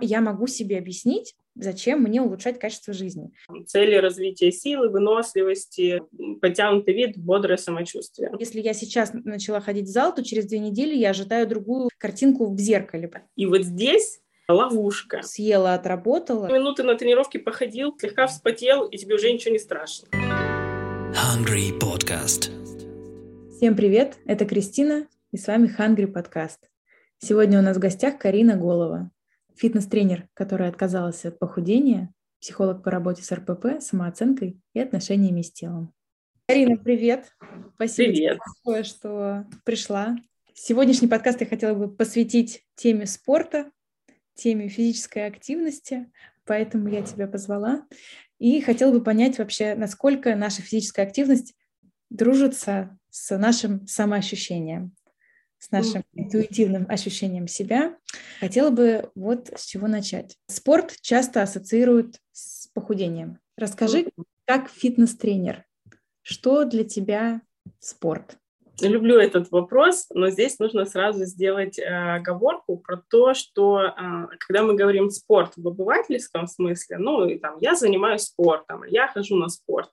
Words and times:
я 0.00 0.20
могу 0.20 0.46
себе 0.46 0.78
объяснить, 0.78 1.34
зачем 1.54 2.02
мне 2.02 2.22
улучшать 2.22 2.58
качество 2.58 2.92
жизни. 2.92 3.30
Цели 3.66 3.96
развития 3.96 4.52
силы, 4.52 4.88
выносливости, 4.88 6.02
подтянутый 6.40 6.94
вид, 6.94 7.16
бодрое 7.16 7.56
самочувствие. 7.56 8.32
Если 8.38 8.60
я 8.60 8.72
сейчас 8.74 9.12
начала 9.12 9.60
ходить 9.60 9.86
в 9.86 9.90
зал, 9.90 10.14
то 10.14 10.24
через 10.24 10.46
две 10.46 10.58
недели 10.58 10.94
я 10.94 11.10
ожидаю 11.10 11.46
другую 11.46 11.90
картинку 11.98 12.52
в 12.52 12.58
зеркале. 12.58 13.10
И 13.36 13.46
вот 13.46 13.62
здесь 13.62 14.20
ловушка. 14.48 15.22
Съела, 15.22 15.74
отработала. 15.74 16.46
Минуты 16.52 16.82
на 16.82 16.96
тренировке 16.96 17.38
походил, 17.38 17.96
слегка 17.98 18.26
вспотел, 18.26 18.86
и 18.86 18.96
тебе 18.96 19.14
уже 19.14 19.32
ничего 19.32 19.52
не 19.52 19.58
страшно. 19.58 20.08
Hungry 21.12 21.78
Podcast. 21.78 22.50
Всем 23.56 23.76
привет, 23.76 24.16
это 24.26 24.46
Кристина, 24.46 25.06
и 25.32 25.36
с 25.36 25.46
вами 25.46 25.70
Hungry 25.78 26.10
Podcast. 26.10 26.58
Сегодня 27.18 27.58
у 27.58 27.62
нас 27.62 27.76
в 27.76 27.80
гостях 27.80 28.18
Карина 28.18 28.56
Голова, 28.56 29.10
фитнес-тренер, 29.60 30.26
которая 30.34 30.70
отказалась 30.70 31.24
от 31.26 31.38
похудения, 31.38 32.12
психолог 32.40 32.82
по 32.82 32.90
работе 32.90 33.22
с 33.22 33.30
РПП, 33.30 33.80
самооценкой 33.80 34.58
и 34.72 34.80
отношениями 34.80 35.42
с 35.42 35.52
телом. 35.52 35.92
Карина, 36.48 36.76
привет. 36.78 37.36
Спасибо 37.74 38.12
привет. 38.12 38.38
большое, 38.64 38.84
что 38.84 39.46
пришла. 39.64 40.16
Сегодняшний 40.54 41.08
подкаст 41.08 41.42
я 41.42 41.46
хотела 41.46 41.74
бы 41.74 41.94
посвятить 41.94 42.64
теме 42.74 43.06
спорта, 43.06 43.70
теме 44.34 44.68
физической 44.68 45.26
активности, 45.26 46.10
поэтому 46.46 46.88
я 46.88 47.02
тебя 47.02 47.28
позвала. 47.28 47.86
И 48.38 48.62
хотела 48.62 48.90
бы 48.90 49.02
понять 49.02 49.38
вообще, 49.38 49.74
насколько 49.74 50.34
наша 50.34 50.62
физическая 50.62 51.06
активность 51.06 51.54
дружится 52.08 52.98
с 53.10 53.36
нашим 53.36 53.86
самоощущением 53.86 54.94
с 55.60 55.70
нашим 55.70 56.02
интуитивным 56.14 56.86
ощущением 56.88 57.46
себя. 57.46 57.96
Хотела 58.40 58.70
бы 58.70 59.10
вот 59.14 59.50
с 59.54 59.66
чего 59.66 59.86
начать. 59.86 60.36
Спорт 60.48 60.96
часто 61.02 61.42
ассоциируют 61.42 62.16
с 62.32 62.66
похудением. 62.68 63.38
Расскажи, 63.56 64.06
как 64.46 64.70
фитнес-тренер, 64.70 65.64
что 66.22 66.64
для 66.64 66.82
тебя 66.84 67.42
спорт? 67.78 68.38
Люблю 68.80 69.18
этот 69.18 69.50
вопрос, 69.50 70.06
но 70.14 70.30
здесь 70.30 70.58
нужно 70.58 70.86
сразу 70.86 71.26
сделать 71.26 71.78
э, 71.78 71.84
оговорку 71.84 72.78
про 72.78 73.02
то, 73.10 73.34
что 73.34 73.82
э, 73.82 73.92
когда 74.38 74.62
мы 74.62 74.74
говорим 74.74 75.10
спорт 75.10 75.52
в 75.56 75.68
обывательском 75.68 76.46
смысле, 76.46 76.96
ну, 76.96 77.26
и, 77.26 77.38
там, 77.38 77.58
я 77.60 77.74
занимаюсь 77.74 78.22
спортом, 78.22 78.84
я 78.84 79.08
хожу 79.08 79.36
на 79.36 79.48
спорт, 79.48 79.90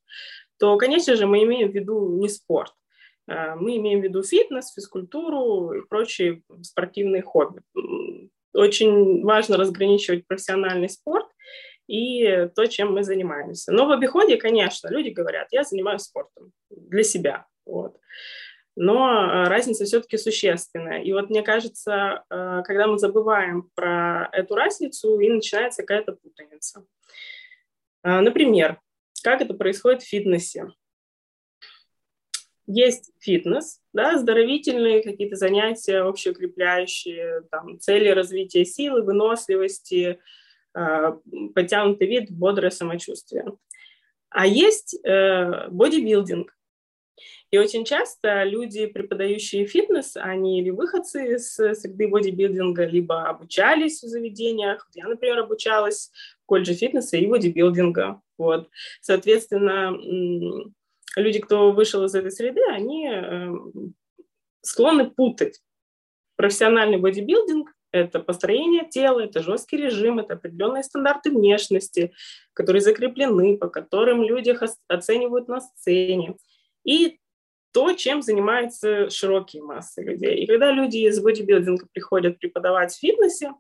то, 0.58 0.78
конечно 0.78 1.18
же, 1.18 1.28
мы 1.28 1.44
имеем 1.44 1.70
в 1.70 1.76
виду 1.76 2.18
не 2.18 2.30
спорт. 2.30 2.72
Э, 3.28 3.56
мы 3.56 3.78
имеем 3.78 4.02
в 4.02 4.04
виду 4.04 4.24
фитнес, 4.24 4.74
физкультуру 4.74 5.74
и 5.74 5.88
прочие 5.88 6.42
спортивные 6.62 7.22
хобби. 7.22 7.62
Очень 8.54 9.24
важно 9.24 9.58
разграничивать 9.58 10.26
профессиональный 10.26 10.90
спорт 10.90 11.28
и 11.88 12.50
то, 12.56 12.66
чем 12.66 12.94
мы 12.94 13.04
занимаемся. 13.04 13.72
Но 13.72 13.86
в 13.86 13.92
обиходе, 13.92 14.38
конечно, 14.38 14.90
люди 14.90 15.10
говорят, 15.10 15.48
я 15.52 15.64
занимаюсь 15.64 16.02
спортом 16.02 16.52
для 16.70 17.04
себя. 17.04 17.46
Вот. 17.66 17.98
Но 18.76 19.10
э, 19.10 19.48
разница 19.48 19.86
все-таки 19.86 20.18
существенная. 20.18 21.02
И 21.02 21.12
вот 21.14 21.30
мне 21.30 21.44
кажется, 21.44 22.24
э, 22.30 22.62
когда 22.66 22.88
мы 22.88 22.98
забываем 22.98 23.70
про 23.76 24.30
эту 24.32 24.56
разницу, 24.56 25.20
и 25.20 25.30
начинается 25.30 25.84
какая-то 25.84 26.14
путаница. 26.14 26.86
Например, 28.04 28.80
как 29.22 29.42
это 29.42 29.54
происходит 29.54 30.02
в 30.02 30.08
фитнесе? 30.08 30.72
Есть 32.68 33.12
фитнес, 33.20 33.80
да, 33.94 34.16
оздоровительные 34.16 35.02
какие-то 35.02 35.38
занятия, 35.38 36.02
общеукрепляющие, 36.02 37.44
там, 37.50 37.80
цели 37.80 38.10
развития 38.10 38.66
силы, 38.66 39.02
выносливости, 39.02 40.20
э, 40.76 41.14
подтянутый 41.56 42.08
вид, 42.08 42.30
бодрое 42.30 42.70
самочувствие. 42.70 43.46
А 44.30 44.46
есть 44.46 45.00
э, 45.04 45.70
бодибилдинг. 45.70 46.54
И 47.50 47.58
очень 47.58 47.86
часто 47.86 48.44
люди, 48.44 48.86
преподающие 48.88 49.66
фитнес, 49.66 50.18
они 50.18 50.60
или 50.60 50.70
выходцы 50.70 51.36
из 51.36 51.54
среды 51.54 52.10
бодибилдинга, 52.10 52.86
либо 52.86 53.30
обучались 53.30 54.04
в 54.04 54.08
заведениях. 54.08 54.90
Я, 54.94 55.08
например, 55.08 55.40
обучалась 55.40 56.12
в 56.44 56.46
колледже 56.46 56.74
фитнеса 56.74 57.16
и 57.16 57.26
бодибилдинга. 57.26 58.22
Вот. 58.38 58.70
Соответственно, 59.00 59.98
люди, 61.18 61.40
кто 61.40 61.72
вышел 61.72 62.04
из 62.06 62.16
этой 62.16 62.32
среды, 62.32 62.62
они 62.70 63.10
э, 63.10 63.52
склонны 64.62 65.10
путать 65.10 65.62
профессиональный 66.36 66.98
бодибилдинг 66.98 67.74
это 67.92 68.20
построение 68.20 68.88
тела, 68.88 69.22
это 69.22 69.42
жесткий 69.42 69.78
режим, 69.78 70.20
это 70.20 70.34
определенные 70.34 70.84
стандарты 70.84 71.32
внешности, 71.32 72.14
которые 72.54 72.82
закреплены, 72.82 73.58
по 73.58 73.70
которым 73.70 74.24
люди 74.24 74.56
оценивают 74.88 75.48
на 75.48 75.62
сцене. 75.62 76.36
И 76.84 77.20
то, 77.72 77.94
чем 77.94 78.22
занимаются 78.22 79.10
широкие 79.10 79.64
массы 79.64 80.04
людей. 80.04 80.44
И 80.44 80.48
когда 80.48 80.72
люди 80.72 80.98
из 80.98 81.20
бодибилдинга 81.22 81.88
приходят 81.92 82.40
преподавать 82.40 82.94
в 82.94 83.00
фитнесе, 83.00 83.52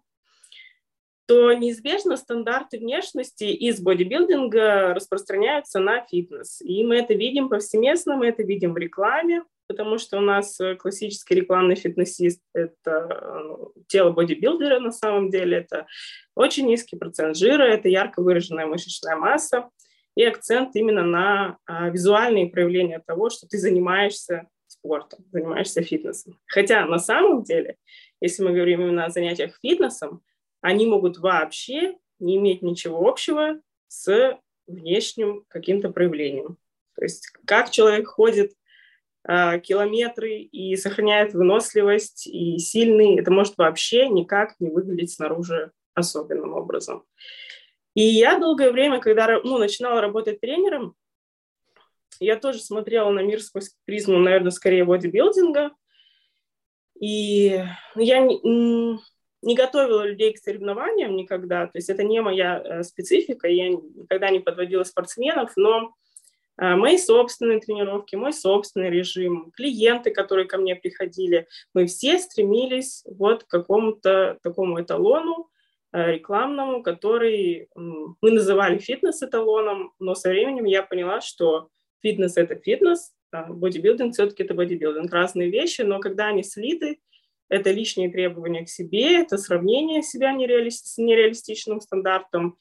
то 1.27 1.51
неизбежно 1.51 2.15
стандарты 2.15 2.79
внешности 2.79 3.43
из 3.43 3.81
бодибилдинга 3.81 4.93
распространяются 4.93 5.79
на 5.79 6.05
фитнес. 6.05 6.61
И 6.61 6.85
мы 6.85 6.95
это 6.95 7.13
видим 7.13 7.49
повсеместно, 7.49 8.15
мы 8.15 8.27
это 8.27 8.43
видим 8.43 8.73
в 8.73 8.77
рекламе, 8.77 9.43
потому 9.67 9.97
что 9.97 10.17
у 10.17 10.21
нас 10.21 10.57
э, 10.61 10.75
классический 10.75 11.35
рекламный 11.35 11.75
фитнесист– 11.75 12.41
это 12.53 13.43
ну, 13.43 13.73
тело 13.87 14.11
бодибилдера 14.11 14.79
на 14.79 14.91
самом 14.91 15.29
деле, 15.29 15.57
это 15.57 15.85
очень 16.33 16.65
низкий 16.65 16.95
процент 16.95 17.35
жира, 17.35 17.63
это 17.63 17.89
ярко 17.89 18.21
выраженная 18.21 18.65
мышечная 18.65 19.17
масса 19.17 19.69
и 20.15 20.23
акцент 20.23 20.75
именно 20.75 21.03
на 21.03 21.57
а, 21.65 21.89
визуальные 21.89 22.49
проявления 22.49 23.03
того, 23.05 23.29
что 23.29 23.47
ты 23.47 23.57
занимаешься 23.57 24.47
спортом, 24.65 25.25
занимаешься 25.31 25.83
фитнесом. 25.83 26.39
Хотя 26.47 26.85
на 26.85 26.97
самом 26.97 27.43
деле, 27.43 27.75
если 28.21 28.43
мы 28.43 28.51
говорим 28.51 28.81
именно 28.81 29.05
о 29.05 29.09
занятиях 29.09 29.59
фитнесом, 29.61 30.23
они 30.61 30.85
могут 30.85 31.17
вообще 31.17 31.97
не 32.19 32.37
иметь 32.37 32.61
ничего 32.61 33.07
общего 33.07 33.59
с 33.87 34.39
внешним 34.67 35.45
каким-то 35.47 35.89
проявлением. 35.89 36.57
То 36.95 37.03
есть 37.03 37.29
как 37.45 37.69
человек 37.69 38.07
ходит 38.07 38.53
э, 39.27 39.59
километры 39.59 40.39
и 40.39 40.75
сохраняет 40.75 41.33
выносливость 41.33 42.27
и 42.27 42.57
сильный, 42.57 43.19
это 43.19 43.31
может 43.31 43.57
вообще 43.57 44.09
никак 44.09 44.55
не 44.59 44.69
выглядеть 44.69 45.13
снаружи 45.13 45.71
особенным 45.93 46.53
образом. 46.53 47.03
И 47.93 48.01
я 48.01 48.37
долгое 48.37 48.71
время, 48.71 48.99
когда 48.99 49.39
ну, 49.43 49.57
начинала 49.57 50.01
работать 50.01 50.39
тренером, 50.39 50.95
я 52.19 52.35
тоже 52.35 52.59
смотрела 52.59 53.09
на 53.09 53.21
мир 53.21 53.41
сквозь 53.41 53.75
призму, 53.85 54.17
наверное, 54.19 54.51
скорее 54.51 54.85
бодибилдинга. 54.85 55.71
И 56.99 57.63
я 57.95 58.19
не 58.19 58.99
готовила 59.55 60.03
людей 60.03 60.33
к 60.33 60.39
соревнованиям 60.39 61.15
никогда, 61.15 61.67
то 61.67 61.77
есть 61.77 61.89
это 61.89 62.03
не 62.03 62.21
моя 62.21 62.61
э, 62.63 62.83
специфика, 62.83 63.47
я 63.47 63.69
никогда 63.69 64.29
не 64.29 64.39
подводила 64.39 64.83
спортсменов, 64.83 65.53
но 65.55 65.93
э, 66.59 66.75
мои 66.75 66.97
собственные 66.97 67.59
тренировки, 67.59 68.15
мой 68.15 68.33
собственный 68.33 68.89
режим, 68.89 69.51
клиенты, 69.55 70.11
которые 70.11 70.47
ко 70.47 70.57
мне 70.57 70.75
приходили, 70.75 71.47
мы 71.73 71.85
все 71.85 72.17
стремились 72.17 73.03
вот 73.05 73.43
к 73.43 73.47
какому-то 73.47 74.39
такому 74.41 74.81
эталону 74.81 75.49
э, 75.93 76.13
рекламному, 76.13 76.81
который 76.81 77.69
мы 77.75 78.31
называли 78.31 78.79
фитнес-эталоном, 78.79 79.93
но 79.99 80.15
со 80.15 80.29
временем 80.29 80.65
я 80.65 80.81
поняла, 80.81 81.21
что 81.21 81.69
фитнес– 82.01 82.35
это 82.37 82.55
фитнес, 82.55 83.13
а 83.31 83.43
бодибилдинг 83.43 84.13
все-таки 84.13 84.43
это 84.43 84.53
бодибилдинг, 84.53 85.11
разные 85.11 85.49
вещи, 85.49 85.81
но 85.81 85.99
когда 85.99 86.27
они 86.27 86.43
слиты, 86.43 86.99
это 87.49 87.71
лишние 87.71 88.11
требования 88.11 88.65
к 88.65 88.69
себе, 88.69 89.21
это 89.21 89.37
сравнение 89.37 90.01
себя 90.01 90.33
нереали... 90.33 90.69
с 90.69 90.97
нереалистичным 90.97 91.81
стандартом, 91.81 92.57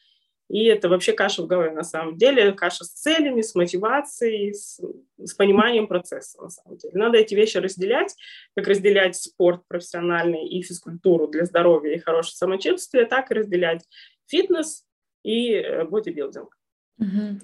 и 0.48 0.64
это 0.66 0.88
вообще 0.88 1.12
каша 1.12 1.42
в 1.42 1.48
голове 1.48 1.72
на 1.72 1.82
самом 1.82 2.16
деле, 2.16 2.52
каша 2.52 2.84
с 2.84 2.90
целями, 2.90 3.42
с 3.42 3.54
мотивацией, 3.56 4.54
с, 4.54 4.80
с 5.18 5.34
пониманием 5.34 5.88
процесса 5.88 6.40
на 6.40 6.50
самом 6.50 6.78
деле. 6.78 6.94
Надо 6.94 7.18
эти 7.18 7.34
вещи 7.34 7.56
разделять, 7.56 8.14
как 8.54 8.68
разделять 8.68 9.16
спорт 9.16 9.62
профессиональный 9.66 10.46
и 10.46 10.62
физкультуру 10.62 11.26
для 11.26 11.46
здоровья 11.46 11.94
и 11.94 11.98
хорошего 11.98 12.36
самочувствия, 12.36 13.06
так 13.06 13.30
и 13.30 13.34
разделять 13.34 13.84
фитнес 14.26 14.84
и 15.24 15.54
э, 15.54 15.84
бодибилдинг. 15.84 16.56
Угу. 16.98 17.40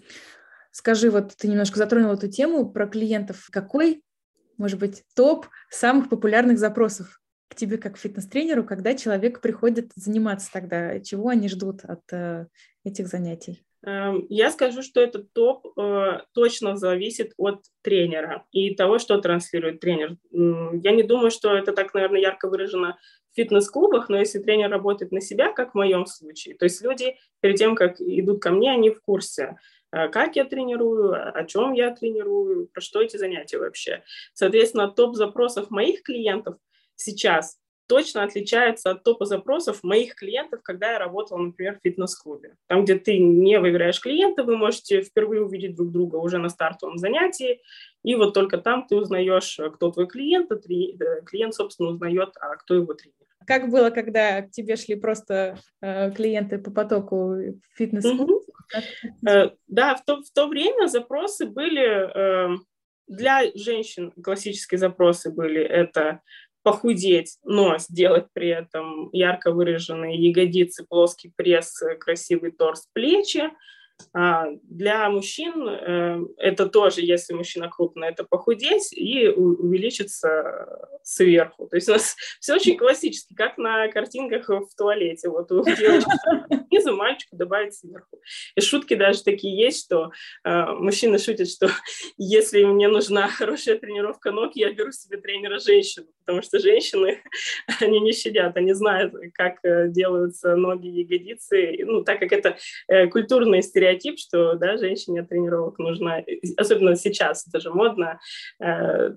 Скажи, 0.70 1.10
вот 1.10 1.34
ты 1.36 1.48
немножко 1.48 1.78
затронул 1.78 2.12
эту 2.12 2.30
тему 2.30 2.70
про 2.70 2.86
клиентов. 2.86 3.48
Какой, 3.50 4.04
может 4.58 4.78
быть, 4.78 5.02
топ 5.16 5.46
самых 5.70 6.08
популярных 6.08 6.58
запросов 6.58 7.20
к 7.52 7.54
тебе 7.54 7.76
как 7.76 7.98
фитнес-тренеру, 7.98 8.64
когда 8.64 8.94
человек 8.94 9.42
приходит 9.42 9.92
заниматься 9.94 10.50
тогда? 10.50 11.00
Чего 11.00 11.28
они 11.28 11.48
ждут 11.48 11.84
от 11.84 12.00
э, 12.10 12.46
этих 12.82 13.08
занятий? 13.08 13.62
Эм, 13.84 14.26
я 14.30 14.50
скажу, 14.50 14.82
что 14.82 15.02
этот 15.02 15.32
топ 15.34 15.66
э, 15.78 16.20
точно 16.32 16.76
зависит 16.76 17.32
от 17.36 17.60
тренера 17.82 18.46
и 18.52 18.74
того, 18.74 18.98
что 18.98 19.20
транслирует 19.20 19.80
тренер. 19.80 20.16
Я 20.30 20.92
не 20.92 21.02
думаю, 21.02 21.30
что 21.30 21.54
это 21.54 21.72
так, 21.72 21.92
наверное, 21.92 22.20
ярко 22.20 22.48
выражено 22.48 22.96
в 23.32 23.36
фитнес-клубах, 23.36 24.08
но 24.08 24.18
если 24.18 24.38
тренер 24.38 24.70
работает 24.70 25.12
на 25.12 25.20
себя, 25.20 25.52
как 25.52 25.72
в 25.72 25.74
моем 25.74 26.06
случае, 26.06 26.56
то 26.56 26.64
есть 26.64 26.80
люди 26.82 27.16
перед 27.40 27.56
тем, 27.56 27.74
как 27.74 28.00
идут 28.00 28.40
ко 28.40 28.50
мне, 28.50 28.72
они 28.72 28.90
в 28.90 29.02
курсе, 29.02 29.58
э, 29.90 30.08
как 30.08 30.36
я 30.36 30.46
тренирую, 30.46 31.36
о 31.36 31.44
чем 31.44 31.74
я 31.74 31.94
тренирую, 31.94 32.68
про 32.68 32.80
что 32.80 33.02
эти 33.02 33.18
занятия 33.18 33.58
вообще. 33.58 34.04
Соответственно, 34.32 34.88
топ 34.88 35.16
запросов 35.16 35.70
моих 35.70 36.02
клиентов 36.02 36.56
сейчас 37.02 37.58
точно 37.86 38.22
отличается 38.22 38.92
от 38.92 39.02
топа 39.02 39.26
запросов 39.26 39.82
моих 39.82 40.14
клиентов, 40.14 40.62
когда 40.62 40.92
я 40.92 40.98
работала, 40.98 41.38
например, 41.38 41.76
в 41.78 41.86
фитнес-клубе. 41.86 42.56
Там, 42.66 42.84
где 42.84 42.98
ты 42.98 43.18
не 43.18 43.58
выбираешь 43.58 44.00
клиента, 44.00 44.44
вы 44.44 44.56
можете 44.56 45.02
впервые 45.02 45.44
увидеть 45.44 45.74
друг 45.74 45.92
друга 45.92 46.16
уже 46.16 46.38
на 46.38 46.48
стартовом 46.48 46.96
занятии, 46.96 47.60
и 48.02 48.14
вот 48.14 48.32
только 48.32 48.58
там 48.58 48.86
ты 48.86 48.96
узнаешь, 48.96 49.60
кто 49.74 49.90
твой 49.90 50.06
клиент, 50.06 50.50
а 50.50 50.56
клиент, 50.56 51.54
собственно, 51.54 51.90
узнает, 51.90 52.30
а 52.40 52.56
кто 52.56 52.74
его 52.74 52.94
тренер. 52.94 53.16
Как 53.46 53.68
было, 53.68 53.90
когда 53.90 54.42
к 54.42 54.50
тебе 54.50 54.76
шли 54.76 54.94
просто 54.94 55.58
э, 55.80 56.12
клиенты 56.12 56.58
по 56.58 56.70
потоку 56.70 57.34
фитнес 57.74 58.04
клуб 58.04 58.44
э, 59.28 59.50
Да, 59.66 59.96
в 59.96 60.04
то, 60.04 60.22
в 60.22 60.30
то 60.32 60.46
время 60.46 60.86
запросы 60.86 61.46
были... 61.46 62.54
Э, 62.54 62.56
для 63.08 63.42
женщин 63.54 64.12
классические 64.12 64.78
запросы 64.78 65.30
были 65.30 65.60
это 65.60 66.22
похудеть, 66.62 67.38
но 67.44 67.78
сделать 67.78 68.26
при 68.32 68.48
этом 68.48 69.08
ярко 69.12 69.52
выраженные 69.52 70.16
ягодицы, 70.16 70.84
плоский 70.88 71.32
пресс, 71.34 71.82
красивый 72.00 72.52
торс, 72.52 72.88
плечи. 72.92 73.50
А 74.14 74.46
для 74.62 75.08
мужчин 75.10 75.68
э, 75.68 76.18
это 76.38 76.66
тоже, 76.66 77.02
если 77.02 77.34
мужчина 77.34 77.68
крупный, 77.68 78.08
это 78.08 78.24
похудеть 78.24 78.92
и 78.92 79.28
увеличиться 79.28 80.90
сверху. 81.02 81.66
То 81.68 81.76
есть 81.76 81.88
у 81.88 81.92
нас 81.92 82.16
все 82.40 82.54
очень 82.54 82.76
классически, 82.76 83.34
как 83.34 83.58
на 83.58 83.88
картинках 83.88 84.48
в 84.48 84.74
туалете. 84.76 85.28
Вот 85.28 85.52
у 85.52 85.64
девочки 85.64 86.10
снизу, 86.72 86.96
мальчику 86.96 87.36
добавить 87.36 87.74
сверху. 87.74 88.20
И 88.56 88.60
шутки 88.60 88.94
даже 88.94 89.22
такие 89.22 89.56
есть, 89.56 89.84
что 89.84 90.10
э, 90.44 90.64
мужчины 90.72 91.18
шутят, 91.18 91.48
что 91.48 91.68
если 92.16 92.64
мне 92.64 92.88
нужна 92.88 93.28
хорошая 93.38 93.78
тренировка 93.78 94.30
ног, 94.30 94.52
я 94.54 94.72
беру 94.72 94.92
себе 94.92 95.18
тренера 95.18 95.58
женщину, 95.58 96.06
потому 96.20 96.42
что 96.42 96.58
женщины, 96.58 97.22
они 97.80 98.00
не 98.00 98.12
щадят, 98.12 98.56
они 98.56 98.72
знают, 98.72 99.14
как 99.34 99.58
э, 99.64 99.88
делаются 99.88 100.56
ноги 100.56 100.88
и 100.88 101.02
ягодицы, 101.02 101.78
ну, 101.84 102.04
так 102.04 102.20
как 102.20 102.32
это 102.32 102.56
э, 102.88 103.06
культурный 103.08 103.62
стереотип, 103.62 104.18
что, 104.18 104.54
да, 104.54 104.76
женщине 104.76 105.22
тренировок 105.22 105.78
нужна, 105.78 106.22
особенно 106.56 106.96
сейчас, 106.96 107.46
это 107.46 107.60
же 107.60 107.70
модно, 107.70 108.20
э, 108.60 109.10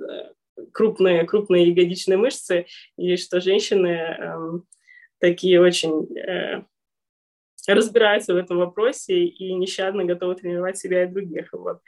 крупные, 0.72 1.26
крупные 1.26 1.70
ягодичные 1.70 2.18
мышцы, 2.18 2.66
и 2.98 3.18
что 3.18 3.42
женщины 3.42 3.88
э, 3.88 4.36
такие 5.20 5.62
очень 5.62 6.08
э, 6.18 6.64
разбираются 7.74 8.34
в 8.34 8.38
этом 8.38 8.58
вопросе 8.58 9.26
и 9.26 9.54
нещадно 9.54 10.06
готовы 10.06 10.36
тренировать 10.36 10.78
себя 10.78 11.04
и 11.04 11.08
других. 11.08 11.50
Вот. 11.52 11.80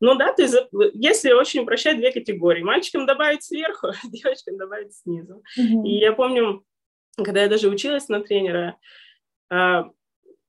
Ну 0.00 0.14
да, 0.14 0.32
то 0.32 0.42
есть 0.42 0.56
если 0.94 1.32
очень 1.32 1.60
упрощать 1.60 1.98
две 1.98 2.12
категории, 2.12 2.62
мальчикам 2.62 3.06
добавить 3.06 3.44
сверху, 3.44 3.88
девочкам 4.04 4.56
добавить 4.56 4.94
снизу. 4.94 5.42
Mm-hmm. 5.58 5.86
И 5.86 5.98
я 5.98 6.12
помню, 6.12 6.64
когда 7.16 7.42
я 7.42 7.48
даже 7.48 7.68
училась 7.68 8.08
на 8.08 8.20
тренера, 8.20 8.78
а, 9.50 9.90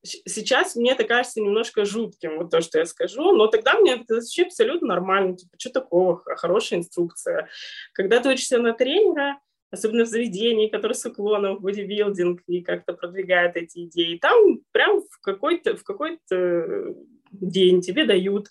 сейчас 0.04 0.76
мне 0.76 0.92
это 0.92 1.04
кажется 1.04 1.40
немножко 1.40 1.84
жутким, 1.84 2.38
вот 2.38 2.50
то, 2.50 2.60
что 2.60 2.78
я 2.78 2.86
скажу, 2.86 3.32
но 3.32 3.46
тогда 3.46 3.74
мне 3.74 3.94
это 3.94 4.14
вообще 4.14 4.42
абсолютно 4.42 4.88
нормально, 4.88 5.36
типа, 5.36 5.52
что 5.58 5.70
такого, 5.70 6.22
хорошая 6.36 6.80
инструкция. 6.80 7.48
Когда 7.92 8.20
ты 8.20 8.30
учишься 8.30 8.58
на 8.58 8.72
тренера, 8.72 9.38
особенно 9.72 10.04
в 10.04 10.08
заведении, 10.08 10.68
которое 10.68 10.94
с 10.94 11.04
уклоном 11.04 11.56
в 11.56 11.62
бодибилдинг 11.62 12.42
и 12.46 12.60
как-то 12.62 12.92
продвигает 12.92 13.56
эти 13.56 13.86
идеи. 13.86 14.18
Там 14.18 14.60
прям 14.70 15.00
в 15.00 15.20
какой-то, 15.20 15.76
в 15.76 15.82
какой-то 15.82 16.94
день 17.32 17.80
тебе 17.80 18.04
дают 18.04 18.48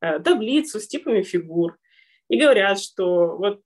э, 0.00 0.20
таблицу 0.20 0.78
с 0.78 0.86
типами 0.86 1.22
фигур 1.22 1.78
и 2.28 2.38
говорят, 2.38 2.78
что 2.78 3.36
вот 3.36 3.62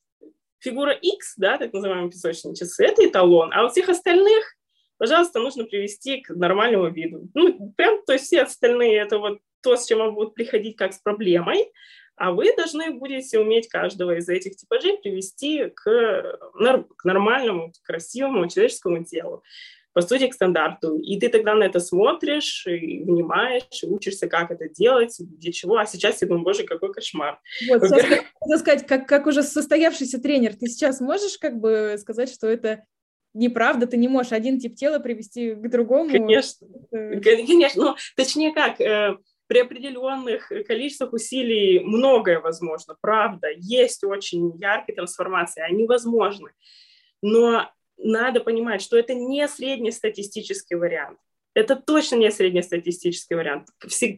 фигура 0.61 0.93
X, 0.93 1.35
да, 1.37 1.59
так 1.59 1.73
называемые 1.73 2.11
песочные 2.11 2.55
часы, 2.55 2.85
это 2.85 3.05
эталон, 3.05 3.53
а 3.53 3.63
вот 3.63 3.73
всех 3.73 3.89
остальных, 3.89 4.55
пожалуйста, 4.97 5.41
нужно 5.41 5.65
привести 5.65 6.21
к 6.21 6.31
нормальному 6.31 6.89
виду. 6.89 7.29
Ну, 7.35 7.73
прям, 7.77 8.01
то 8.07 8.13
есть 8.13 8.27
все 8.27 8.43
остальные, 8.43 8.99
это 8.99 9.19
вот 9.19 9.41
то, 9.61 9.77
с 9.77 9.87
чем 9.87 9.99
вам 9.99 10.15
будут 10.15 10.35
приходить 10.35 10.77
как 10.77 10.93
с 10.93 10.99
проблемой, 11.01 11.67
а 12.17 12.33
вы 12.33 12.55
должны 12.57 12.93
будете 12.93 13.39
уметь 13.39 13.69
каждого 13.69 14.17
из 14.17 14.29
этих 14.29 14.57
типажей 14.57 14.99
привести 14.99 15.71
к, 15.71 16.39
к 16.97 17.05
нормальному, 17.05 17.73
красивому 17.85 18.49
человеческому 18.49 19.05
телу 19.05 19.43
по 19.93 20.01
сути, 20.01 20.29
к 20.29 20.35
стандарту. 20.35 20.97
И 20.97 21.19
ты 21.21 21.29
тогда 21.29 21.55
на 21.55 21.65
это 21.65 21.81
смотришь, 21.81 22.67
и 22.67 23.03
внимаешь, 23.05 23.83
и 23.83 23.87
учишься, 23.87 24.27
как 24.27 24.51
это 24.51 24.69
делать, 24.69 25.17
для 25.19 25.53
чего. 25.53 25.77
А 25.77 25.87
сейчас 25.87 26.23
я 26.23 26.29
думаю, 26.29 26.45
боже, 26.45 26.65
какой 26.65 26.93
кошмар. 26.93 27.41
Вот, 27.69 27.83
сейчас 27.83 28.03
хотела 28.03 28.59
сказать, 28.59 28.87
как, 28.87 29.07
как 29.07 29.27
уже 29.27 29.43
состоявшийся 29.43 30.19
тренер, 30.21 30.55
ты 30.55 30.67
сейчас 30.69 31.01
можешь 31.01 31.39
как 31.39 31.61
бы 31.61 31.97
сказать, 31.99 32.33
что 32.33 32.47
это 32.47 32.85
неправда, 33.35 33.87
ты 33.87 33.97
не 33.97 34.09
можешь 34.09 34.33
один 34.33 34.59
тип 34.59 34.77
тела 34.77 34.99
привести 34.99 35.55
к 35.55 35.69
другому? 35.69 36.11
Конечно, 36.11 36.67
конечно. 36.91 37.83
Ну, 37.83 37.97
точнее 38.17 38.53
как, 38.53 38.81
э, 38.81 39.17
при 39.47 39.59
определенных 39.59 40.51
количествах 40.67 41.13
усилий 41.13 41.81
многое 41.81 42.41
возможно, 42.41 42.97
правда, 43.01 43.49
есть 43.55 44.05
очень 44.05 44.57
яркие 44.57 44.97
трансформации, 44.97 45.63
они 45.63 45.87
возможны, 45.87 46.51
но 47.21 47.71
надо 47.99 48.41
понимать, 48.41 48.83
что 48.83 48.97
это 48.97 49.15
не 49.15 49.47
среднестатистический 49.49 50.75
вариант. 50.75 51.19
Это 51.55 51.77
точно 51.77 52.17
не 52.17 52.31
среднестатистический 52.31 53.35
вариант. 53.35 53.69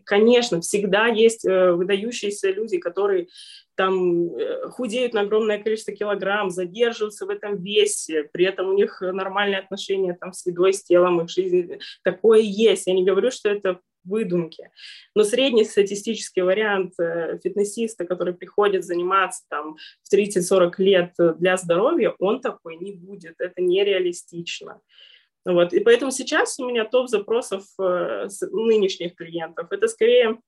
Конечно, 0.05 0.61
всегда 0.61 1.09
есть 1.09 1.44
э, 1.44 1.73
выдающиеся 1.73 2.50
люди, 2.50 2.79
которые 2.79 3.27
там 3.75 4.32
э, 4.37 4.69
худеют 4.70 5.15
на 5.15 5.23
огромное 5.23 5.61
количество 5.61 5.93
килограмм, 5.93 6.50
задерживаются 6.50 7.27
в 7.27 7.31
этом 7.31 7.61
весе, 7.61 8.31
при 8.32 8.44
этом 8.44 8.69
у 8.69 8.73
них 8.73 9.00
нормальные 9.00 9.59
отношения 9.59 10.17
там 10.19 10.32
с 10.32 10.47
едой, 10.47 10.73
с 10.75 10.85
телом, 10.85 11.23
их 11.23 11.29
жизнь. 11.29 11.79
Такое 12.05 12.41
есть. 12.41 12.87
Я 12.87 12.94
не 12.94 13.05
говорю, 13.05 13.32
что 13.32 13.49
это 13.49 13.81
выдумки. 14.05 14.71
Но 15.15 15.25
средний 15.25 15.65
статистический 15.65 16.43
вариант 16.43 16.95
э, 16.99 17.39
фитнесиста, 17.43 18.05
который 18.05 18.35
приходит 18.35 18.85
заниматься 18.85 19.45
там 19.49 19.77
в 20.03 20.15
30-40 20.15 20.73
лет 20.79 21.15
для 21.39 21.56
здоровья, 21.56 22.15
он 22.19 22.41
такой 22.41 22.77
не 22.77 22.93
будет. 22.93 23.35
Это 23.39 23.61
нереалистично. 23.61 24.81
Вот. 25.45 25.73
И 25.73 25.81
поэтому 25.81 26.11
сейчас 26.11 26.59
у 26.59 26.67
меня 26.69 26.85
топ 26.85 27.09
запросов 27.09 27.65
э, 27.79 28.29
нынешних 28.51 29.15
клиентов. 29.15 29.69
Это 29.70 29.89
скорее 29.89 30.39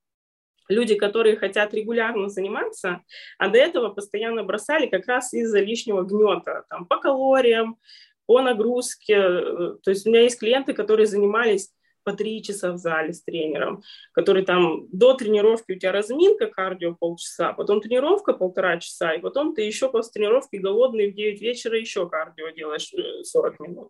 люди, 0.68 0.94
которые 0.94 1.36
хотят 1.36 1.75
регулярно 1.75 2.28
заниматься, 2.28 3.02
а 3.38 3.48
до 3.48 3.58
этого 3.58 3.90
постоянно 3.90 4.42
бросали 4.42 4.86
как 4.86 5.06
раз 5.06 5.32
из-за 5.34 5.60
лишнего 5.60 6.02
гнета, 6.02 6.64
там, 6.68 6.86
по 6.86 6.98
калориям, 6.98 7.78
по 8.26 8.40
нагрузке. 8.40 9.14
Э, 9.14 9.75
то 9.82 9.90
есть 9.90 10.06
у 10.06 10.10
меня 10.10 10.22
есть 10.22 10.38
клиенты, 10.38 10.72
которые 10.72 11.06
занимались 11.06 11.70
по 12.06 12.12
три 12.12 12.40
часа 12.40 12.72
в 12.72 12.78
зале 12.78 13.12
с 13.12 13.22
тренером, 13.22 13.82
который 14.12 14.44
там 14.44 14.86
до 14.92 15.14
тренировки 15.14 15.72
у 15.72 15.78
тебя 15.78 15.90
разминка 15.90 16.46
кардио 16.46 16.94
полчаса, 16.94 17.52
потом 17.52 17.80
тренировка 17.80 18.32
полтора 18.32 18.78
часа, 18.78 19.12
и 19.14 19.20
потом 19.20 19.56
ты 19.56 19.62
еще 19.62 19.90
после 19.90 20.12
тренировки 20.12 20.54
голодный 20.56 21.10
в 21.10 21.16
9 21.16 21.42
вечера 21.42 21.76
еще 21.76 22.08
кардио 22.08 22.50
делаешь 22.50 22.92
40 23.25 23.54
э, 23.54 23.64
минут. 23.64 23.88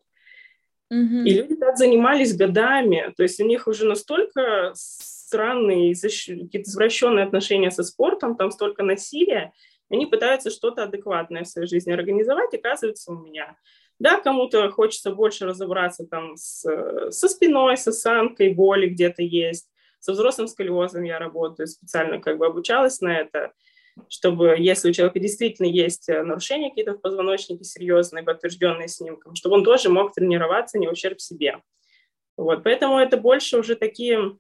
Mm-hmm. 0.91 1.25
И 1.25 1.31
люди 1.35 1.57
так 1.57 1.77
занимались 1.77 2.35
годами, 2.35 3.13
то 3.15 3.23
есть 3.23 3.39
у 3.39 3.45
них 3.45 3.67
уже 3.67 3.85
настолько 3.85 4.73
странные, 4.75 5.95
какие-то 5.95 6.71
извращенные 6.71 7.27
отношения 7.27 7.71
со 7.71 7.83
спортом, 7.83 8.37
там 8.37 8.51
столько 8.51 8.83
насилия, 8.83 9.53
они 9.91 10.07
пытаются 10.07 10.49
что-то 10.51 10.85
адекватное 10.85 11.45
в 11.45 11.49
своей 11.49 11.69
жизни 11.69 11.93
организовать, 11.93 12.55
и 12.55 12.57
оказывается 12.57 13.13
у 13.13 13.19
меня 13.19 13.57
да, 13.99 14.21
кому-то 14.21 14.71
хочется 14.71 15.13
больше 15.15 15.47
разобраться 15.47 16.07
там 16.07 16.37
с, 16.37 16.65
со 17.11 17.29
спиной, 17.29 17.77
с 17.77 17.87
осанкой, 17.89 18.53
боли 18.53 18.89
где-то 18.89 19.23
есть. 19.23 19.69
Со 20.01 20.13
взрослым 20.13 20.49
сколиозом 20.49 21.03
я 21.03 21.19
работаю, 21.19 21.67
специально 21.67 22.21
как 22.21 22.39
бы 22.39 22.47
обучалась 22.47 23.01
на 23.01 23.17
это, 23.17 23.53
чтобы 24.09 24.57
если 24.59 24.91
у 24.91 24.93
человека 24.93 25.19
действительно 25.19 25.67
есть 25.67 26.09
нарушения 26.09 26.69
какие-то 26.69 26.93
в 26.93 27.01
позвоночнике 27.01 27.65
серьезные, 27.65 28.23
подтвержденные 28.23 28.89
снимком, 28.89 29.35
чтобы 29.35 29.57
он 29.57 29.65
тоже 29.65 29.89
мог 29.89 30.13
тренироваться 30.13 30.79
не 30.79 30.89
ущерб 30.89 31.21
себе. 31.21 31.63
Вот, 32.37 32.63
поэтому 32.63 32.99
это 32.99 33.17
больше 33.17 33.59
уже 33.59 33.77
такие 33.77 34.37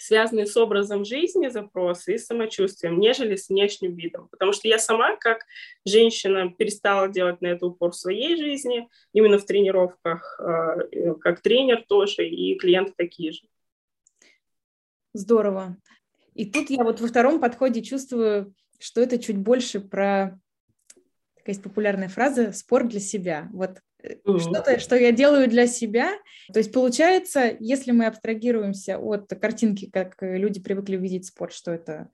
связанные 0.00 0.46
с 0.46 0.56
образом 0.56 1.04
жизни 1.04 1.48
запросы 1.48 2.14
и 2.14 2.18
самочувствием, 2.18 2.98
нежели 2.98 3.36
с 3.36 3.50
внешним 3.50 3.94
видом. 3.94 4.28
Потому 4.30 4.52
что 4.52 4.66
я 4.66 4.78
сама, 4.78 5.16
как 5.16 5.44
женщина, 5.84 6.50
перестала 6.50 7.08
делать 7.08 7.42
на 7.42 7.48
это 7.48 7.66
упор 7.66 7.90
в 7.90 7.96
своей 7.96 8.36
жизни, 8.36 8.88
именно 9.12 9.38
в 9.38 9.44
тренировках, 9.44 10.40
а, 10.40 10.78
э, 10.90 11.14
как 11.14 11.40
тренер 11.40 11.84
тоже, 11.86 12.26
и 12.26 12.56
клиенты 12.56 12.94
такие 12.96 13.32
же. 13.32 13.42
Здорово. 15.12 15.76
И 16.34 16.46
тут 16.46 16.70
я 16.70 16.82
вот 16.82 17.00
во 17.00 17.08
втором 17.08 17.38
подходе 17.38 17.82
чувствую, 17.82 18.54
что 18.78 19.02
это 19.02 19.18
чуть 19.18 19.36
больше 19.36 19.80
про 19.80 20.40
такая 21.40 21.54
есть 21.54 21.62
популярная 21.62 22.08
фраза 22.08 22.52
«спорт 22.52 22.88
для 22.88 23.00
себя». 23.00 23.48
Вот 23.52 23.78
mm-hmm. 24.02 24.38
что-то, 24.38 24.78
что 24.78 24.96
я 24.96 25.12
делаю 25.12 25.48
для 25.48 25.66
себя. 25.66 26.10
То 26.52 26.58
есть 26.58 26.72
получается, 26.72 27.56
если 27.58 27.92
мы 27.92 28.06
абстрагируемся 28.06 28.98
от 28.98 29.28
картинки, 29.40 29.90
как 29.90 30.16
люди 30.20 30.60
привыкли 30.60 30.96
видеть 30.96 31.26
спорт, 31.26 31.52
что 31.52 31.72
это 31.72 32.10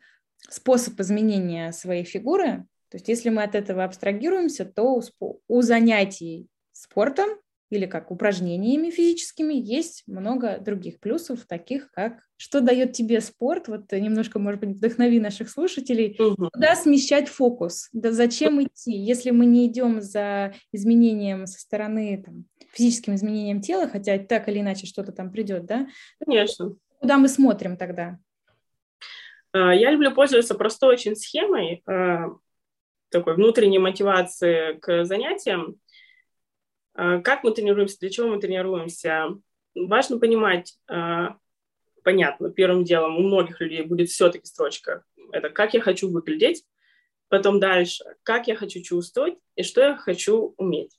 способ 0.49 0.99
изменения 1.00 1.73
своей 1.73 2.04
фигуры, 2.04 2.64
то 2.88 2.97
есть 2.97 3.09
если 3.09 3.30
мы 3.30 3.42
от 3.42 3.54
этого 3.54 3.85
абстрагируемся, 3.85 4.64
то 4.64 5.02
у 5.21 5.62
занятий 5.62 6.49
спортом 6.73 7.28
или 7.70 7.87
как 7.87 8.11
упражнениями 8.11 8.90
физическими, 8.90 9.54
есть 9.54 10.04
много 10.06 10.58
других 10.58 11.00
плюсов, 11.00 11.46
таких 11.46 11.90
как 11.90 12.26
что 12.38 12.61
дает 12.61 12.92
тебе 12.92 13.20
спорт, 13.20 13.66
вот 13.68 13.90
немножко, 13.92 14.38
может 14.38 14.61
быть, 14.61 14.76
вдохнови 14.76 15.20
наших 15.20 15.49
слушателей, 15.49 16.16
угу. 16.18 16.50
куда 16.52 16.76
смещать 16.76 17.28
фокус, 17.28 17.88
да 17.92 18.12
зачем 18.12 18.62
идти, 18.62 18.92
если 18.92 19.30
мы 19.30 19.46
не 19.46 19.66
идем 19.66 20.02
за 20.02 20.54
изменением 20.73 21.46
со 21.46 21.58
стороны, 21.58 22.23
там, 22.25 22.44
физическим 22.73 23.14
изменением 23.14 23.62
тела, 23.62 23.88
хотя 23.88 24.18
так 24.18 24.49
или 24.49 24.61
иначе 24.61 24.87
что-то 24.87 25.12
там 25.12 25.32
придет, 25.32 25.64
да? 25.64 25.88
Конечно. 26.25 26.76
Куда 27.00 27.16
мы 27.16 27.28
смотрим 27.28 27.78
тогда? 27.78 28.18
А, 29.52 29.75
я 29.75 29.90
люблю 29.90 30.12
пользоваться 30.12 30.54
простой 30.54 30.92
очень 30.92 31.16
схемой, 31.16 31.82
а, 31.87 32.26
такой 33.08 33.35
внутренней 33.35 33.78
мотивации 33.78 34.78
к 34.78 35.04
занятиям, 35.04 35.76
как 36.97 37.45
мы 37.45 37.53
тренируемся, 37.53 37.99
для 38.00 38.11
чего 38.11 38.29
мы 38.29 38.41
тренируемся? 38.41 39.29
Важно 39.75 40.19
понимать, 40.19 40.79
а, 40.88 41.37
понятно, 42.03 42.50
первым 42.50 42.85
делом 42.85 43.17
у 43.17 43.21
многих 43.21 43.61
людей 43.61 43.83
будет 43.83 44.09
все-таки 44.09 44.47
строчка. 44.47 45.05
Это 45.33 45.50
как 45.50 45.75
я 45.75 45.81
хочу 45.81 46.11
выглядеть, 46.11 46.65
потом 47.29 47.61
дальше, 47.61 48.05
как 48.23 48.49
я 48.49 48.57
хочу 48.57 48.81
чувствовать 48.81 49.35
и 49.57 49.62
что 49.62 49.83
я 49.83 49.97
хочу 49.97 50.55
уметь. 50.57 50.99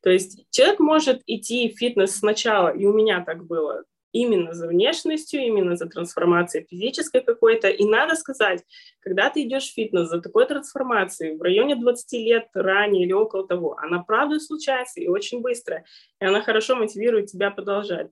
То 0.00 0.10
есть 0.10 0.46
человек 0.50 0.78
может 0.78 1.22
идти 1.26 1.68
в 1.68 1.78
фитнес 1.78 2.16
сначала, 2.16 2.68
и 2.68 2.84
у 2.84 2.92
меня 2.92 3.24
так 3.24 3.44
было, 3.44 3.84
именно 4.16 4.52
за 4.52 4.66
внешностью, 4.66 5.40
именно 5.40 5.76
за 5.76 5.86
трансформацией 5.86 6.66
физической 6.68 7.20
какой-то. 7.20 7.68
И 7.68 7.84
надо 7.84 8.14
сказать, 8.14 8.62
когда 9.00 9.30
ты 9.30 9.42
идешь 9.42 9.68
в 9.68 9.74
фитнес 9.74 10.08
за 10.08 10.20
такой 10.20 10.46
трансформацией 10.46 11.36
в 11.36 11.42
районе 11.42 11.76
20 11.76 12.12
лет 12.12 12.48
ранее 12.54 13.04
или 13.04 13.12
около 13.12 13.46
того, 13.46 13.76
она 13.78 14.02
правда 14.02 14.40
случается 14.40 15.00
и 15.00 15.08
очень 15.08 15.40
быстро, 15.40 15.84
и 16.20 16.24
она 16.24 16.40
хорошо 16.42 16.76
мотивирует 16.76 17.26
тебя 17.26 17.50
продолжать. 17.50 18.08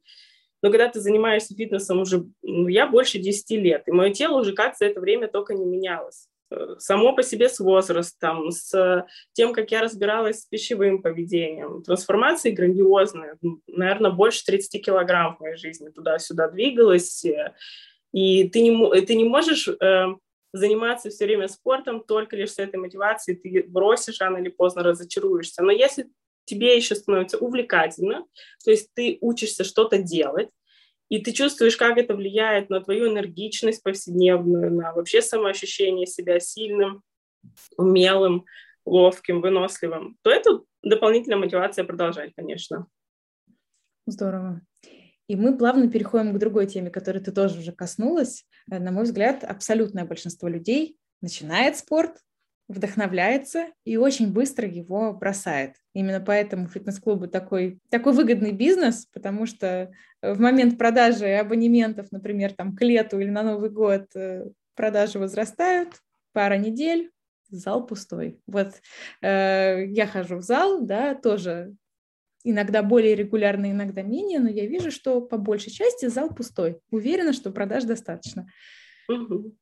Но 0.63 0.71
когда 0.71 0.89
ты 0.89 1.01
занимаешься 1.01 1.55
фитнесом 1.55 2.01
уже, 2.01 2.25
ну, 2.43 2.69
я 2.69 2.87
больше 2.87 3.19
10 3.19 3.51
лет, 3.53 3.85
и 3.87 3.93
мое 3.93 4.13
тело 4.13 4.41
уже 4.41 4.53
как 4.53 4.77
за 4.77 4.87
это 4.87 5.01
время 5.01 5.29
только 5.29 5.55
не 5.55 5.65
менялось 5.65 6.29
само 6.79 7.15
по 7.15 7.23
себе 7.23 7.49
с 7.49 7.59
возрастом, 7.61 8.51
с 8.51 9.07
тем, 9.33 9.53
как 9.53 9.71
я 9.71 9.83
разбиралась 9.83 10.43
с 10.43 10.47
пищевым 10.47 11.03
поведением. 11.03 11.83
Трансформации 11.83 12.51
грандиозные. 12.51 13.37
Наверное, 13.67 14.11
больше 14.11 14.45
30 14.45 14.85
килограмм 14.85 15.37
в 15.37 15.41
моей 15.41 15.57
жизни 15.57 15.89
туда-сюда 15.89 16.49
двигалась. 16.49 17.25
И 18.13 18.49
ты 18.49 18.61
не, 18.61 19.01
ты 19.03 19.15
не 19.15 19.25
можешь 19.25 19.69
э, 19.69 20.07
заниматься 20.53 21.11
все 21.11 21.25
время 21.27 21.49
спортом 21.49 22.03
только 22.05 22.37
лишь 22.37 22.53
с 22.53 22.59
этой 22.59 22.77
мотивацией. 22.77 23.37
Ты 23.37 23.69
бросишь 23.69 24.21
рано 24.21 24.37
или 24.37 24.49
поздно, 24.49 24.85
разочаруешься. 24.85 25.63
Но 25.63 25.73
если 25.73 26.07
тебе 26.45 26.77
еще 26.77 26.95
становится 26.95 27.39
увлекательно, 27.39 28.25
то 28.65 28.71
есть 28.71 28.91
ты 28.95 29.19
учишься 29.21 29.65
что-то 29.65 29.99
делать, 29.99 30.51
и 31.15 31.21
ты 31.21 31.31
чувствуешь, 31.31 31.77
как 31.77 31.97
это 31.97 32.17
влияет 32.17 32.71
на 32.71 32.81
твою 32.81 33.09
энергичность 33.09 33.85
повседневную, 33.85 34.75
на 34.75 34.93
вообще 34.93 35.23
самоощущение 35.23 36.09
себя 36.09 36.41
сильным, 36.41 37.05
умелым, 37.77 38.47
ловким, 38.85 39.41
выносливым, 39.41 40.17
то 40.23 40.31
это 40.31 40.63
дополнительная 40.83 41.39
мотивация 41.39 41.85
продолжать, 41.85 42.33
конечно. 42.35 42.89
Здорово. 44.09 44.61
И 45.29 45.37
мы 45.37 45.57
плавно 45.57 45.89
переходим 45.89 46.35
к 46.35 46.39
другой 46.39 46.67
теме, 46.67 46.91
которой 46.91 47.21
ты 47.21 47.31
тоже 47.31 47.61
уже 47.61 47.71
коснулась. 47.71 48.45
Э, 48.69 48.81
на 48.81 48.91
мой 48.91 49.05
взгляд, 49.05 49.45
абсолютное 49.45 50.05
большинство 50.05 50.49
людей 50.49 50.99
начинает 51.23 51.77
спорт, 51.77 52.19
вдохновляется 52.69 53.69
и 53.85 53.97
очень 53.97 54.33
быстро 54.33 54.67
его 54.67 55.13
бросает. 55.13 55.77
Именно 55.93 56.21
поэтому 56.21 56.67
фитнес-клубы 56.67 57.29
такой, 57.29 57.79
такой 57.91 58.13
выгодный 58.15 58.53
бизнес, 58.53 59.07
потому 59.13 59.47
что 59.47 59.93
в 60.23 60.41
момент 60.41 60.79
продажи 60.79 61.27
абонементов, 61.27 62.11
например, 62.11 62.53
там 62.53 62.75
к 62.75 62.83
лету 62.83 63.19
или 63.19 63.29
на 63.29 63.43
Новый 63.43 63.71
год 63.71 64.07
э, 64.15 64.49
продажи 64.75 65.19
возрастают, 65.19 66.01
пара 66.33 66.57
недель, 66.57 67.11
зал 67.51 67.87
пустой. 67.87 68.41
Вот 68.47 68.73
э, 69.21 69.85
я 69.87 70.07
хожу 70.07 70.37
в 70.37 70.43
зал, 70.43 70.81
да, 70.81 71.15
тоже 71.15 71.75
иногда 72.45 72.83
более 72.83 73.15
регулярно, 73.15 73.71
иногда 73.71 74.03
менее, 74.03 74.41
но 74.41 74.49
я 74.49 74.67
вижу, 74.67 74.91
что 74.91 75.21
по 75.21 75.37
большей 75.37 75.73
части 75.73 76.07
зал 76.07 76.31
пустой. 76.31 76.81
Уверена, 76.91 77.33
что 77.35 77.51
продаж 77.51 77.85
достаточно. 77.85 78.47
Угу 79.09 79.55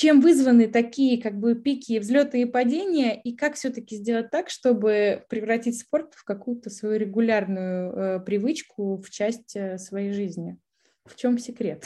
чем 0.00 0.22
вызваны 0.22 0.66
такие 0.66 1.20
как 1.20 1.38
бы 1.38 1.54
пики, 1.54 1.98
взлеты 1.98 2.40
и 2.40 2.46
падения, 2.46 3.20
и 3.20 3.36
как 3.36 3.56
все-таки 3.56 3.96
сделать 3.96 4.30
так, 4.30 4.48
чтобы 4.48 5.26
превратить 5.28 5.78
спорт 5.78 6.14
в 6.14 6.24
какую-то 6.24 6.70
свою 6.70 6.98
регулярную 6.98 7.92
э, 7.92 8.20
привычку, 8.20 8.96
в 8.96 9.10
часть 9.10 9.54
э, 9.56 9.76
своей 9.76 10.12
жизни? 10.12 10.56
В 11.04 11.16
чем 11.16 11.36
секрет? 11.36 11.84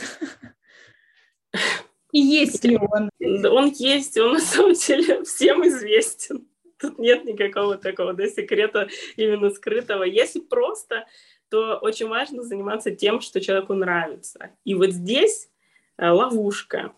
И 2.12 2.20
есть 2.20 2.64
ли 2.64 2.76
он? 2.76 3.10
Он 3.20 3.72
есть, 3.72 4.16
он 4.16 4.34
на 4.34 4.40
самом 4.40 4.74
деле 4.74 5.24
всем 5.24 5.66
известен. 5.66 6.46
Тут 6.78 7.00
нет 7.00 7.24
никакого 7.24 7.76
такого 7.76 8.14
да, 8.14 8.28
секрета 8.28 8.86
именно 9.16 9.50
скрытого. 9.50 10.04
Если 10.04 10.38
просто, 10.38 11.04
то 11.48 11.78
очень 11.82 12.06
важно 12.06 12.44
заниматься 12.44 12.92
тем, 12.92 13.20
что 13.20 13.40
человеку 13.40 13.74
нравится. 13.74 14.50
И 14.62 14.76
вот 14.76 14.90
здесь 14.90 15.48
э, 15.96 16.08
ловушка 16.08 16.92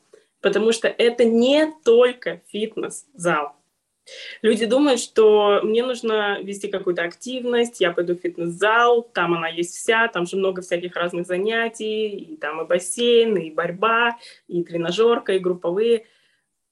потому 0.47 0.71
что 0.71 0.87
это 0.87 1.25
не 1.25 1.73
только 1.85 2.41
фитнес-зал. 2.53 3.57
Люди 4.43 4.65
думают, 4.65 5.00
что 5.00 5.59
мне 5.65 5.85
нужно 5.85 6.41
вести 6.41 6.69
какую-то 6.69 7.03
активность, 7.03 7.81
я 7.81 7.91
пойду 7.91 8.15
в 8.15 8.21
фитнес-зал, 8.21 9.03
там 9.03 9.35
она 9.35 9.49
есть 9.49 9.75
вся, 9.75 10.07
там 10.07 10.25
же 10.25 10.37
много 10.37 10.62
всяких 10.62 10.95
разных 10.95 11.26
занятий, 11.26 12.11
и 12.11 12.37
там 12.37 12.62
и 12.62 12.65
бассейн, 12.65 13.37
и 13.37 13.50
борьба, 13.50 14.19
и 14.47 14.62
тренажерка, 14.62 15.33
и 15.33 15.41
групповые. 15.41 16.07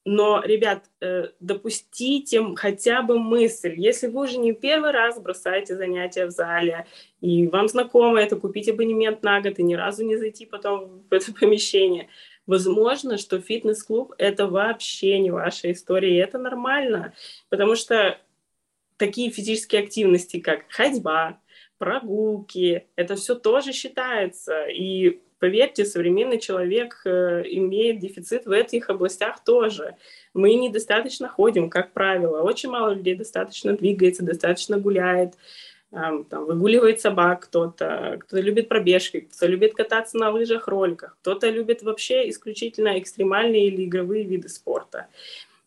Но, 0.05 0.41
ребят, 0.41 0.85
э, 1.01 1.31
допустите 1.41 2.41
хотя 2.55 3.01
бы 3.01 3.19
мысль, 3.19 3.73
если 3.75 4.07
вы 4.07 4.23
уже 4.23 4.37
не 4.37 4.53
первый 4.53 4.91
раз 4.91 5.19
бросаете 5.19 5.75
занятия 5.75 6.27
в 6.27 6.31
зале, 6.31 6.85
и 7.19 7.47
вам 7.47 7.67
знакомо 7.67 8.21
это 8.21 8.37
купить 8.37 8.69
абонемент 8.69 9.21
на 9.21 9.41
год 9.41 9.59
и 9.59 9.63
ни 9.63 9.73
разу 9.73 10.05
не 10.05 10.15
зайти 10.15 10.45
потом 10.45 11.03
в 11.09 11.13
это 11.13 11.33
помещение– 11.39 12.07
Возможно, 12.47 13.17
что 13.17 13.39
фитнес-клуб— 13.39 14.13
это 14.17 14.47
вообще 14.47 15.19
не 15.19 15.31
ваша 15.31 15.71
история, 15.71 16.15
и 16.15 16.19
это 16.19 16.37
нормально, 16.37 17.13
потому 17.49 17.75
что 17.75 18.19
такие 18.97 19.31
физические 19.31 19.83
активности, 19.83 20.39
как 20.39 20.65
ходьба, 20.69 21.39
прогулки, 21.77 22.87
это 22.95 23.15
все 23.15 23.35
тоже 23.35 23.73
считается. 23.73 24.65
И 24.67 25.21
поверьте, 25.39 25.85
современный 25.85 26.39
человек 26.39 27.01
э, 27.05 27.43
имеет 27.45 27.99
дефицит 27.99 28.45
в 28.45 28.51
этих 28.51 28.89
областях 28.89 29.43
тоже. 29.43 29.95
Мы 30.33 30.53
недостаточно 30.55 31.27
ходим, 31.27 31.69
как 31.69 31.93
правило. 31.93 32.41
Очень 32.41 32.69
мало 32.69 32.93
людей 32.93 33.15
достаточно 33.15 33.75
двигается, 33.75 34.23
достаточно 34.23 34.79
гуляет 34.79 35.33
там, 35.95 36.45
выгуливает 36.45 36.99
собак 36.99 37.45
кто-то, 37.45 38.17
кто-то 38.19 38.41
любит 38.41 38.67
пробежки, 38.67 39.21
кто-то 39.21 39.47
любит 39.47 39.73
кататься 39.73 40.17
на 40.17 40.29
лыжах, 40.29 40.67
роликах, 40.67 41.17
кто-то 41.21 41.49
любит 41.49 41.83
вообще 41.83 42.29
исключительно 42.29 42.99
экстремальные 42.99 43.67
или 43.67 43.85
игровые 43.85 44.25
виды 44.25 44.49
спорта. 44.49 45.07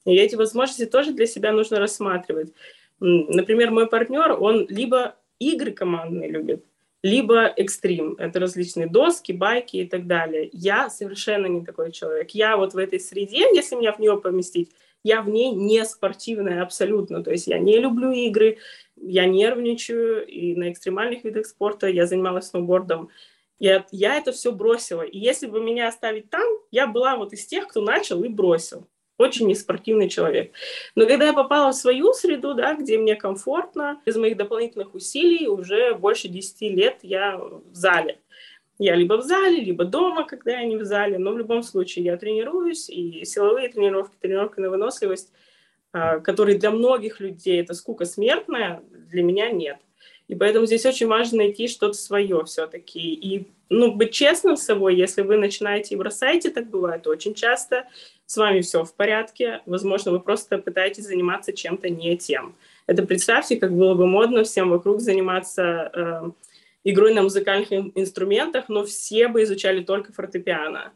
И 0.05 0.15
эти 0.15 0.35
возможности 0.35 0.85
тоже 0.85 1.13
для 1.13 1.27
себя 1.27 1.53
нужно 1.53 1.79
рассматривать. 1.79 2.53
Например, 3.01 3.71
мой 3.71 3.87
партнер, 3.87 4.37
он 4.39 4.67
либо 4.69 5.17
игры 5.39 5.73
командные 5.73 6.29
любит, 6.31 6.65
либо 7.03 7.47
экстрим. 7.47 8.15
Это 8.19 8.39
различные 8.39 8.87
доски, 8.87 9.33
байки 9.33 9.79
и 9.79 9.87
так 9.87 10.07
далее. 10.07 10.51
Я 10.53 10.91
совершенно 10.91 11.47
не 11.47 11.65
такой 11.65 11.91
человек. 11.93 12.33
Я 12.33 12.57
вот 12.57 12.75
в 12.75 12.79
этой 12.79 13.01
среде, 13.01 13.47
если 13.55 13.77
меня 13.77 13.93
в 13.93 13.99
нее 13.99 14.21
поместить, 14.21 14.73
я 15.05 15.23
в 15.23 15.28
ней 15.28 15.52
не 15.52 15.85
спортивная 15.85 16.62
абсолютно. 16.62 17.23
То 17.23 17.31
есть 17.31 17.47
я 17.47 17.59
не 17.59 17.78
люблю 17.78 18.11
игры, 18.11 18.59
я 18.97 19.26
нервничаю, 19.26 20.26
и 20.26 20.55
на 20.55 20.71
экстремальных 20.73 21.25
видах 21.25 21.47
спорта 21.47 21.88
я 21.88 22.07
занималась 22.07 22.49
сноубордом. 22.49 23.11
Я, 23.59 23.87
я 23.90 24.17
это 24.17 24.33
все 24.33 24.52
бросила. 24.52 25.02
И 25.02 25.19
если 25.19 25.47
бы 25.47 25.61
меня 25.61 25.88
оставить 25.88 26.31
там, 26.31 26.47
я 26.71 26.87
была 26.87 27.17
вот 27.17 27.33
из 27.33 27.47
тех, 27.47 27.67
кто 27.67 27.81
начал 27.81 28.23
и 28.23 28.28
бросил. 28.28 28.87
Очень 29.19 29.49
неспортивный 29.49 30.09
человек. 30.09 30.52
Но 30.95 31.05
когда 31.07 31.26
я 31.26 31.33
попала 31.33 31.73
в 31.73 31.75
свою 31.75 32.12
среду, 32.12 32.55
да, 32.55 32.75
где 32.75 32.99
мне 32.99 33.17
комфортно, 33.17 34.00
без 34.07 34.14
моих 34.14 34.37
дополнительных 34.37 34.95
усилий, 34.95 35.49
уже 35.49 35.95
больше 35.95 36.28
10 36.28 36.61
лет 36.62 36.99
я 37.02 37.37
в 37.37 37.75
зале. 37.75 38.21
Я 38.79 38.95
либо 38.95 39.15
в 39.15 39.23
зале, 39.23 39.61
либо 39.61 39.85
дома, 39.85 40.25
когда 40.25 40.53
я 40.53 40.65
не 40.65 40.77
в 40.77 40.85
зале, 40.85 41.19
но 41.19 41.33
в 41.33 41.39
любом 41.39 41.63
случае 41.63 42.05
я 42.05 42.17
тренируюсь, 42.17 42.89
и 42.89 43.25
силовые 43.25 43.69
тренировки, 43.69 44.15
тренировка 44.21 44.61
на 44.61 44.71
выносливость, 44.71 45.33
а, 45.93 46.21
которые 46.21 46.59
для 46.59 46.71
многих 46.71 47.19
людей 47.19 47.61
это 47.61 47.75
скука 47.75 48.05
смертная, 48.05 48.83
для 48.91 49.23
меня 49.23 49.51
нет. 49.51 49.79
И 50.29 50.35
поэтому 50.35 50.67
здесь 50.67 50.85
очень 50.87 51.07
важно 51.07 51.39
найти 51.39 51.69
что-то 51.69 51.95
свое 51.95 52.45
все-таки. 52.45 53.01
И 53.01 53.49
ну, 53.71 53.95
быть 53.95 54.13
честным 54.13 54.57
с 54.57 54.63
собой, 54.63 54.95
если 54.95 55.23
вы 55.23 55.39
начинаете 55.39 55.95
и 55.95 55.99
бросаете, 55.99 56.51
так 56.51 56.69
бывает 56.69 57.07
очень 57.07 57.35
часто, 57.35 57.87
с 58.27 58.37
вами 58.37 58.61
все 58.61 58.85
в 58.85 58.95
порядке, 58.95 59.63
возможно, 59.65 60.13
вы 60.13 60.21
просто 60.21 60.59
пытаетесь 60.59 61.07
заниматься 61.07 61.55
чем-то 61.55 61.89
не 61.89 62.17
тем. 62.19 62.55
Это 62.87 63.07
представьте, 63.07 63.57
как 63.57 63.73
было 63.75 63.95
бы 63.95 64.07
модно 64.07 64.45
всем 64.45 64.69
вокруг 64.69 65.01
заниматься 65.01 65.91
э, 65.95 66.31
игрой 66.85 67.15
на 67.15 67.23
музыкальных 67.23 67.71
инструментах, 67.73 68.69
но 68.69 68.85
все 68.85 69.29
бы 69.29 69.43
изучали 69.43 69.83
только 69.83 70.13
фортепиано. 70.13 70.93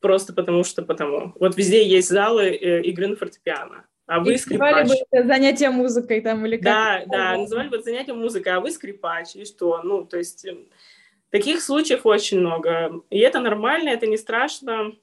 Просто 0.00 0.32
потому 0.32 0.64
что 0.64 0.82
потому. 0.82 1.32
Вот 1.38 1.56
везде 1.56 1.86
есть 1.86 2.08
залы 2.08 2.46
э, 2.46 2.82
игры 2.82 3.08
на 3.08 3.16
фортепиано. 3.16 3.84
А 4.10 4.18
вы 4.18 4.34
и 4.34 4.38
скрипач. 4.38 4.88
бы 4.88 4.94
это 5.12 5.26
занятие 5.26 5.70
музыкой 5.70 6.20
там 6.20 6.44
или 6.44 6.56
как? 6.56 6.64
Да, 6.64 7.02
да, 7.06 7.36
называли 7.36 7.68
бы 7.68 7.76
это 7.76 7.84
занятие 7.84 8.14
музыкой, 8.14 8.54
а 8.54 8.60
вы 8.60 8.72
скрипач, 8.72 9.36
и 9.36 9.44
что? 9.44 9.82
Ну, 9.84 10.04
то 10.04 10.18
есть 10.18 10.44
эм, 10.46 10.66
таких 11.30 11.60
случаев 11.60 12.04
очень 12.04 12.40
много. 12.40 13.02
И 13.10 13.20
это 13.20 13.38
нормально, 13.38 13.90
это 13.90 14.08
не 14.08 14.16
страшно. 14.16 14.96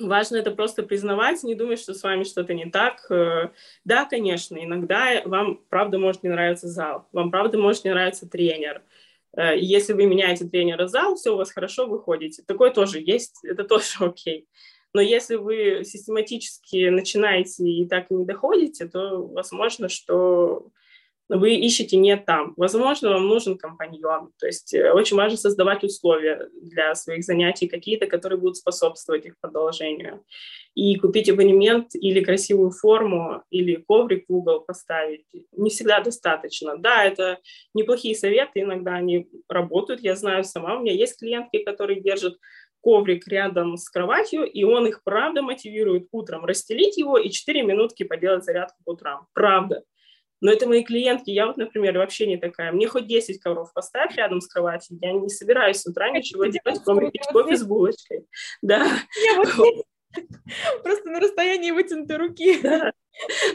Важно 0.00 0.36
это 0.36 0.52
просто 0.52 0.82
признавать, 0.82 1.42
не 1.42 1.54
думать, 1.54 1.78
что 1.78 1.92
с 1.92 2.02
вами 2.02 2.24
что-то 2.24 2.54
не 2.54 2.70
так. 2.70 3.04
Э, 3.10 3.50
да, 3.84 4.06
конечно, 4.06 4.56
иногда 4.56 5.20
вам, 5.26 5.60
правда, 5.68 5.98
может 5.98 6.22
не 6.22 6.30
нравиться 6.30 6.68
зал, 6.68 7.06
вам, 7.12 7.30
правда, 7.30 7.58
может 7.58 7.84
не 7.84 7.90
нравиться 7.90 8.26
тренер. 8.26 8.80
Э, 9.38 9.56
если 9.56 9.92
вы 9.92 10.06
меняете 10.06 10.48
тренера 10.48 10.88
зал, 10.88 11.14
все 11.14 11.32
у 11.32 11.36
вас 11.36 11.52
хорошо, 11.52 11.86
выходите. 11.86 12.42
Такое 12.46 12.70
тоже 12.70 13.00
есть, 13.00 13.38
это 13.44 13.64
тоже 13.64 13.88
окей. 14.00 14.46
Но 14.94 15.00
если 15.00 15.36
вы 15.36 15.84
систематически 15.84 16.88
начинаете 16.88 17.64
и 17.64 17.86
так 17.86 18.10
и 18.10 18.14
не 18.14 18.24
доходите, 18.24 18.86
то 18.86 19.22
возможно, 19.26 19.88
что 19.88 20.68
вы 21.28 21.54
ищете 21.54 21.96
не 21.96 22.16
там. 22.16 22.54
Возможно, 22.56 23.10
вам 23.10 23.28
нужен 23.28 23.58
компаньон. 23.58 24.32
То 24.38 24.46
есть 24.46 24.72
э, 24.72 24.92
очень 24.92 25.16
важно 25.16 25.36
создавать 25.36 25.84
условия 25.84 26.48
для 26.60 26.94
своих 26.94 27.24
занятий 27.24 27.68
какие-то, 27.68 28.06
которые 28.06 28.38
будут 28.38 28.56
способствовать 28.56 29.26
их 29.26 29.34
продолжению. 29.40 30.24
И 30.74 30.96
купить 30.96 31.28
абонемент 31.28 31.94
или 31.94 32.22
красивую 32.22 32.70
форму, 32.70 33.42
или 33.50 33.76
коврик 33.76 34.24
в 34.28 34.34
угол 34.34 34.60
поставить 34.60 35.26
не 35.52 35.70
всегда 35.70 36.00
достаточно. 36.00 36.78
Да, 36.78 37.04
это 37.04 37.38
неплохие 37.74 38.14
советы, 38.14 38.60
иногда 38.60 38.94
они 38.94 39.28
работают. 39.48 40.00
Я 40.00 40.16
знаю 40.16 40.44
сама, 40.44 40.76
у 40.76 40.80
меня 40.80 40.92
есть 40.92 41.18
клиентки, 41.18 41.62
которые 41.62 42.00
держат 42.00 42.38
коврик 42.80 43.26
рядом 43.28 43.76
с 43.76 43.88
кроватью, 43.90 44.44
и 44.44 44.64
он 44.64 44.86
их 44.86 45.02
правда 45.04 45.42
мотивирует 45.42 46.08
утром 46.12 46.44
расстелить 46.44 46.96
его 46.96 47.18
и 47.18 47.28
4 47.28 47.62
минутки 47.64 48.04
поделать 48.04 48.44
зарядку 48.44 48.76
по 48.84 48.92
утрам. 48.92 49.26
Правда. 49.34 49.82
Но 50.40 50.52
это 50.52 50.68
мои 50.68 50.84
клиентки. 50.84 51.30
Я 51.30 51.46
вот, 51.46 51.56
например, 51.56 51.98
вообще 51.98 52.26
не 52.26 52.36
такая. 52.36 52.72
Мне 52.72 52.86
хоть 52.86 53.06
10 53.06 53.40
ковров 53.40 53.72
поставь 53.72 54.16
рядом 54.16 54.40
с 54.40 54.46
кроватью. 54.46 54.98
Я 55.00 55.12
не 55.12 55.28
собираюсь 55.28 55.80
с 55.80 55.86
утра 55.86 56.10
ничего 56.10 56.46
делать, 56.46 56.80
кроме 56.84 57.10
пить 57.10 57.26
кофе 57.32 57.56
с 57.56 57.64
булочкой. 57.64 58.26
Да. 58.62 58.86
Просто 60.82 61.10
на 61.10 61.20
расстоянии 61.20 61.70
вытянутой 61.70 62.16
руки. 62.16 62.60
Да. 62.62 62.92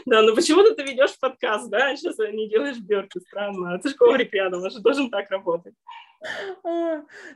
Да, 0.06 0.22
но 0.22 0.34
почему-то 0.34 0.74
ты 0.74 0.82
ведешь 0.82 1.18
подкаст, 1.18 1.70
да, 1.70 1.96
сейчас 1.96 2.18
не 2.18 2.48
делаешь 2.48 2.78
бёрки, 2.78 3.18
странно. 3.20 3.78
Ты 3.78 3.90
же 3.90 3.94
коврик 3.94 4.32
рядом, 4.34 4.62
он 4.62 4.70
же 4.70 4.80
должен 4.80 5.10
так 5.10 5.30
работать. 5.30 5.74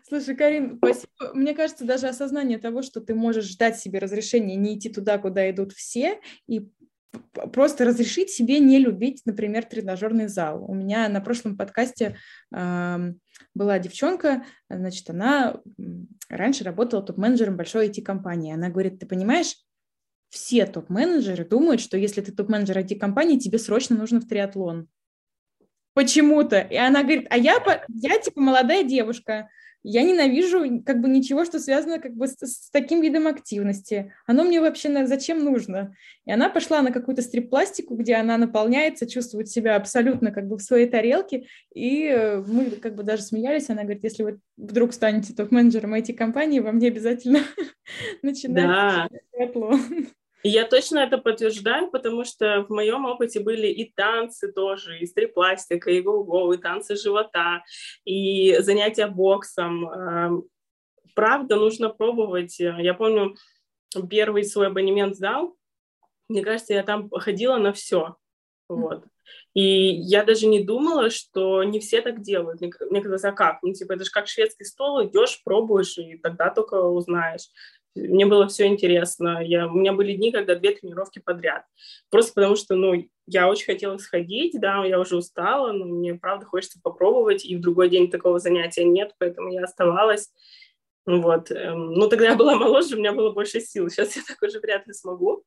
Слушай, 0.06 0.36
Карин, 0.36 0.76
спасибо. 0.78 1.34
Мне 1.34 1.54
кажется, 1.54 1.84
даже 1.84 2.06
осознание 2.06 2.58
того, 2.58 2.82
что 2.82 3.00
ты 3.00 3.14
можешь 3.14 3.44
ждать 3.44 3.78
себе 3.78 3.98
разрешения 3.98 4.56
не 4.56 4.76
идти 4.76 4.88
туда, 4.88 5.18
куда 5.18 5.50
идут 5.50 5.72
все, 5.72 6.20
и 6.46 6.68
просто 7.52 7.84
разрешить 7.84 8.30
себе 8.30 8.58
не 8.60 8.78
любить, 8.78 9.22
например, 9.24 9.64
тренажерный 9.64 10.28
зал. 10.28 10.64
У 10.68 10.74
меня 10.74 11.08
на 11.08 11.20
прошлом 11.20 11.56
подкасте 11.56 12.16
э, 12.54 13.12
была 13.54 13.78
девчонка, 13.78 14.44
значит, 14.68 15.08
она 15.10 15.60
раньше 16.28 16.64
работала 16.64 17.02
топ-менеджером 17.02 17.56
большой 17.56 17.88
IT-компании. 17.88 18.54
Она 18.54 18.68
говорит, 18.68 18.98
ты 18.98 19.06
понимаешь, 19.06 19.56
все 20.28 20.66
топ-менеджеры 20.66 21.44
думают, 21.44 21.80
что 21.80 21.96
если 21.96 22.20
ты 22.20 22.32
топ-менеджер 22.32 22.78
IT-компании, 22.78 23.38
тебе 23.38 23.58
срочно 23.58 23.96
нужно 23.96 24.20
в 24.20 24.28
триатлон. 24.28 24.88
Почему-то. 25.94 26.60
И 26.60 26.76
она 26.76 27.02
говорит, 27.02 27.26
а 27.30 27.36
я, 27.36 27.56
я 27.88 28.18
типа 28.18 28.40
молодая 28.40 28.84
девушка, 28.84 29.48
я 29.82 30.02
ненавижу 30.02 30.82
как 30.84 31.00
бы 31.00 31.08
ничего, 31.08 31.44
что 31.44 31.58
связано 31.58 31.98
как 31.98 32.14
бы 32.14 32.26
с, 32.26 32.36
с 32.38 32.70
таким 32.70 33.00
видом 33.00 33.26
активности. 33.26 34.12
Оно 34.26 34.44
мне 34.44 34.60
вообще 34.60 34.88
на, 34.88 35.06
зачем 35.06 35.44
нужно? 35.44 35.94
И 36.26 36.32
она 36.32 36.50
пошла 36.50 36.82
на 36.82 36.92
какую-то 36.92 37.22
стрип-пластику, 37.22 37.94
где 37.94 38.16
она 38.16 38.36
наполняется, 38.36 39.08
чувствует 39.08 39.48
себя 39.48 39.76
абсолютно 39.76 40.32
как 40.32 40.48
бы 40.48 40.56
в 40.56 40.62
своей 40.62 40.88
тарелке. 40.88 41.46
И 41.74 42.04
э, 42.04 42.42
мы 42.46 42.70
как 42.72 42.96
бы 42.96 43.02
даже 43.02 43.22
смеялись. 43.22 43.70
Она 43.70 43.82
говорит, 43.82 44.04
если 44.04 44.24
вы 44.24 44.40
вдруг 44.56 44.92
станете 44.92 45.32
топ-менеджером 45.34 45.94
IT-компании, 45.94 46.60
вам 46.60 46.78
не 46.78 46.88
обязательно 46.88 47.40
начинать 48.22 48.66
да. 48.66 49.08
Я 50.44 50.66
точно 50.66 50.98
это 50.98 51.18
подтверждаю, 51.18 51.90
потому 51.90 52.24
что 52.24 52.64
в 52.68 52.70
моем 52.70 53.04
опыте 53.06 53.40
были 53.40 53.66
и 53.66 53.92
танцы 53.92 54.52
тоже, 54.52 54.98
и 54.98 55.06
стрипластика, 55.06 55.90
и 55.90 56.00
го-го, 56.00 56.52
и 56.52 56.58
танцы 56.58 56.96
живота, 56.96 57.64
и 58.04 58.56
занятия 58.60 59.08
боксом. 59.08 59.88
Эм, 59.88 60.44
правда, 61.14 61.56
нужно 61.56 61.88
пробовать. 61.88 62.60
Я 62.60 62.94
помню, 62.94 63.34
первый 64.08 64.44
свой 64.44 64.68
абонемент 64.68 65.16
сдал, 65.16 65.58
мне 66.28 66.44
кажется, 66.44 66.74
я 66.74 66.82
там 66.82 67.10
ходила 67.10 67.56
на 67.56 67.72
все. 67.72 68.16
Вот. 68.68 69.04
И 69.54 69.62
я 69.62 70.24
даже 70.24 70.46
не 70.46 70.62
думала, 70.62 71.10
что 71.10 71.64
не 71.64 71.80
все 71.80 72.02
так 72.02 72.22
делают. 72.22 72.60
Мне, 72.60 72.70
мне 72.90 73.00
казалось, 73.00 73.24
а 73.24 73.32
как? 73.32 73.62
Ну, 73.62 73.72
типа, 73.72 73.94
это 73.94 74.04
же 74.04 74.10
как 74.10 74.28
шведский 74.28 74.64
стол, 74.64 75.04
идешь, 75.04 75.42
пробуешь, 75.42 75.98
и 75.98 76.18
тогда 76.18 76.50
только 76.50 76.74
узнаешь. 76.74 77.48
Мне 77.94 78.26
было 78.26 78.46
все 78.48 78.66
интересно. 78.66 79.42
Я, 79.42 79.66
у 79.66 79.74
меня 79.74 79.92
были 79.92 80.14
дни, 80.14 80.30
когда 80.30 80.54
две 80.54 80.72
тренировки 80.72 81.18
подряд. 81.18 81.64
Просто 82.10 82.32
потому 82.34 82.56
что, 82.56 82.74
ну, 82.76 83.08
я 83.26 83.48
очень 83.48 83.66
хотела 83.66 83.96
сходить, 83.98 84.58
да, 84.60 84.84
я 84.84 85.00
уже 85.00 85.16
устала, 85.16 85.72
но 85.72 85.84
мне, 85.84 86.14
правда, 86.14 86.46
хочется 86.46 86.80
попробовать, 86.82 87.44
и 87.44 87.56
в 87.56 87.60
другой 87.60 87.88
день 87.88 88.10
такого 88.10 88.38
занятия 88.38 88.84
нет, 88.84 89.12
поэтому 89.18 89.52
я 89.52 89.64
оставалась. 89.64 90.30
Вот. 91.06 91.50
Эм, 91.50 91.92
ну, 91.94 92.08
тогда 92.08 92.26
я 92.26 92.36
была 92.36 92.54
моложе, 92.56 92.96
у 92.96 92.98
меня 92.98 93.12
было 93.12 93.30
больше 93.30 93.60
сил. 93.60 93.88
Сейчас 93.88 94.16
я 94.16 94.22
так 94.26 94.40
уже 94.42 94.60
вряд 94.60 94.86
ли 94.86 94.92
смогу. 94.92 95.44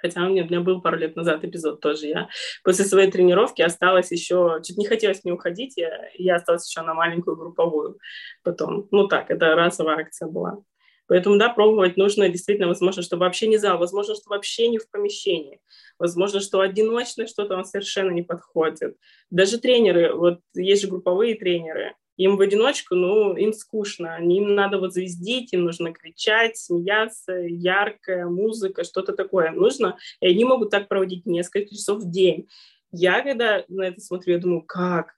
Хотя 0.00 0.24
у 0.24 0.28
меня, 0.28 0.44
у 0.44 0.46
меня 0.46 0.60
был 0.60 0.80
пару 0.80 0.96
лет 0.96 1.16
назад 1.16 1.44
эпизод 1.44 1.80
тоже. 1.80 2.06
Я 2.06 2.28
после 2.62 2.84
своей 2.84 3.10
тренировки 3.10 3.62
осталась 3.62 4.12
еще, 4.12 4.60
чуть 4.64 4.78
не 4.78 4.86
хотелось 4.86 5.24
не 5.24 5.32
уходить, 5.32 5.76
я, 5.76 6.08
я 6.14 6.36
осталась 6.36 6.68
еще 6.68 6.82
на 6.82 6.94
маленькую 6.94 7.36
групповую 7.36 7.98
потом. 8.44 8.86
Ну 8.90 9.08
так, 9.08 9.30
это 9.30 9.54
разовая 9.54 9.98
акция 9.98 10.28
была. 10.28 10.62
Поэтому, 11.08 11.38
да, 11.38 11.48
пробовать 11.48 11.96
нужно 11.96 12.28
действительно, 12.28 12.68
возможно, 12.68 13.02
что 13.02 13.16
вообще 13.16 13.48
не 13.48 13.56
зал, 13.56 13.78
возможно, 13.78 14.14
что 14.14 14.28
вообще 14.28 14.68
не 14.68 14.78
в 14.78 14.88
помещении, 14.90 15.60
возможно, 15.98 16.40
что 16.40 16.60
одиночно 16.60 17.26
что-то 17.26 17.56
вам 17.56 17.64
совершенно 17.64 18.10
не 18.10 18.22
подходит. 18.22 18.96
Даже 19.30 19.58
тренеры, 19.58 20.14
вот 20.14 20.40
есть 20.54 20.82
же 20.82 20.88
групповые 20.88 21.34
тренеры, 21.34 21.94
им 22.18 22.36
в 22.36 22.40
одиночку, 22.40 22.94
ну, 22.94 23.36
им 23.36 23.52
скучно, 23.52 24.18
им 24.20 24.54
надо 24.54 24.78
вот 24.78 24.92
звездить, 24.92 25.52
им 25.52 25.64
нужно 25.64 25.92
кричать, 25.92 26.58
смеяться, 26.58 27.32
яркая 27.32 28.26
музыка, 28.26 28.84
что-то 28.84 29.14
такое 29.14 29.50
нужно, 29.52 29.96
и 30.20 30.26
они 30.28 30.44
могут 30.44 30.70
так 30.70 30.88
проводить 30.88 31.24
несколько 31.26 31.74
часов 31.74 32.02
в 32.02 32.10
день. 32.10 32.48
Я, 32.90 33.22
когда 33.22 33.64
на 33.68 33.82
это 33.82 34.00
смотрю, 34.00 34.34
я 34.34 34.40
думаю, 34.40 34.62
как? 34.62 35.14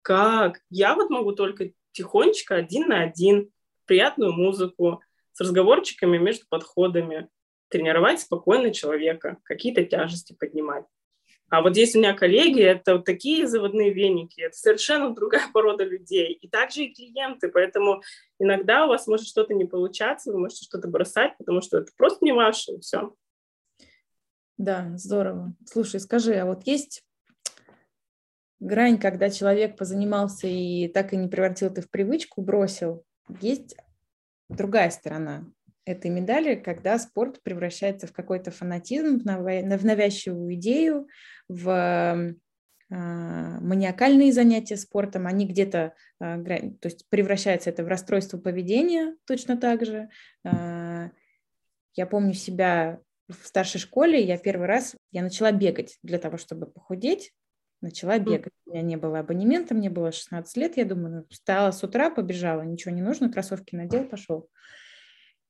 Как? 0.00 0.60
Я 0.70 0.94
вот 0.94 1.10
могу 1.10 1.32
только 1.32 1.72
тихонечко, 1.92 2.54
один 2.54 2.88
на 2.88 3.02
один, 3.02 3.50
приятную 3.84 4.32
музыку, 4.32 5.00
с 5.38 5.40
разговорчиками 5.40 6.18
между 6.18 6.46
подходами, 6.48 7.28
тренировать 7.68 8.20
спокойно 8.20 8.74
человека, 8.74 9.38
какие-то 9.44 9.84
тяжести 9.84 10.32
поднимать. 10.32 10.84
А 11.48 11.62
вот 11.62 11.74
здесь 11.74 11.94
у 11.94 11.98
меня 11.98 12.12
коллеги, 12.12 12.60
это 12.60 12.96
вот 12.96 13.04
такие 13.04 13.46
заводные 13.46 13.92
веники, 13.92 14.40
это 14.40 14.56
совершенно 14.56 15.10
другая 15.14 15.48
порода 15.52 15.84
людей. 15.84 16.32
И 16.32 16.48
также 16.48 16.82
и 16.82 16.92
клиенты, 16.92 17.50
поэтому 17.50 18.02
иногда 18.40 18.84
у 18.84 18.88
вас 18.88 19.06
может 19.06 19.28
что-то 19.28 19.54
не 19.54 19.64
получаться, 19.64 20.32
вы 20.32 20.40
можете 20.40 20.64
что-то 20.64 20.88
бросать, 20.88 21.38
потому 21.38 21.62
что 21.62 21.78
это 21.78 21.92
просто 21.96 22.24
не 22.24 22.32
ваше, 22.32 22.72
и 22.72 22.80
все. 22.80 23.14
Да, 24.56 24.90
здорово. 24.96 25.54
Слушай, 25.66 26.00
скажи, 26.00 26.34
а 26.34 26.46
вот 26.46 26.66
есть 26.66 27.04
грань, 28.58 28.98
когда 28.98 29.30
человек 29.30 29.76
позанимался 29.76 30.48
и 30.48 30.88
так 30.88 31.12
и 31.12 31.16
не 31.16 31.28
превратил 31.28 31.68
это 31.68 31.80
в 31.80 31.88
привычку, 31.88 32.42
бросил, 32.42 33.04
есть 33.40 33.76
другая 34.48 34.90
сторона 34.90 35.44
этой 35.84 36.10
медали, 36.10 36.54
когда 36.54 36.98
спорт 36.98 37.42
превращается 37.42 38.06
в 38.06 38.12
какой-то 38.12 38.50
фанатизм, 38.50 39.20
в 39.24 39.84
навязчивую 39.84 40.54
идею, 40.54 41.08
в 41.48 42.34
а, 42.90 43.60
маниакальные 43.60 44.32
занятия 44.32 44.76
спортом, 44.76 45.26
они 45.26 45.46
где-то, 45.46 45.94
а, 46.20 46.42
то 46.42 46.86
есть 46.86 47.06
превращается 47.10 47.70
это 47.70 47.84
в 47.84 47.88
расстройство 47.88 48.38
поведения 48.38 49.16
точно 49.26 49.56
так 49.56 49.84
же. 49.84 50.08
А, 50.44 51.10
я 51.94 52.06
помню 52.06 52.32
себя 52.32 53.00
в 53.28 53.46
старшей 53.46 53.78
школе, 53.78 54.22
я 54.22 54.38
первый 54.38 54.66
раз, 54.66 54.94
я 55.10 55.22
начала 55.22 55.52
бегать 55.52 55.98
для 56.02 56.18
того, 56.18 56.38
чтобы 56.38 56.66
похудеть, 56.66 57.32
начала 57.80 58.18
бегать. 58.18 58.52
У 58.66 58.70
меня 58.70 58.82
не 58.82 58.96
было 58.96 59.20
абонемента, 59.20 59.74
мне 59.74 59.90
было 59.90 60.12
16 60.12 60.56
лет, 60.56 60.76
я 60.76 60.84
думаю, 60.84 61.16
ну, 61.16 61.26
встала 61.30 61.70
с 61.70 61.82
утра, 61.82 62.10
побежала, 62.10 62.62
ничего 62.62 62.94
не 62.94 63.02
нужно, 63.02 63.30
кроссовки 63.30 63.74
надел, 63.74 64.04
пошел. 64.04 64.48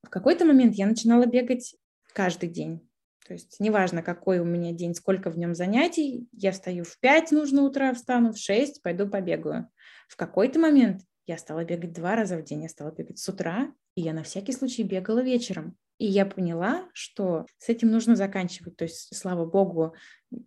В 0.02 0.10
какой-то 0.10 0.44
момент 0.44 0.74
я 0.74 0.86
начинала 0.86 1.26
бегать 1.26 1.76
каждый 2.12 2.48
день. 2.48 2.88
То 3.26 3.34
есть 3.34 3.60
неважно, 3.60 4.02
какой 4.02 4.38
у 4.38 4.44
меня 4.44 4.72
день, 4.72 4.94
сколько 4.94 5.30
в 5.30 5.38
нем 5.38 5.54
занятий, 5.54 6.28
я 6.32 6.50
встаю 6.50 6.84
в 6.84 6.98
5 6.98 7.32
нужно 7.32 7.62
утра, 7.62 7.92
встану 7.92 8.32
в 8.32 8.38
6, 8.38 8.82
пойду 8.82 9.06
побегаю. 9.06 9.68
В 10.08 10.16
какой-то 10.16 10.58
момент 10.58 11.02
я 11.26 11.36
стала 11.36 11.64
бегать 11.64 11.92
два 11.92 12.16
раза 12.16 12.38
в 12.38 12.44
день, 12.44 12.62
я 12.62 12.70
стала 12.70 12.90
бегать 12.90 13.18
с 13.18 13.28
утра, 13.28 13.70
и 13.98 14.00
я 14.00 14.12
на 14.12 14.22
всякий 14.22 14.52
случай 14.52 14.84
бегала 14.84 15.18
вечером. 15.18 15.76
И 15.98 16.06
я 16.06 16.24
поняла, 16.24 16.88
что 16.92 17.46
с 17.58 17.68
этим 17.68 17.90
нужно 17.90 18.14
заканчивать. 18.14 18.76
То 18.76 18.84
есть, 18.84 19.12
слава 19.12 19.44
богу, 19.44 19.96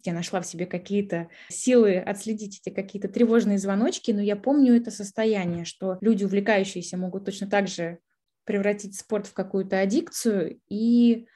я 0.06 0.14
нашла 0.14 0.40
в 0.40 0.46
себе 0.46 0.66
какие-то 0.66 1.28
силы 1.50 1.98
отследить 1.98 2.62
эти 2.62 2.74
какие-то 2.74 3.10
тревожные 3.10 3.58
звоночки, 3.58 4.12
но 4.12 4.22
я 4.22 4.38
помню 4.38 4.78
это 4.78 4.90
состояние, 4.90 5.66
что 5.66 5.98
люди, 6.00 6.24
увлекающиеся, 6.24 6.96
могут 6.96 7.26
точно 7.26 7.50
так 7.50 7.68
же 7.68 8.00
превратить 8.46 8.98
спорт 8.98 9.28
в 9.28 9.34
какую-то 9.34 9.82
аддикцию 9.82 10.62
и 10.70 11.28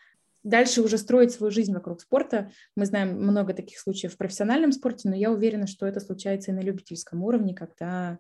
дальше 0.44 0.84
уже 0.84 0.98
строить 0.98 1.34
свою 1.34 1.52
жизнь 1.52 1.74
вокруг 1.74 2.00
спорта. 2.00 2.50
Мы 2.78 2.86
знаем 2.86 3.22
много 3.22 3.54
таких 3.54 3.78
случаев 3.78 4.14
в 4.14 4.18
профессиональном 4.18 4.72
спорте, 4.72 5.10
но 5.10 5.18
я 5.18 5.34
уверена, 5.34 5.68
что 5.68 5.86
это 5.86 6.00
случается 6.00 6.52
и 6.52 6.54
на 6.54 6.62
любительском 6.62 7.22
уровне, 7.24 7.54
когда 7.54 8.20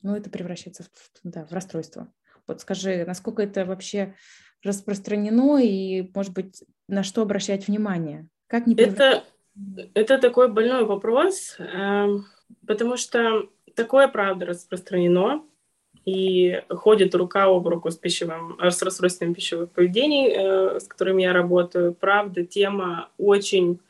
ну, 0.00 0.16
это 0.16 0.30
превращается 0.30 0.84
в, 0.84 0.88
да, 1.24 1.44
в 1.44 1.52
расстройство. 1.52 2.10
Вот 2.46 2.60
скажи, 2.60 3.04
насколько 3.06 3.42
это 3.42 3.64
вообще 3.64 4.14
распространено 4.62 5.58
и, 5.58 6.10
может 6.14 6.32
быть, 6.32 6.64
на 6.88 7.02
что 7.02 7.22
обращать 7.22 7.68
внимание? 7.68 8.26
Как 8.46 8.66
не 8.66 8.74
это, 8.74 9.24
это 9.94 10.18
такой 10.18 10.48
больной 10.48 10.84
вопрос, 10.84 11.56
э, 11.58 12.06
потому 12.66 12.96
что 12.96 13.48
такое, 13.74 14.08
правда, 14.08 14.46
распространено 14.46 15.42
и 16.04 16.62
ходит 16.68 17.14
рука 17.14 17.44
об 17.44 17.66
руку 17.66 17.90
с 17.90 17.96
пищевым, 17.96 18.58
с 18.60 18.82
расстройством 18.82 19.34
пищевых 19.34 19.70
поведений, 19.70 20.30
э, 20.30 20.80
с 20.80 20.86
которыми 20.86 21.22
я 21.22 21.32
работаю. 21.32 21.94
Правда, 21.94 22.44
тема 22.44 23.08
очень 23.16 23.80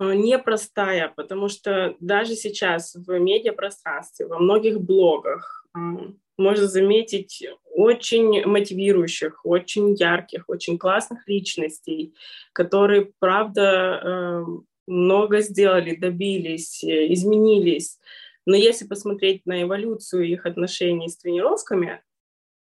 э, 0.00 0.14
непростая, 0.14 1.12
потому 1.14 1.48
что 1.48 1.94
даже 2.00 2.34
сейчас 2.34 2.94
в 2.94 3.18
медиапространстве, 3.18 4.26
во 4.26 4.38
многих 4.38 4.80
блогах 4.80 5.59
э, 5.59 5.59
можно 5.74 6.66
заметить 6.66 7.46
очень 7.72 8.44
мотивирующих, 8.44 9.44
очень 9.44 9.94
ярких, 9.94 10.44
очень 10.48 10.78
классных 10.78 11.28
личностей, 11.28 12.14
которые, 12.52 13.12
правда, 13.18 14.44
много 14.86 15.40
сделали, 15.40 15.94
добились, 15.94 16.84
изменились. 16.84 17.98
Но 18.46 18.56
если 18.56 18.86
посмотреть 18.86 19.46
на 19.46 19.62
эволюцию 19.62 20.26
их 20.26 20.46
отношений 20.46 21.08
с 21.08 21.16
тренировками, 21.16 22.02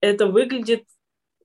это 0.00 0.26
выглядит 0.26 0.86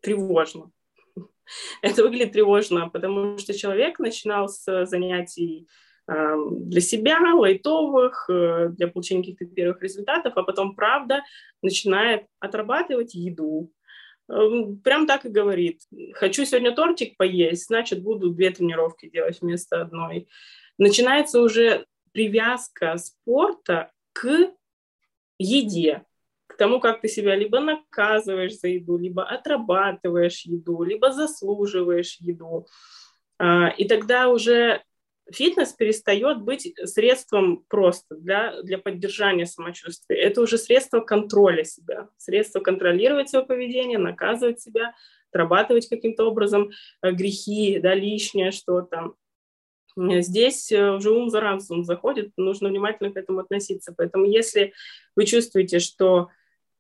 тревожно. 0.02 0.72
Это 1.82 2.04
выглядит 2.04 2.34
тревожно, 2.34 2.90
потому 2.90 3.38
что 3.38 3.54
человек 3.54 4.00
начинал 4.00 4.48
с 4.48 4.86
занятий 4.86 5.60
эм, 5.60 5.68
для 6.08 6.82
себя, 6.82 7.20
лайтовых, 7.34 8.30
э, 8.30 8.70
для 8.70 8.88
получения 8.88 9.22
каких-то 9.22 9.46
первых 9.46 9.82
результатов, 9.82 10.34
а 10.36 10.44
потом, 10.44 10.76
правда, 10.76 11.24
начинает 11.62 12.28
отрабатывать 12.40 13.16
еду. 13.16 13.72
Эм, 14.30 14.78
прям 14.80 15.08
так 15.08 15.26
и 15.26 15.30
говорит. 15.30 15.82
Хочу 16.14 16.46
сегодня 16.46 16.74
тортик 16.74 17.18
поесть, 17.18 17.68
значит, 17.68 18.04
буду 18.04 18.30
две 18.32 18.52
тренировки 18.52 19.10
делать 19.10 19.42
вместо 19.42 19.82
одной. 19.82 20.28
Начинается 20.78 21.42
уже 21.42 21.86
привязка 22.12 22.98
спорта 22.98 23.92
к 24.14 24.52
еде, 25.38 26.04
к 26.48 26.56
тому, 26.58 26.80
как 26.80 27.02
ты 27.02 27.08
себя 27.08 27.36
либо 27.36 27.60
наказываешь 27.60 28.58
за 28.58 28.68
еду, 28.68 28.98
либо 28.98 29.24
отрабатываешь 29.24 30.46
еду, 30.46 30.84
либо 30.84 31.12
заслуживаешь 31.12 32.18
еду. 32.20 32.68
А, 33.38 33.70
и 33.70 33.88
тогда 33.88 34.30
уже 34.30 34.82
фитнес 35.32 35.74
перестает 35.74 36.42
быть 36.42 36.74
средством 36.86 37.64
просто 37.68 38.16
для, 38.16 38.62
для 38.62 38.78
поддержания 38.78 39.46
самочувствия. 39.46 40.18
Это 40.18 40.42
уже 40.42 40.58
средство 40.58 41.00
контроля 41.00 41.64
себя, 41.64 42.10
средство 42.18 42.60
контролировать 42.60 43.30
свое 43.30 43.46
поведение, 43.46 43.98
наказывать 43.98 44.62
себя, 44.62 44.94
отрабатывать 45.32 45.90
каким-то 45.90 46.26
образом 46.26 46.72
э, 47.02 47.12
грехи, 47.12 47.80
да, 47.80 47.94
лишнее 47.94 48.52
что-то. 48.52 49.14
Здесь 49.98 50.72
э, 50.72 50.92
уже 50.92 51.12
ум 51.12 51.30
за 51.30 51.42
разум 51.42 51.84
заходит, 51.84 52.32
нужно 52.38 52.70
внимательно 52.70 53.12
к 53.12 53.18
этому 53.18 53.40
относиться. 53.40 53.94
Поэтому 53.98 54.26
если 54.26 54.74
вы 55.16 55.26
чувствуете, 55.26 55.80
что 55.80 56.30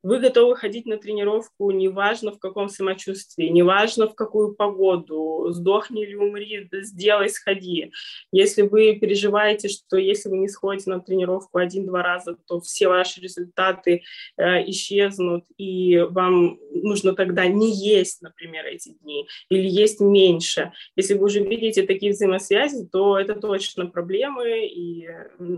вы 0.05 0.19
готовы 0.19 0.55
ходить 0.55 0.85
на 0.85 0.97
тренировку, 0.97 1.71
неважно 1.71 2.31
в 2.31 2.37
каком 2.37 2.69
самочувствии, 2.69 3.47
неважно 3.47 4.07
в 4.07 4.13
какую 4.13 4.53
погоду, 4.53 5.47
сдохни 5.49 6.03
или 6.03 6.13
умри, 6.13 6.69
сделай, 6.71 7.27
сходи. 7.29 7.91
Если 8.31 8.61
вы 8.61 8.99
переживаете, 8.99 9.67
что 9.67 9.97
если 9.97 10.29
вы 10.29 10.37
не 10.37 10.47
сходите 10.47 10.91
на 10.91 10.99
тренировку 10.99 11.57
один-два 11.57 12.03
раза, 12.03 12.37
то 12.47 12.61
все 12.61 12.87
ваши 12.87 13.19
результаты 13.19 14.03
э, 14.37 14.69
исчезнут, 14.69 15.45
и 15.57 15.97
вам 15.97 16.59
нужно 16.69 17.15
тогда 17.15 17.47
не 17.47 17.73
есть, 17.73 18.21
например, 18.21 18.63
эти 18.67 18.89
дни, 19.01 19.27
или 19.49 19.67
есть 19.67 20.01
меньше. 20.01 20.71
Если 20.95 21.15
вы 21.15 21.25
уже 21.25 21.39
видите 21.39 21.81
такие 21.81 22.11
взаимосвязи, 22.11 22.87
то 22.91 23.17
это 23.17 23.33
точно 23.33 23.87
проблемы, 23.87 24.67
и 24.67 25.09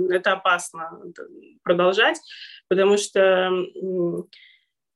это 0.10 0.34
опасно 0.34 1.02
продолжать 1.64 2.22
потому 2.68 2.98
что 2.98 3.52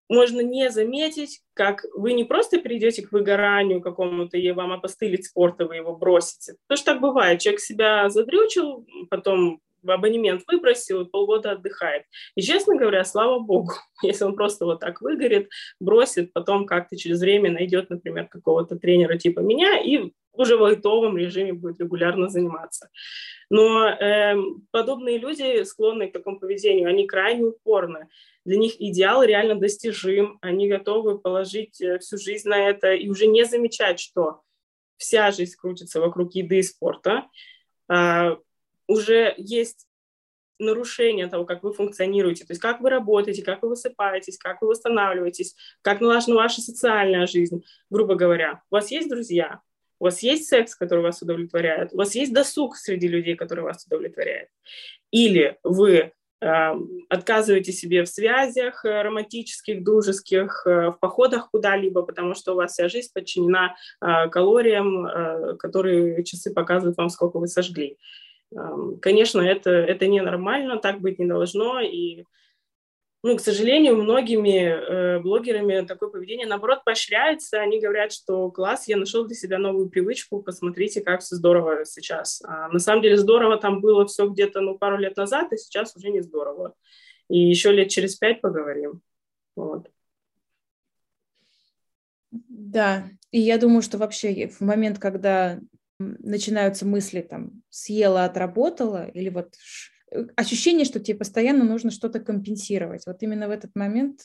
можно 0.09 0.41
не 0.41 0.69
заметить, 0.69 1.41
как 1.53 1.85
вы 1.95 2.13
не 2.13 2.25
просто 2.25 2.59
придете 2.59 3.01
к 3.01 3.13
выгоранию 3.13 3.81
какому-то, 3.81 4.37
и 4.37 4.51
вам 4.51 4.73
опостылить 4.73 5.25
спорта, 5.25 5.65
вы 5.65 5.77
его 5.77 5.95
бросите. 5.95 6.55
Потому 6.67 6.77
что 6.77 6.91
так 6.93 7.01
бывает. 7.01 7.39
Человек 7.39 7.61
себя 7.61 8.09
задрючил, 8.09 8.85
потом 9.09 9.61
абонемент 9.87 10.43
выбросил, 10.47 11.05
полгода 11.05 11.51
отдыхает. 11.51 12.03
И, 12.35 12.41
честно 12.41 12.75
говоря, 12.75 13.03
слава 13.03 13.39
богу, 13.39 13.71
если 14.03 14.25
он 14.25 14.35
просто 14.35 14.65
вот 14.65 14.79
так 14.79 15.01
выгорит, 15.01 15.49
бросит, 15.79 16.33
потом 16.33 16.65
как-то 16.65 16.97
через 16.97 17.21
время 17.21 17.51
найдет, 17.51 17.89
например, 17.89 18.27
какого-то 18.27 18.75
тренера 18.75 19.17
типа 19.17 19.39
меня 19.39 19.79
и 19.79 20.11
уже 20.33 20.57
в 20.57 20.61
лайтовом 20.61 21.17
режиме 21.17 21.53
будет 21.53 21.79
регулярно 21.79 22.29
заниматься. 22.29 22.89
Но 23.49 23.87
э, 23.87 24.35
подобные 24.71 25.17
люди, 25.17 25.63
склонные 25.63 26.09
к 26.09 26.13
такому 26.13 26.39
поведению, 26.39 26.89
они 26.89 27.05
крайне 27.05 27.45
упорны. 27.45 28.07
Для 28.45 28.57
них 28.57 28.79
идеал 28.79 29.23
реально 29.23 29.55
достижим, 29.55 30.39
они 30.41 30.67
готовы 30.67 31.19
положить 31.19 31.81
э, 31.81 31.99
всю 31.99 32.17
жизнь 32.17 32.47
на 32.47 32.69
это 32.69 32.93
и 32.93 33.09
уже 33.09 33.27
не 33.27 33.43
замечать, 33.45 33.99
что 33.99 34.41
вся 34.97 35.31
жизнь 35.31 35.55
крутится 35.57 35.99
вокруг 35.99 36.33
еды 36.35 36.59
и 36.59 36.63
спорта. 36.63 37.27
А, 37.89 38.37
уже 38.87 39.33
есть 39.37 39.87
нарушение 40.59 41.27
того, 41.27 41.43
как 41.43 41.63
вы 41.63 41.73
функционируете, 41.73 42.45
то 42.45 42.51
есть 42.51 42.61
как 42.61 42.81
вы 42.81 42.91
работаете, 42.91 43.43
как 43.43 43.63
вы 43.63 43.69
высыпаетесь, 43.69 44.37
как 44.37 44.61
вы 44.61 44.69
восстанавливаетесь, 44.69 45.55
как 45.81 46.01
налажена 46.01 46.35
ваша 46.35 46.61
социальная 46.61 47.25
жизнь, 47.25 47.63
грубо 47.89 48.15
говоря. 48.15 48.61
У 48.69 48.75
вас 48.75 48.91
есть 48.91 49.09
друзья, 49.09 49.61
у 50.01 50.05
вас 50.05 50.23
есть 50.23 50.47
секс, 50.47 50.75
который 50.75 51.03
вас 51.03 51.21
удовлетворяет, 51.21 51.93
у 51.93 51.97
вас 51.97 52.15
есть 52.15 52.33
досуг 52.33 52.75
среди 52.75 53.07
людей, 53.07 53.35
который 53.35 53.63
вас 53.63 53.85
удовлетворяет. 53.85 54.47
Или 55.11 55.59
вы 55.63 56.11
э, 56.41 56.73
отказываете 57.07 57.71
себе 57.71 58.03
в 58.03 58.07
связях 58.07 58.83
э, 58.83 59.03
романтических, 59.03 59.83
дружеских, 59.83 60.63
э, 60.65 60.89
в 60.89 60.97
походах 60.99 61.51
куда-либо, 61.51 62.01
потому 62.01 62.33
что 62.33 62.53
у 62.53 62.55
вас 62.55 62.71
вся 62.71 62.89
жизнь 62.89 63.11
подчинена 63.13 63.75
э, 64.01 64.29
калориям, 64.29 65.05
э, 65.05 65.55
которые 65.57 66.23
часы 66.23 66.51
показывают 66.51 66.97
вам, 66.97 67.09
сколько 67.09 67.37
вы 67.37 67.47
сожгли. 67.47 67.99
Э, 68.55 68.57
конечно, 69.03 69.39
это, 69.41 69.69
это 69.69 70.07
ненормально, 70.07 70.77
так 70.77 70.99
быть 70.99 71.19
не 71.19 71.27
должно, 71.27 71.79
и 71.79 72.23
ну, 73.23 73.37
к 73.37 73.41
сожалению, 73.41 73.97
многими 73.97 74.65
э, 74.65 75.19
блогерами 75.19 75.85
такое 75.85 76.09
поведение, 76.09 76.47
наоборот, 76.47 76.83
поощряется. 76.83 77.59
Они 77.61 77.79
говорят, 77.79 78.11
что 78.11 78.49
класс, 78.49 78.87
я 78.87 78.97
нашел 78.97 79.25
для 79.25 79.35
себя 79.35 79.59
новую 79.59 79.89
привычку, 79.89 80.41
посмотрите, 80.41 81.01
как 81.01 81.21
все 81.21 81.35
здорово 81.35 81.85
сейчас. 81.85 82.41
А 82.43 82.69
на 82.69 82.79
самом 82.79 83.03
деле 83.03 83.17
здорово 83.17 83.57
там 83.57 83.79
было 83.79 84.07
все 84.07 84.27
где-то 84.27 84.61
ну, 84.61 84.75
пару 84.77 84.97
лет 84.97 85.17
назад, 85.17 85.53
и 85.53 85.57
сейчас 85.57 85.95
уже 85.95 86.09
не 86.09 86.21
здорово. 86.21 86.73
И 87.29 87.37
еще 87.37 87.71
лет 87.71 87.89
через 87.89 88.15
пять 88.15 88.41
поговорим. 88.41 89.01
Вот. 89.55 89.87
Да, 92.31 93.07
и 93.29 93.39
я 93.39 93.59
думаю, 93.59 93.83
что 93.83 93.99
вообще 93.99 94.47
в 94.47 94.61
момент, 94.61 94.97
когда 94.97 95.59
начинаются 95.99 96.87
мысли 96.87 97.21
там 97.21 97.61
съела, 97.69 98.25
отработала, 98.25 99.07
или 99.09 99.29
вот 99.29 99.53
ощущение, 100.35 100.85
что 100.85 100.99
тебе 100.99 101.17
постоянно 101.17 101.63
нужно 101.63 101.91
что-то 101.91 102.19
компенсировать. 102.19 103.05
Вот 103.05 103.21
именно 103.23 103.47
в 103.47 103.51
этот 103.51 103.75
момент 103.75 104.21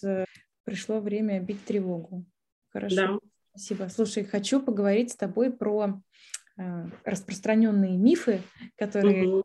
пришло 0.64 1.00
время 1.00 1.40
бить 1.40 1.64
тревогу. 1.64 2.24
Хорошо. 2.68 2.96
Да. 2.96 3.18
Спасибо. 3.50 3.88
Слушай, 3.88 4.24
хочу 4.24 4.60
поговорить 4.60 5.12
с 5.12 5.16
тобой 5.16 5.50
про 5.50 6.00
распространенные 7.04 7.96
мифы, 7.96 8.42
которые 8.76 9.28
угу. 9.28 9.42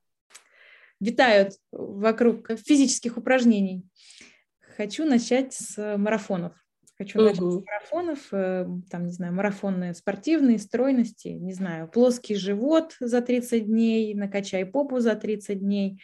витают 1.00 1.54
вокруг 1.72 2.52
физических 2.58 3.18
упражнений. 3.18 3.84
Хочу 4.78 5.06
начать 5.06 5.54
с 5.54 5.98
марафонов. 5.98 6.54
Хочу 6.98 7.20
угу. 7.20 7.30
начать 7.30 7.42
с 7.42 7.66
марафонов, 7.66 8.28
э, 8.32 8.68
там, 8.90 9.06
не 9.06 9.12
знаю, 9.12 9.34
марафонные 9.34 9.94
спортивные, 9.94 10.60
стройности, 10.60 11.30
не 11.30 11.54
знаю, 11.54 11.88
плоский 11.88 12.36
живот 12.36 12.96
за 13.00 13.22
30 13.22 13.66
дней, 13.66 14.14
накачай 14.14 14.66
попу 14.66 15.00
за 15.00 15.16
30 15.16 15.60
дней, 15.60 16.02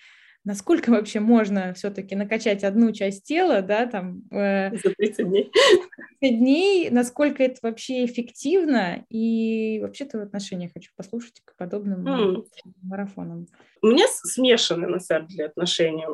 насколько 0.47 0.91
вообще 0.91 1.19
можно 1.19 1.73
все-таки 1.73 2.15
накачать 2.15 2.63
одну 2.63 2.93
часть 2.93 3.25
тела, 3.25 3.61
да, 3.61 3.85
там... 3.85 4.23
Э, 4.31 4.73
За 4.77 4.93
30 4.95 5.27
дней. 5.27 5.51
30 6.21 6.39
дней, 6.39 6.89
насколько 6.89 7.43
это 7.43 7.59
вообще 7.61 8.05
эффективно, 8.05 9.05
и 9.09 9.79
вообще-то 9.81 10.19
в 10.19 10.21
отношениях 10.21 10.71
хочу 10.73 10.91
послушать 10.95 11.41
к 11.43 11.53
подобным 11.57 12.07
mm. 12.07 12.45
марафонам. 12.81 13.47
У 13.81 13.87
меня 13.87 14.05
смешаны, 14.07 14.87
на 14.87 14.99
самом 14.99 15.27
деле, 15.27 15.45
отношения 15.45 16.07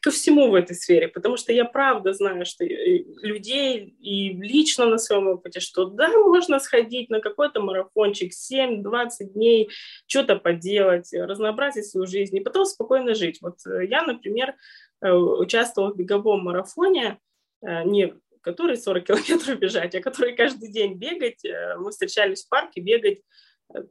ко 0.00 0.10
всему 0.10 0.50
в 0.50 0.54
этой 0.54 0.76
сфере, 0.76 1.08
потому 1.08 1.36
что 1.36 1.52
я 1.52 1.64
правда 1.64 2.12
знаю, 2.12 2.46
что 2.46 2.64
людей 2.64 3.94
и 4.00 4.32
лично 4.34 4.86
на 4.86 4.98
своем 4.98 5.28
опыте, 5.28 5.60
что 5.60 5.86
да, 5.86 6.08
можно 6.08 6.60
сходить 6.60 7.10
на 7.10 7.20
какой-то 7.20 7.60
марафончик 7.60 8.32
7-20 8.32 9.08
дней, 9.34 9.70
что-то 10.06 10.36
поделать, 10.36 11.12
разнообразить 11.12 11.86
свою 11.86 12.06
жизнь 12.06 12.36
и 12.36 12.40
потом 12.40 12.64
спокойно 12.64 13.14
жить. 13.14 13.38
Вот 13.40 13.58
э, 13.66 13.86
я, 13.86 14.02
например, 14.02 14.54
э, 15.00 15.10
участвовала 15.10 15.92
в 15.92 15.96
беговом 15.96 16.44
марафоне, 16.44 17.18
э, 17.62 17.84
не 17.84 18.14
который 18.40 18.76
40 18.76 19.04
километров 19.06 19.58
бежать, 19.58 19.94
а 19.94 20.00
который 20.00 20.36
каждый 20.36 20.70
день 20.70 20.94
бегать. 20.94 21.42
Мы 21.78 21.90
встречались 21.90 22.44
в 22.44 22.48
парке 22.50 22.80
бегать 22.80 23.22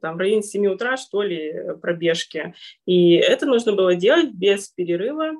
там, 0.00 0.16
в 0.16 0.18
районе 0.18 0.42
7 0.42 0.66
утра, 0.66 0.96
что 0.96 1.22
ли, 1.22 1.74
пробежки. 1.80 2.54
И 2.86 3.14
это 3.14 3.46
нужно 3.46 3.72
было 3.72 3.94
делать 3.94 4.32
без 4.32 4.68
перерыва 4.68 5.32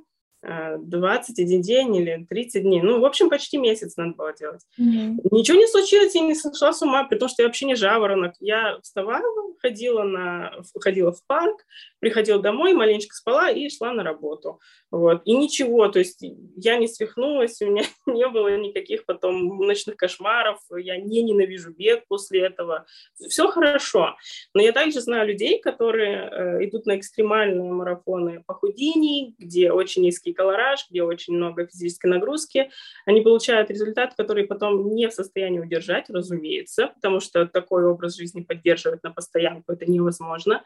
21 0.78 1.62
день 1.62 1.96
или 1.96 2.26
30 2.28 2.62
дней. 2.62 2.80
Ну, 2.82 3.00
в 3.00 3.04
общем, 3.04 3.30
почти 3.30 3.58
месяц 3.58 3.96
надо 3.96 4.14
было 4.14 4.34
делать. 4.34 4.62
Mm-hmm. 4.80 5.28
Ничего 5.30 5.58
не 5.58 5.66
случилось, 5.66 6.14
я 6.14 6.20
не 6.22 6.34
сошла 6.34 6.72
с 6.72 6.82
ума, 6.82 7.04
при 7.04 7.18
том, 7.18 7.28
что 7.28 7.42
я 7.42 7.48
вообще 7.48 7.66
не 7.66 7.74
жаворонок. 7.74 8.34
Я 8.40 8.78
вставала, 8.82 9.22
ходила, 9.64 10.02
на, 10.02 10.52
ходила 10.80 11.12
в 11.12 11.24
парк, 11.26 11.64
приходила 12.00 12.40
домой, 12.40 12.74
маленечко 12.74 13.14
спала 13.14 13.50
и 13.50 13.68
шла 13.70 13.92
на 13.92 14.02
работу. 14.02 14.60
Вот. 14.90 15.22
И 15.24 15.34
ничего, 15.34 15.88
то 15.88 15.98
есть 15.98 16.22
я 16.56 16.76
не 16.76 16.86
свихнулась, 16.86 17.60
у 17.62 17.66
меня 17.66 17.84
не 18.06 18.28
было 18.28 18.54
никаких 18.56 19.06
потом 19.06 19.58
ночных 19.58 19.96
кошмаров, 19.96 20.58
я 20.76 20.98
не 20.98 21.22
ненавижу 21.22 21.72
бег 21.72 22.04
после 22.08 22.42
этого. 22.42 22.84
Все 23.28 23.48
хорошо. 23.48 24.16
Но 24.52 24.62
я 24.62 24.72
также 24.72 25.00
знаю 25.00 25.28
людей, 25.28 25.60
которые 25.60 26.16
э, 26.16 26.64
идут 26.66 26.86
на 26.86 26.98
экстремальные 26.98 27.72
марафоны 27.72 28.42
похудений, 28.46 29.34
где 29.38 29.72
очень 29.72 30.02
низкий 30.02 30.33
колораж, 30.34 30.86
где 30.90 31.02
очень 31.02 31.34
много 31.34 31.66
физической 31.66 32.06
нагрузки, 32.06 32.70
они 33.06 33.22
получают 33.22 33.70
результат, 33.70 34.14
который 34.14 34.44
потом 34.44 34.94
не 34.94 35.08
в 35.08 35.12
состоянии 35.12 35.60
удержать, 35.60 36.10
разумеется, 36.10 36.88
потому 36.94 37.20
что 37.20 37.46
такой 37.46 37.84
образ 37.84 38.16
жизни 38.16 38.42
поддерживать 38.42 39.02
на 39.02 39.10
постоянку 39.10 39.72
это 39.72 39.90
невозможно. 39.90 40.62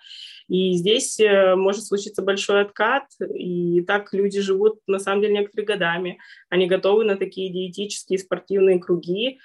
И 0.48 0.72
здесь 0.72 1.20
э, 1.20 1.54
может 1.54 1.84
случиться 1.84 2.22
большой 2.22 2.62
откат, 2.62 3.04
и 3.34 3.82
так 3.82 4.12
люди 4.12 4.40
живут 4.40 4.80
на 4.86 4.98
самом 4.98 5.22
деле 5.22 5.34
некоторые 5.34 5.66
годами. 5.66 6.18
Они 6.48 6.66
готовы 6.66 7.04
на 7.04 7.16
такие 7.16 7.52
диетические 7.52 8.18
спортивные 8.18 8.80
круги, 8.80 9.38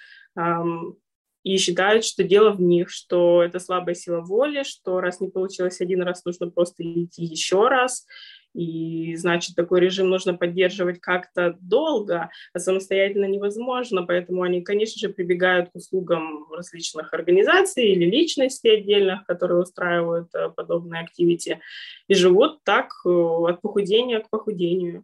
и 1.43 1.57
считают, 1.57 2.05
что 2.05 2.23
дело 2.23 2.51
в 2.51 2.61
них, 2.61 2.89
что 2.89 3.43
это 3.43 3.59
слабая 3.59 3.95
сила 3.95 4.21
воли, 4.21 4.63
что 4.63 5.01
раз 5.01 5.19
не 5.19 5.29
получилось 5.29 5.81
один 5.81 6.01
раз, 6.01 6.23
нужно 6.25 6.49
просто 6.49 6.83
идти 6.83 7.23
еще 7.23 7.67
раз. 7.67 8.05
И, 8.53 9.15
значит, 9.15 9.55
такой 9.55 9.79
режим 9.79 10.09
нужно 10.09 10.35
поддерживать 10.35 10.99
как-то 11.01 11.57
долго, 11.59 12.29
а 12.53 12.59
самостоятельно 12.59 13.25
невозможно. 13.25 14.03
Поэтому 14.03 14.43
они, 14.43 14.61
конечно 14.61 14.99
же, 14.99 15.13
прибегают 15.13 15.69
к 15.71 15.75
услугам 15.75 16.51
различных 16.51 17.13
организаций 17.13 17.85
или 17.85 18.05
личностей 18.05 18.69
отдельных, 18.69 19.25
которые 19.25 19.61
устраивают 19.61 20.33
э, 20.35 20.49
подобные 20.49 21.01
активити, 21.01 21.59
и 22.07 22.13
живут 22.13 22.63
так 22.63 22.91
э, 23.05 23.09
от 23.09 23.61
похудения 23.61 24.19
к 24.19 24.29
похудению. 24.29 25.03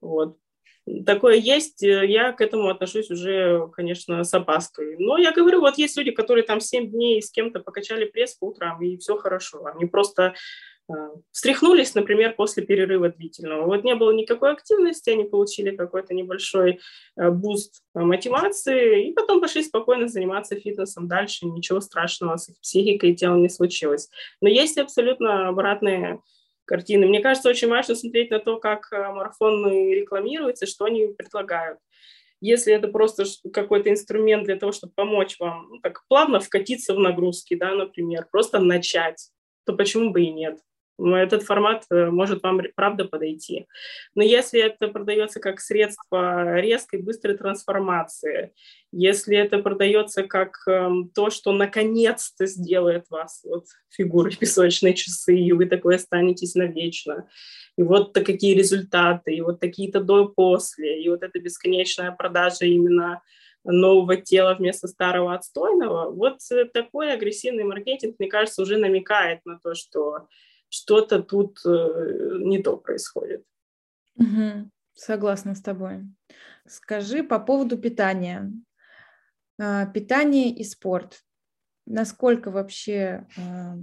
Вот. 0.00 0.36
Такое 1.06 1.36
есть, 1.36 1.82
э, 1.82 2.06
я 2.06 2.32
к 2.32 2.40
этому 2.40 2.68
отношусь 2.68 3.10
уже, 3.10 3.68
конечно, 3.72 4.24
с 4.24 4.34
опаской. 4.34 4.96
Но 4.98 5.18
я 5.18 5.32
говорю, 5.32 5.60
вот 5.60 5.78
есть 5.78 5.96
люди, 5.96 6.10
которые 6.10 6.44
там 6.44 6.60
7 6.60 6.90
дней 6.90 7.22
с 7.22 7.30
кем-то 7.30 7.60
покачали 7.60 8.06
пресс 8.06 8.34
по 8.34 8.46
утрам, 8.46 8.82
и 8.82 8.96
все 8.96 9.16
хорошо. 9.16 9.66
Они 9.66 9.86
просто 9.86 10.34
встряхнулись, 11.32 11.94
например, 11.94 12.34
после 12.34 12.64
перерыва 12.64 13.08
длительного. 13.08 13.66
Вот 13.66 13.84
не 13.84 13.94
было 13.94 14.12
никакой 14.12 14.52
активности, 14.52 15.10
они 15.10 15.24
получили 15.24 15.74
какой-то 15.74 16.14
небольшой 16.14 16.80
а, 17.16 17.30
буст 17.30 17.82
мотивации, 17.94 19.08
и 19.08 19.12
потом 19.12 19.40
пошли 19.40 19.62
спокойно 19.62 20.08
заниматься 20.08 20.58
фитнесом 20.58 21.08
дальше, 21.08 21.46
ничего 21.46 21.80
страшного 21.80 22.36
с 22.36 22.48
их 22.48 22.60
психикой 22.60 23.12
и 23.12 23.16
телом 23.16 23.42
не 23.42 23.48
случилось. 23.48 24.08
Но 24.40 24.48
есть 24.48 24.78
абсолютно 24.78 25.48
обратные 25.48 26.20
картины. 26.64 27.06
Мне 27.06 27.20
кажется, 27.20 27.48
очень 27.48 27.68
важно 27.68 27.94
смотреть 27.94 28.30
на 28.30 28.38
то, 28.38 28.58
как 28.58 28.92
а, 28.92 29.12
марафоны 29.12 29.94
рекламируются, 29.94 30.66
что 30.66 30.84
они 30.84 31.08
предлагают. 31.08 31.78
Если 32.40 32.72
это 32.72 32.88
просто 32.88 33.24
какой-то 33.52 33.90
инструмент 33.90 34.44
для 34.44 34.56
того, 34.56 34.72
чтобы 34.72 34.94
помочь 34.94 35.36
вам 35.38 35.68
ну, 35.68 35.78
так 35.80 36.04
плавно 36.08 36.40
вкатиться 36.40 36.94
в 36.94 36.98
нагрузки, 36.98 37.54
да, 37.54 37.74
например, 37.74 38.26
просто 38.30 38.60
начать, 38.60 39.30
то 39.66 39.74
почему 39.74 40.10
бы 40.10 40.22
и 40.22 40.30
нет? 40.30 40.58
Этот 41.06 41.42
формат 41.42 41.84
э, 41.90 42.10
может 42.10 42.42
вам 42.42 42.60
правда 42.74 43.04
подойти. 43.04 43.66
Но 44.14 44.22
если 44.22 44.60
это 44.60 44.88
продается 44.88 45.40
как 45.40 45.60
средство 45.60 46.60
резкой, 46.60 47.02
быстрой 47.02 47.36
трансформации, 47.36 48.52
если 48.92 49.36
это 49.36 49.58
продается 49.58 50.24
как 50.24 50.56
эм, 50.66 51.10
то, 51.10 51.30
что 51.30 51.52
наконец-то 51.52 52.46
сделает 52.46 53.06
вас 53.08 53.42
вот 53.44 53.66
фигурой 53.90 54.36
песочные 54.40 54.94
часы, 54.94 55.36
и 55.36 55.52
вы 55.52 55.66
такой 55.66 55.96
останетесь 55.96 56.54
навечно, 56.54 57.28
и 57.76 57.82
вот 57.82 58.12
какие 58.12 58.54
результаты, 58.54 59.34
и 59.34 59.40
вот 59.40 59.60
такие-то 59.60 60.00
до 60.00 60.24
и 60.78 61.08
вот 61.08 61.22
эта 61.22 61.38
бесконечная 61.38 62.12
продажа 62.12 62.66
именно 62.66 63.22
нового 63.64 64.16
тела 64.16 64.54
вместо 64.54 64.88
старого 64.88 65.34
отстойного, 65.34 66.10
вот 66.10 66.40
такой 66.72 67.12
агрессивный 67.12 67.64
маркетинг, 67.64 68.16
мне 68.18 68.28
кажется, 68.28 68.62
уже 68.62 68.76
намекает 68.76 69.44
на 69.44 69.58
то, 69.58 69.74
что 69.74 70.26
что-то 70.70 71.22
тут 71.22 71.58
э, 71.66 72.38
не 72.38 72.62
то 72.62 72.76
происходит. 72.78 73.44
Угу. 74.16 74.70
Согласна 74.94 75.54
с 75.54 75.60
тобой. 75.60 76.04
Скажи 76.66 77.22
по 77.22 77.38
поводу 77.38 77.76
питания. 77.76 78.52
А, 79.58 79.86
питание 79.86 80.50
и 80.50 80.64
спорт. 80.64 81.22
Насколько 81.86 82.50
вообще... 82.50 83.26
А, 83.36 83.76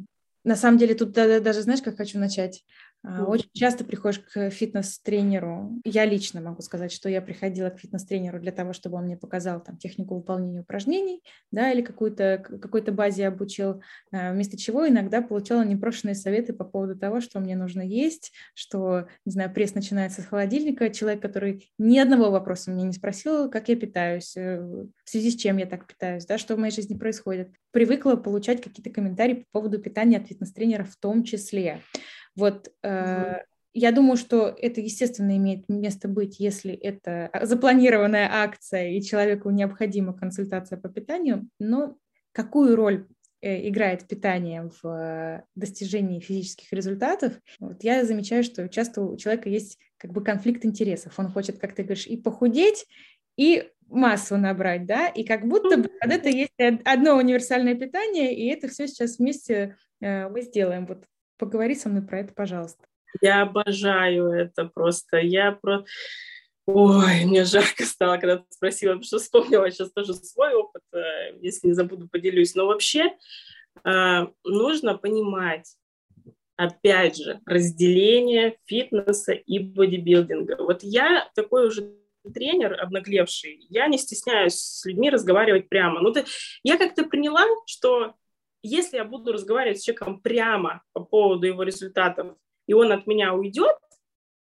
на 0.43 0.55
самом 0.55 0.77
деле 0.77 0.95
тут 0.95 1.11
даже, 1.11 1.61
знаешь, 1.61 1.81
как 1.81 1.97
хочу 1.97 2.17
начать? 2.19 2.63
А, 3.09 3.23
очень 3.23 3.49
часто 3.53 3.85
приходишь 3.85 4.19
к 4.19 4.49
фитнес-тренеру. 4.49 5.79
Я 5.85 6.03
лично 6.03 6.41
могу 6.41 6.61
сказать, 6.61 6.91
что 6.91 7.07
я 7.07 7.21
приходила 7.21 7.69
к 7.69 7.79
фитнес-тренеру 7.79 8.39
для 8.39 8.51
того, 8.51 8.73
чтобы 8.73 8.97
он 8.97 9.05
мне 9.05 9.15
показал 9.15 9.63
там, 9.63 9.77
технику 9.77 10.15
выполнения 10.15 10.59
упражнений, 10.59 11.23
да, 11.51 11.71
или 11.71 11.81
какую-то, 11.81 12.43
какой-то 12.61 12.91
базе 12.91 13.27
обучил, 13.27 13.81
а, 14.11 14.33
вместо 14.33 14.57
чего 14.57 14.87
иногда 14.87 15.21
получала 15.21 15.63
непрошенные 15.63 16.15
советы 16.15 16.51
по 16.51 16.65
поводу 16.65 16.97
того, 16.97 17.21
что 17.21 17.39
мне 17.39 17.55
нужно 17.55 17.81
есть, 17.81 18.33
что, 18.53 19.07
не 19.25 19.31
знаю, 19.31 19.53
пресс 19.53 19.73
начинается 19.73 20.21
с 20.21 20.25
холодильника. 20.25 20.89
Человек, 20.89 21.21
который 21.21 21.71
ни 21.77 21.97
одного 21.97 22.29
вопроса 22.29 22.71
мне 22.71 22.83
не 22.83 22.93
спросил, 22.93 23.49
как 23.49 23.69
я 23.69 23.77
питаюсь, 23.77 24.35
э, 24.35 24.59
в 24.59 25.09
связи 25.09 25.31
с 25.31 25.35
чем 25.35 25.57
я 25.57 25.65
так 25.65 25.87
питаюсь, 25.87 26.25
да, 26.25 26.37
что 26.37 26.55
в 26.55 26.59
моей 26.59 26.73
жизни 26.73 26.97
происходит. 26.97 27.51
Привыкла 27.71 28.15
получать 28.15 28.61
какие-то 28.61 28.89
комментарии 28.89 29.45
по 29.51 29.61
поводу 29.61 29.79
питания 29.79 30.17
от 30.17 30.27
фитнес-тренера 30.27 30.83
в 30.83 30.97
том 30.97 31.23
числе. 31.23 31.81
Вот 32.37 32.71
э, 32.83 33.39
я 33.73 33.91
думаю, 33.91 34.15
что 34.17 34.47
это, 34.47 34.79
естественно, 34.79 35.35
имеет 35.37 35.67
место 35.67 36.07
быть, 36.07 36.39
если 36.39 36.73
это 36.73 37.29
запланированная 37.43 38.29
акция 38.31 38.91
и 38.91 39.01
человеку 39.01 39.49
необходима 39.49 40.13
консультация 40.13 40.79
по 40.79 40.87
питанию, 40.87 41.49
но 41.59 41.97
какую 42.31 42.75
роль 42.75 43.07
э, 43.41 43.67
играет 43.67 44.07
питание 44.07 44.69
в 44.81 45.43
достижении 45.55 46.19
физических 46.19 46.71
результатов, 46.71 47.33
вот 47.59 47.83
я 47.83 48.05
замечаю, 48.05 48.43
что 48.43 48.69
часто 48.69 49.01
у 49.01 49.17
человека 49.17 49.49
есть 49.49 49.79
как 49.97 50.11
бы 50.11 50.23
конфликт 50.23 50.63
интересов. 50.63 51.17
Он 51.17 51.31
хочет, 51.31 51.57
как 51.57 51.73
ты 51.73 51.83
говоришь, 51.83 52.07
и 52.07 52.17
похудеть, 52.17 52.85
и 53.35 53.69
массу 53.89 54.37
набрать, 54.37 54.85
да, 54.85 55.07
и 55.07 55.23
как 55.23 55.47
будто 55.47 55.77
бы 55.77 55.89
под 55.89 56.11
это 56.11 56.29
есть 56.29 56.53
одно 56.85 57.15
универсальное 57.15 57.75
питание, 57.75 58.35
и 58.35 58.47
это 58.47 58.67
все 58.67 58.87
сейчас 58.87 59.17
вместе 59.17 59.77
э, 60.01 60.27
мы 60.29 60.41
сделаем. 60.41 60.85
Вот 60.85 61.05
Поговори 61.37 61.75
со 61.75 61.89
мной 61.89 62.01
про 62.01 62.19
это, 62.19 62.33
пожалуйста. 62.33 62.85
Я 63.21 63.43
обожаю 63.43 64.29
это 64.31 64.65
просто. 64.65 65.17
Я 65.17 65.53
про... 65.53 65.85
Ой, 66.65 67.25
мне 67.25 67.45
жарко 67.45 67.85
стало, 67.85 68.17
когда 68.17 68.37
ты 68.37 68.45
спросила, 68.49 68.91
потому 68.91 69.03
что 69.03 69.19
вспомнила 69.19 69.71
сейчас 69.71 69.91
тоже 69.91 70.13
свой 70.13 70.53
опыт, 70.53 70.83
э, 70.93 71.37
если 71.39 71.67
не 71.67 71.73
забуду, 71.73 72.09
поделюсь. 72.09 72.55
Но 72.55 72.67
вообще 72.67 73.15
э, 73.85 74.27
нужно 74.43 74.97
понимать, 74.97 75.75
опять 76.57 77.17
же, 77.17 77.39
разделение 77.45 78.57
фитнеса 78.65 79.31
и 79.31 79.59
бодибилдинга. 79.59 80.57
Вот 80.59 80.83
я 80.83 81.29
такой 81.35 81.67
уже 81.67 81.93
тренер 82.33 82.81
обнаглевший, 82.81 83.65
я 83.69 83.87
не 83.87 83.97
стесняюсь 83.97 84.55
с 84.55 84.85
людьми 84.85 85.09
разговаривать 85.09 85.69
прямо. 85.69 86.01
Ну, 86.01 86.11
ты, 86.11 86.25
я 86.63 86.77
как-то 86.77 87.05
приняла, 87.05 87.45
что 87.65 88.15
если 88.67 88.97
я 88.97 89.05
буду 89.05 89.33
разговаривать 89.33 89.79
с 89.79 89.83
человеком 89.83 90.19
прямо 90.19 90.83
по 90.93 91.03
поводу 91.03 91.47
его 91.47 91.63
результатов, 91.63 92.35
и 92.67 92.73
он 92.73 92.91
от 92.91 93.07
меня 93.07 93.33
уйдет, 93.33 93.77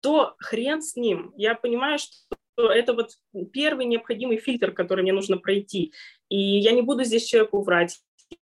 то 0.02 0.36
хрен 0.38 0.82
с 0.82 0.96
ним. 0.96 1.34
Я 1.36 1.56
понимаю, 1.56 1.98
что 1.98 2.72
это 2.72 2.94
вот 2.94 3.12
первый 3.52 3.86
необходимый 3.86 4.38
фильтр, 4.38 4.72
который 4.72 5.02
мне 5.02 5.14
нужно 5.14 5.38
пройти. 5.38 5.94
И 6.30 6.38
я 6.38 6.72
не 6.72 6.82
буду 6.82 7.04
здесь 7.04 7.26
человеку 7.26 7.62
врать, 7.62 8.00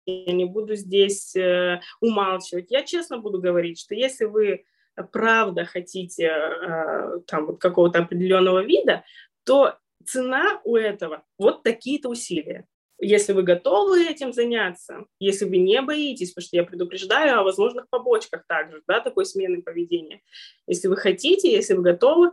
я 0.05 0.33
не 0.33 0.45
буду 0.45 0.75
здесь 0.75 1.35
э, 1.35 1.81
умалчивать. 2.01 2.71
Я 2.71 2.83
честно 2.83 3.17
буду 3.17 3.39
говорить, 3.39 3.79
что 3.79 3.95
если 3.95 4.25
вы 4.25 4.65
правда 5.11 5.65
хотите 5.65 6.25
э, 6.25 7.19
там 7.27 7.47
вот 7.47 7.59
какого-то 7.59 7.99
определенного 7.99 8.63
вида, 8.63 9.03
то 9.43 9.77
цена 10.05 10.61
у 10.63 10.75
этого 10.75 11.23
вот 11.37 11.63
такие-то 11.63 12.09
усилия. 12.09 12.65
Если 13.01 13.31
вы 13.31 13.43
готовы 13.43 14.05
этим 14.05 14.33
заняться, 14.33 15.05
если 15.19 15.45
вы 15.45 15.57
не 15.57 15.81
боитесь, 15.81 16.31
потому 16.31 16.45
что 16.45 16.57
я 16.57 16.63
предупреждаю 16.63 17.39
о 17.39 17.43
возможных 17.43 17.89
побочках 17.89 18.43
также, 18.45 18.81
да, 18.87 18.99
такой 18.99 19.25
смены 19.25 19.61
поведения. 19.61 20.21
Если 20.67 20.89
вы 20.89 20.97
хотите, 20.97 21.51
если 21.51 21.75
вы 21.75 21.81
готовы, 21.81 22.31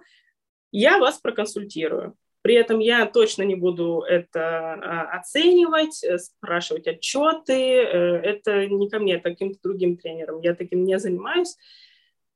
я 0.72 0.98
вас 0.98 1.18
проконсультирую. 1.18 2.16
При 2.42 2.54
этом 2.54 2.78
я 2.78 3.06
точно 3.06 3.42
не 3.42 3.56
буду 3.56 4.04
это 4.08 4.74
а, 4.74 5.18
оценивать, 5.18 6.04
э, 6.04 6.18
спрашивать 6.18 6.86
отчеты. 6.86 7.52
Э, 7.52 8.16
это 8.18 8.66
не 8.68 8.88
ко 8.88 9.00
мне, 9.00 9.14
это 9.14 9.30
каким-то 9.30 9.58
другим 9.62 9.96
тренерам. 9.96 10.40
Я 10.40 10.54
таким 10.54 10.84
не 10.84 10.96
занимаюсь, 11.00 11.56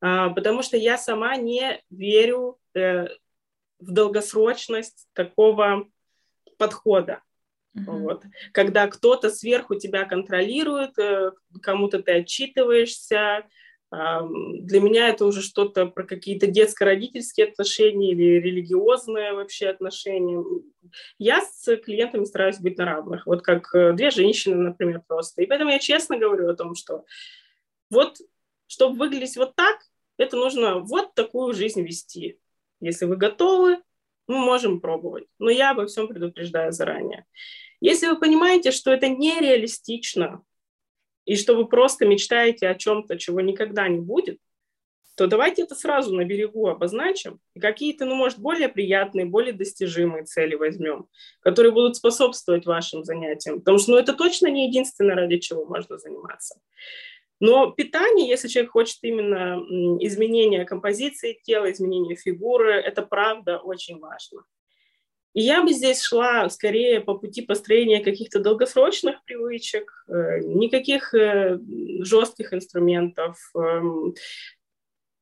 а, 0.01 0.29
потому 0.31 0.63
что 0.63 0.75
я 0.75 0.97
сама 0.97 1.37
не 1.37 1.81
верю 1.89 2.59
э, 2.75 3.07
в 3.79 3.91
долгосрочность 3.91 5.07
такого 5.13 5.87
подхода. 6.57 7.21
Uh-huh. 7.77 7.99
Вот. 7.99 8.23
Когда 8.51 8.87
кто-то 8.87 9.29
сверху 9.29 9.75
тебя 9.75 10.05
контролирует, 10.05 10.97
э, 10.99 11.31
кому-то 11.61 12.01
ты 12.03 12.11
отчитываешься, 12.11 13.45
для 13.91 14.79
меня 14.79 15.09
это 15.09 15.25
уже 15.25 15.41
что-то 15.41 15.85
про 15.85 16.05
какие-то 16.05 16.47
детско-родительские 16.47 17.47
отношения 17.47 18.13
или 18.13 18.39
религиозные 18.39 19.33
вообще 19.33 19.67
отношения. 19.67 20.41
Я 21.17 21.41
с 21.41 21.75
клиентами 21.75 22.23
стараюсь 22.23 22.59
быть 22.59 22.77
на 22.77 22.85
равных, 22.85 23.25
вот 23.25 23.41
как 23.41 23.75
э, 23.75 23.91
две 23.91 24.09
женщины, 24.09 24.55
например, 24.55 25.01
просто. 25.05 25.41
И 25.41 25.45
поэтому 25.45 25.71
я 25.71 25.79
честно 25.79 26.17
говорю 26.17 26.49
о 26.49 26.55
том, 26.55 26.73
что 26.73 27.03
вот, 27.89 28.15
чтобы 28.65 28.97
выглядеть 28.97 29.35
вот 29.35 29.55
так, 29.55 29.77
это 30.17 30.37
нужно 30.37 30.79
вот 30.79 31.13
такую 31.13 31.53
жизнь 31.53 31.81
вести. 31.81 32.39
Если 32.79 33.03
вы 33.05 33.17
готовы, 33.17 33.79
мы 34.31 34.39
можем 34.39 34.79
пробовать. 34.81 35.25
Но 35.39 35.49
я 35.49 35.71
обо 35.71 35.85
всем 35.85 36.07
предупреждаю 36.07 36.71
заранее. 36.71 37.25
Если 37.79 38.07
вы 38.07 38.19
понимаете, 38.19 38.71
что 38.71 38.91
это 38.91 39.09
нереалистично, 39.09 40.43
и 41.25 41.35
что 41.35 41.55
вы 41.55 41.67
просто 41.67 42.05
мечтаете 42.05 42.67
о 42.67 42.75
чем-то, 42.75 43.17
чего 43.17 43.41
никогда 43.41 43.87
не 43.87 43.99
будет, 43.99 44.39
то 45.15 45.27
давайте 45.27 45.63
это 45.63 45.75
сразу 45.75 46.15
на 46.15 46.25
берегу 46.25 46.67
обозначим 46.67 47.39
и 47.53 47.59
какие-то, 47.59 48.05
ну, 48.05 48.15
может, 48.15 48.39
более 48.39 48.69
приятные, 48.69 49.25
более 49.25 49.53
достижимые 49.53 50.23
цели 50.23 50.55
возьмем, 50.55 51.07
которые 51.41 51.71
будут 51.71 51.97
способствовать 51.97 52.65
вашим 52.65 53.03
занятиям. 53.03 53.59
Потому 53.59 53.77
что, 53.77 53.91
ну, 53.91 53.97
это 53.97 54.13
точно 54.13 54.47
не 54.47 54.67
единственное, 54.67 55.15
ради 55.15 55.37
чего 55.37 55.65
можно 55.65 55.97
заниматься. 55.97 56.59
Но 57.41 57.71
питание, 57.71 58.29
если 58.29 58.47
человек 58.47 58.71
хочет 58.71 58.99
именно 59.01 59.59
изменения 59.99 60.63
композиции 60.63 61.39
тела, 61.43 61.71
изменения 61.71 62.15
фигуры, 62.15 62.73
это 62.73 63.01
правда 63.01 63.57
очень 63.57 63.99
важно. 63.99 64.43
И 65.33 65.41
я 65.41 65.63
бы 65.63 65.73
здесь 65.73 66.03
шла 66.03 66.47
скорее 66.49 67.01
по 67.01 67.15
пути 67.15 67.41
построения 67.41 68.03
каких-то 68.03 68.39
долгосрочных 68.39 69.23
привычек, 69.25 69.91
э, 70.07 70.41
никаких 70.41 71.15
э, 71.15 71.57
жестких 72.01 72.53
инструментов. 72.53 73.37
Эм, 73.55 74.13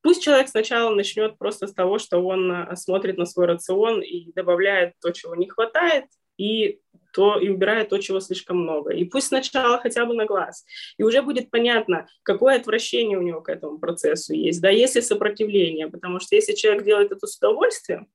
пусть 0.02 0.22
человек 0.22 0.48
сначала 0.48 0.94
начнет 0.94 1.38
просто 1.38 1.68
с 1.68 1.72
того, 1.72 1.98
что 1.98 2.18
он 2.18 2.52
э, 2.52 2.76
смотрит 2.76 3.16
на 3.16 3.24
свой 3.24 3.46
рацион 3.46 4.02
и 4.02 4.30
добавляет 4.32 4.92
то, 5.00 5.10
чего 5.12 5.34
не 5.36 5.48
хватает, 5.48 6.04
и 6.36 6.80
то 7.12 7.38
и 7.38 7.48
убирает 7.48 7.88
то, 7.88 7.98
чего 7.98 8.20
слишком 8.20 8.58
много. 8.58 8.92
И 8.92 9.04
пусть 9.04 9.28
сначала 9.28 9.78
хотя 9.78 10.06
бы 10.06 10.14
на 10.14 10.26
глаз. 10.26 10.64
И 10.98 11.02
уже 11.02 11.22
будет 11.22 11.50
понятно, 11.50 12.08
какое 12.22 12.56
отвращение 12.56 13.18
у 13.18 13.22
него 13.22 13.40
к 13.40 13.48
этому 13.48 13.78
процессу 13.78 14.34
есть. 14.34 14.60
Да, 14.60 14.70
есть 14.70 14.96
ли 14.96 15.02
сопротивление, 15.02 15.88
потому 15.88 16.20
что 16.20 16.36
если 16.36 16.52
человек 16.52 16.84
делает 16.84 17.12
это 17.12 17.26
с 17.26 17.36
удовольствием, 17.36 18.08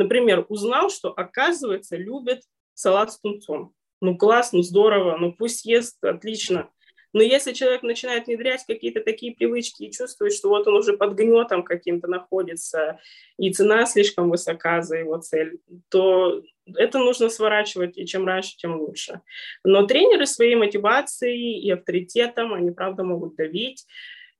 Например, 0.00 0.46
узнал, 0.48 0.90
что, 0.90 1.10
оказывается, 1.10 1.96
любит 1.96 2.42
салат 2.72 3.12
с 3.12 3.20
тунцом. 3.20 3.74
Ну, 4.00 4.16
классно, 4.16 4.62
здорово, 4.62 5.18
ну 5.18 5.32
пусть 5.32 5.66
ест, 5.66 6.02
отлично. 6.02 6.70
Но 7.12 7.22
если 7.22 7.52
человек 7.52 7.82
начинает 7.82 8.26
внедрять 8.26 8.64
какие-то 8.66 9.00
такие 9.00 9.34
привычки 9.34 9.84
и 9.84 9.92
чувствует, 9.92 10.32
что 10.32 10.48
вот 10.48 10.66
он 10.66 10.74
уже 10.74 10.96
под 10.96 11.14
гнетом 11.14 11.62
каким-то 11.62 12.08
находится, 12.08 12.98
и 13.38 13.52
цена 13.52 13.86
слишком 13.86 14.30
высока 14.30 14.82
за 14.82 14.98
его 14.98 15.18
цель, 15.18 15.58
то 15.88 16.42
это 16.76 16.98
нужно 16.98 17.28
сворачивать, 17.28 17.98
и 17.98 18.06
чем 18.06 18.26
раньше, 18.26 18.56
тем 18.56 18.80
лучше. 18.80 19.20
Но 19.64 19.86
тренеры 19.86 20.26
своей 20.26 20.54
мотивацией 20.54 21.60
и 21.60 21.70
авторитетом, 21.70 22.54
они, 22.54 22.70
правда, 22.70 23.02
могут 23.02 23.36
давить, 23.36 23.86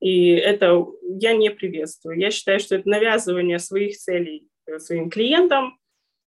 и 0.00 0.30
это 0.30 0.86
я 1.02 1.34
не 1.34 1.50
приветствую. 1.50 2.18
Я 2.18 2.30
считаю, 2.30 2.58
что 2.60 2.76
это 2.76 2.88
навязывание 2.88 3.58
своих 3.58 3.96
целей 3.96 4.46
своим 4.78 5.10
клиентам, 5.10 5.78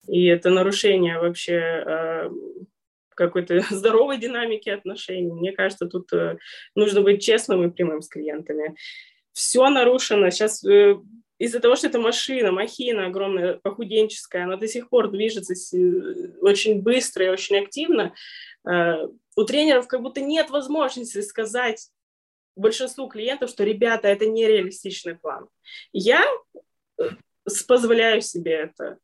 и 0.08 0.26
это 0.26 0.50
нарушение 0.50 1.18
вообще 1.18 1.54
э, 1.54 2.30
какой-то 3.26 3.60
здоровой 3.70 4.18
динамики 4.18 4.68
отношений. 4.68 5.32
Мне 5.32 5.52
кажется, 5.52 5.86
тут 5.86 6.12
э, 6.12 6.38
нужно 6.74 7.02
быть 7.02 7.22
честным 7.22 7.62
и 7.64 7.70
прямым 7.70 8.02
с 8.02 8.08
клиентами. 8.08 8.74
Все 9.32 9.68
нарушено. 9.68 10.30
Сейчас 10.30 10.64
э, 10.64 10.96
из-за 11.38 11.60
того, 11.60 11.76
что 11.76 11.86
это 11.86 11.98
машина, 11.98 12.52
махина 12.52 13.06
огромная, 13.06 13.60
похуденческая, 13.62 14.44
она 14.44 14.56
до 14.56 14.68
сих 14.68 14.88
пор 14.88 15.10
движется 15.10 15.54
очень 16.40 16.82
быстро 16.82 17.26
и 17.26 17.30
очень 17.30 17.56
активно, 17.56 18.12
у 18.62 19.44
тренеров 19.44 19.88
как 19.88 20.02
будто 20.02 20.20
нет 20.20 20.50
возможности 20.50 21.22
сказать 21.22 21.88
большинству 22.56 23.08
клиентов, 23.08 23.48
что, 23.48 23.64
ребята, 23.64 24.08
это 24.08 24.26
нереалистичный 24.26 25.16
план. 25.16 25.48
Я 25.92 26.22
позволяю 27.66 28.20
себе 28.20 28.52
это. 28.52 28.98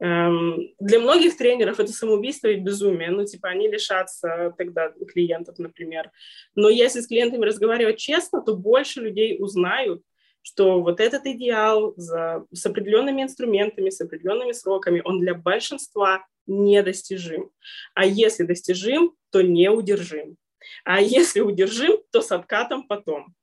Эм, 0.00 0.70
для 0.78 0.98
многих 0.98 1.36
тренеров 1.36 1.78
это 1.78 1.92
самоубийство 1.92 2.48
и 2.48 2.56
безумие. 2.56 3.10
Ну, 3.10 3.26
типа, 3.26 3.48
они 3.48 3.68
лишатся 3.68 4.54
тогда 4.56 4.92
клиентов, 5.12 5.58
например. 5.58 6.10
Но 6.54 6.70
если 6.70 7.00
с 7.00 7.06
клиентами 7.06 7.44
разговаривать 7.44 7.98
честно, 7.98 8.40
то 8.40 8.56
больше 8.56 9.00
людей 9.00 9.36
узнают, 9.38 10.02
что 10.40 10.80
вот 10.80 11.00
этот 11.00 11.26
идеал 11.26 11.92
за, 11.96 12.46
с 12.50 12.64
определенными 12.64 13.22
инструментами, 13.22 13.90
с 13.90 14.00
определенными 14.00 14.52
сроками, 14.52 15.02
он 15.04 15.20
для 15.20 15.34
большинства 15.34 16.24
недостижим. 16.46 17.50
А 17.94 18.06
если 18.06 18.44
достижим, 18.44 19.12
то 19.30 19.42
неудержим. 19.42 20.36
А 20.84 21.02
если 21.02 21.40
удержим, 21.40 21.98
то 22.10 22.22
с 22.22 22.32
откатом 22.32 22.86
потом. 22.86 23.34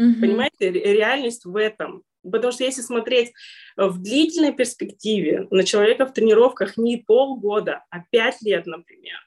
Mm-hmm. 0.00 0.20
Понимаете, 0.20 0.70
реальность 0.70 1.44
в 1.44 1.56
этом. 1.56 2.04
Потому 2.30 2.52
что 2.52 2.64
если 2.64 2.82
смотреть 2.82 3.32
в 3.76 4.00
длительной 4.02 4.52
перспективе 4.52 5.46
на 5.50 5.64
человека 5.64 6.06
в 6.06 6.12
тренировках 6.12 6.76
не 6.76 6.96
полгода, 6.96 7.84
а 7.90 8.00
пять 8.10 8.42
лет, 8.42 8.66
например, 8.66 9.18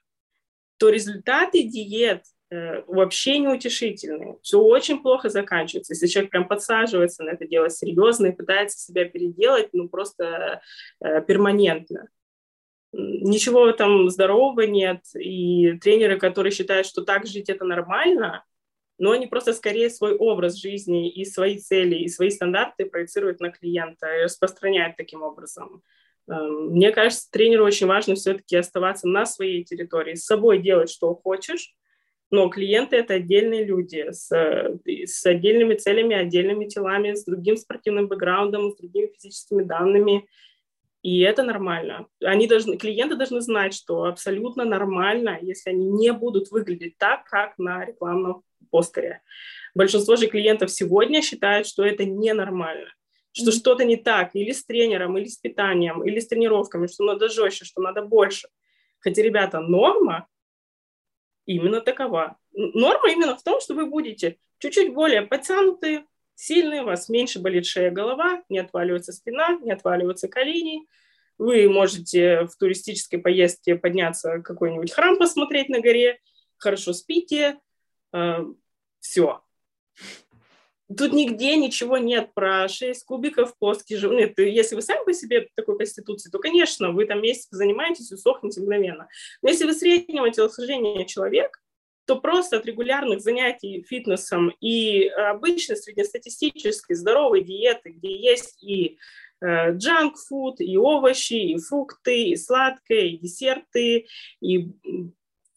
то 0.78 0.90
результаты 0.90 1.64
диет 1.64 2.24
э, 2.50 2.82
вообще 2.88 3.40
неутешительные. 3.40 4.38
Все 4.42 4.60
очень 4.60 5.02
плохо 5.02 5.30
заканчивается. 5.30 5.94
Если 5.94 6.08
человек 6.08 6.32
прям 6.32 6.48
подсаживается 6.48 7.24
на 7.24 7.32
это 7.32 7.46
дело 7.46 7.70
серьезно 7.70 8.28
и 8.28 8.36
пытается 8.36 8.80
себя 8.80 9.06
переделать, 9.06 9.70
ну 9.74 9.90
просто 9.90 10.62
э, 11.02 11.22
перманентно. 11.22 12.08
Ничего 12.92 13.72
там 13.74 14.10
здорового 14.10 14.62
нет. 14.62 15.02
И 15.16 15.74
тренеры, 15.74 16.18
которые 16.18 16.52
считают, 16.52 16.88
что 16.88 17.04
так 17.04 17.28
жить 17.28 17.50
это 17.50 17.66
нормально, 17.66 18.44
но 19.00 19.12
они 19.12 19.28
просто 19.28 19.54
скорее 19.54 19.90
свой 19.90 20.14
образ 20.16 20.56
жизни 20.56 21.10
и 21.10 21.26
свои 21.26 21.58
цели, 21.58 21.96
и 21.96 22.10
свои 22.10 22.30
стандарты 22.30 22.86
проецируют 22.86 23.40
на 23.40 23.50
клиента 23.50 24.08
и 24.14 24.24
распространяют 24.24 24.98
таким 24.98 25.24
образом. 25.24 25.82
Эм, 26.30 26.72
мне 26.72 26.92
кажется, 26.92 27.32
тренеру 27.32 27.66
очень 27.66 27.88
важно 27.88 28.16
все-таки 28.16 28.58
оставаться 28.58 29.08
на 29.08 29.26
своей 29.26 29.64
территории, 29.64 30.16
с 30.16 30.26
собой 30.26 30.60
делать, 30.60 30.92
что 30.92 31.16
хочешь, 31.16 31.74
Но 32.32 32.48
клиенты– 32.50 32.96
это 32.98 33.16
отдельные 33.16 33.66
люди 33.66 34.12
с, 34.12 34.30
с 34.86 35.26
отдельными 35.26 35.74
целями, 35.74 36.16
отдельными 36.16 36.68
телами, 36.68 37.16
с 37.16 37.26
другим 37.26 37.58
спортивным 37.58 38.08
бэкграундом, 38.08 38.72
с 38.72 38.76
другими 38.76 39.08
физическими 39.08 39.64
данными. 39.64 40.28
И 41.02 41.22
это 41.22 41.42
нормально. 41.42 42.06
Они 42.24 42.46
должны, 42.46 42.78
клиенты 42.78 43.16
должны 43.16 43.42
знать, 43.42 43.74
что 43.74 44.04
абсолютно 44.04 44.64
нормально, 44.64 45.40
если 45.42 45.72
они 45.72 45.88
не 45.88 46.14
будут 46.14 46.52
выглядеть 46.52 47.00
так, 47.00 47.24
как 47.24 47.58
на 47.58 47.86
рекламном 47.86 48.44
постере. 48.72 49.22
Большинство 49.76 50.16
же 50.16 50.28
клиентов 50.28 50.72
сегодня 50.72 51.22
считают, 51.22 51.68
что 51.68 51.84
это 51.84 52.06
ненормально, 52.06 52.94
что 53.32 53.52
mm-hmm. 53.52 53.54
что-то 53.54 53.86
не 53.86 53.98
так 53.98 54.36
или 54.36 54.52
с 54.52 54.66
тренером, 54.66 55.18
или 55.18 55.26
с 55.26 55.38
питанием, 55.38 56.04
или 56.04 56.20
с 56.20 56.28
тренировками, 56.28 56.88
что 56.88 57.04
надо 57.04 57.30
жестче, 57.30 57.66
что 57.66 57.82
надо 57.82 58.02
больше. 58.02 58.50
Хотя, 59.00 59.22
ребята, 59.22 59.60
норма 59.60 60.28
именно 61.46 61.82
такова. 61.82 62.38
Норма 62.52 63.12
именно 63.12 63.36
в 63.36 63.44
том, 63.44 63.62
что 63.62 63.74
вы 63.74 63.86
будете 63.86 64.38
чуть-чуть 64.60 64.94
более 64.94 65.24
подтянутые, 65.24 66.06
сильные, 66.36 66.84
у 66.84 66.86
вас 66.86 67.10
меньше 67.10 67.40
болит 67.40 67.66
шея, 67.66 67.92
голова, 67.92 68.44
не 68.50 68.60
отваливается 68.60 69.12
спина, 69.12 69.58
не 69.62 69.72
отваливаются 69.72 70.28
колени. 70.28 70.86
Вы 71.38 71.70
можете 71.70 72.46
в 72.46 72.56
туристической 72.58 73.20
поездке 73.20 73.76
подняться 73.76 74.36
в 74.36 74.42
какой-нибудь 74.42 74.92
храм 74.92 75.18
посмотреть 75.18 75.70
на 75.70 75.80
горе, 75.80 76.20
хорошо 76.58 76.94
спите, 76.94 77.58
э, 78.14 78.46
все. 79.00 79.42
Тут 80.98 81.14
нигде 81.14 81.56
ничего 81.56 81.98
нет 81.98 82.34
про 82.34 82.68
6 82.68 83.06
кубиков, 83.06 83.56
плоский 83.60 83.96
живот. 83.96 84.18
Нет, 84.18 84.40
если 84.40 84.76
вы 84.76 84.82
сами 84.82 85.06
по 85.06 85.14
себе 85.14 85.48
такой 85.56 85.78
конституции, 85.78 86.32
то, 86.32 86.40
конечно, 86.40 86.92
вы 86.92 87.06
там 87.06 87.22
месяц 87.22 87.48
занимаетесь 87.52 88.12
и 88.12 88.18
сохнете 88.18 88.62
мгновенно. 88.62 89.08
Но 89.44 89.50
если 89.50 89.66
вы 89.66 89.74
среднего 89.74 90.32
телосложения 90.32 91.06
человек, 91.06 91.62
то 92.06 92.16
просто 92.16 92.58
от 92.58 92.66
регулярных 92.66 93.22
занятий 93.22 93.86
фитнесом 93.88 94.50
и 94.62 95.06
обычной 95.10 95.78
среднестатистической 95.78 96.96
здоровой 96.96 97.44
диеты, 97.44 97.92
где 97.92 98.18
есть 98.18 98.64
и 98.64 98.98
джанк-фуд, 99.44 100.60
и 100.60 100.76
овощи, 100.76 101.52
и 101.52 101.60
фрукты, 101.60 102.30
и 102.30 102.36
сладкое, 102.36 103.02
и 103.02 103.18
десерты, 103.18 104.08
и 104.42 104.72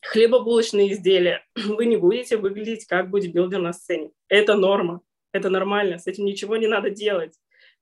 хлебобулочные 0.03 0.92
изделия, 0.92 1.44
вы 1.57 1.86
не 1.86 1.96
будете 1.96 2.36
выглядеть 2.36 2.86
как 2.86 3.11
бодибилдер 3.11 3.61
на 3.61 3.72
сцене. 3.72 4.11
Это 4.28 4.55
норма. 4.55 5.00
Это 5.32 5.48
нормально, 5.48 5.98
с 5.98 6.07
этим 6.07 6.26
ничего 6.26 6.59
не 6.59 6.66
надо 6.66 6.90
делать. 6.90 7.34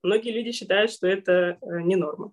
Многие 0.03 0.31
люди 0.31 0.53
считают, 0.53 0.93
что 0.93 1.09
это 1.09 1.59
э, 1.61 1.81
не 1.83 1.97
норма, 1.97 2.33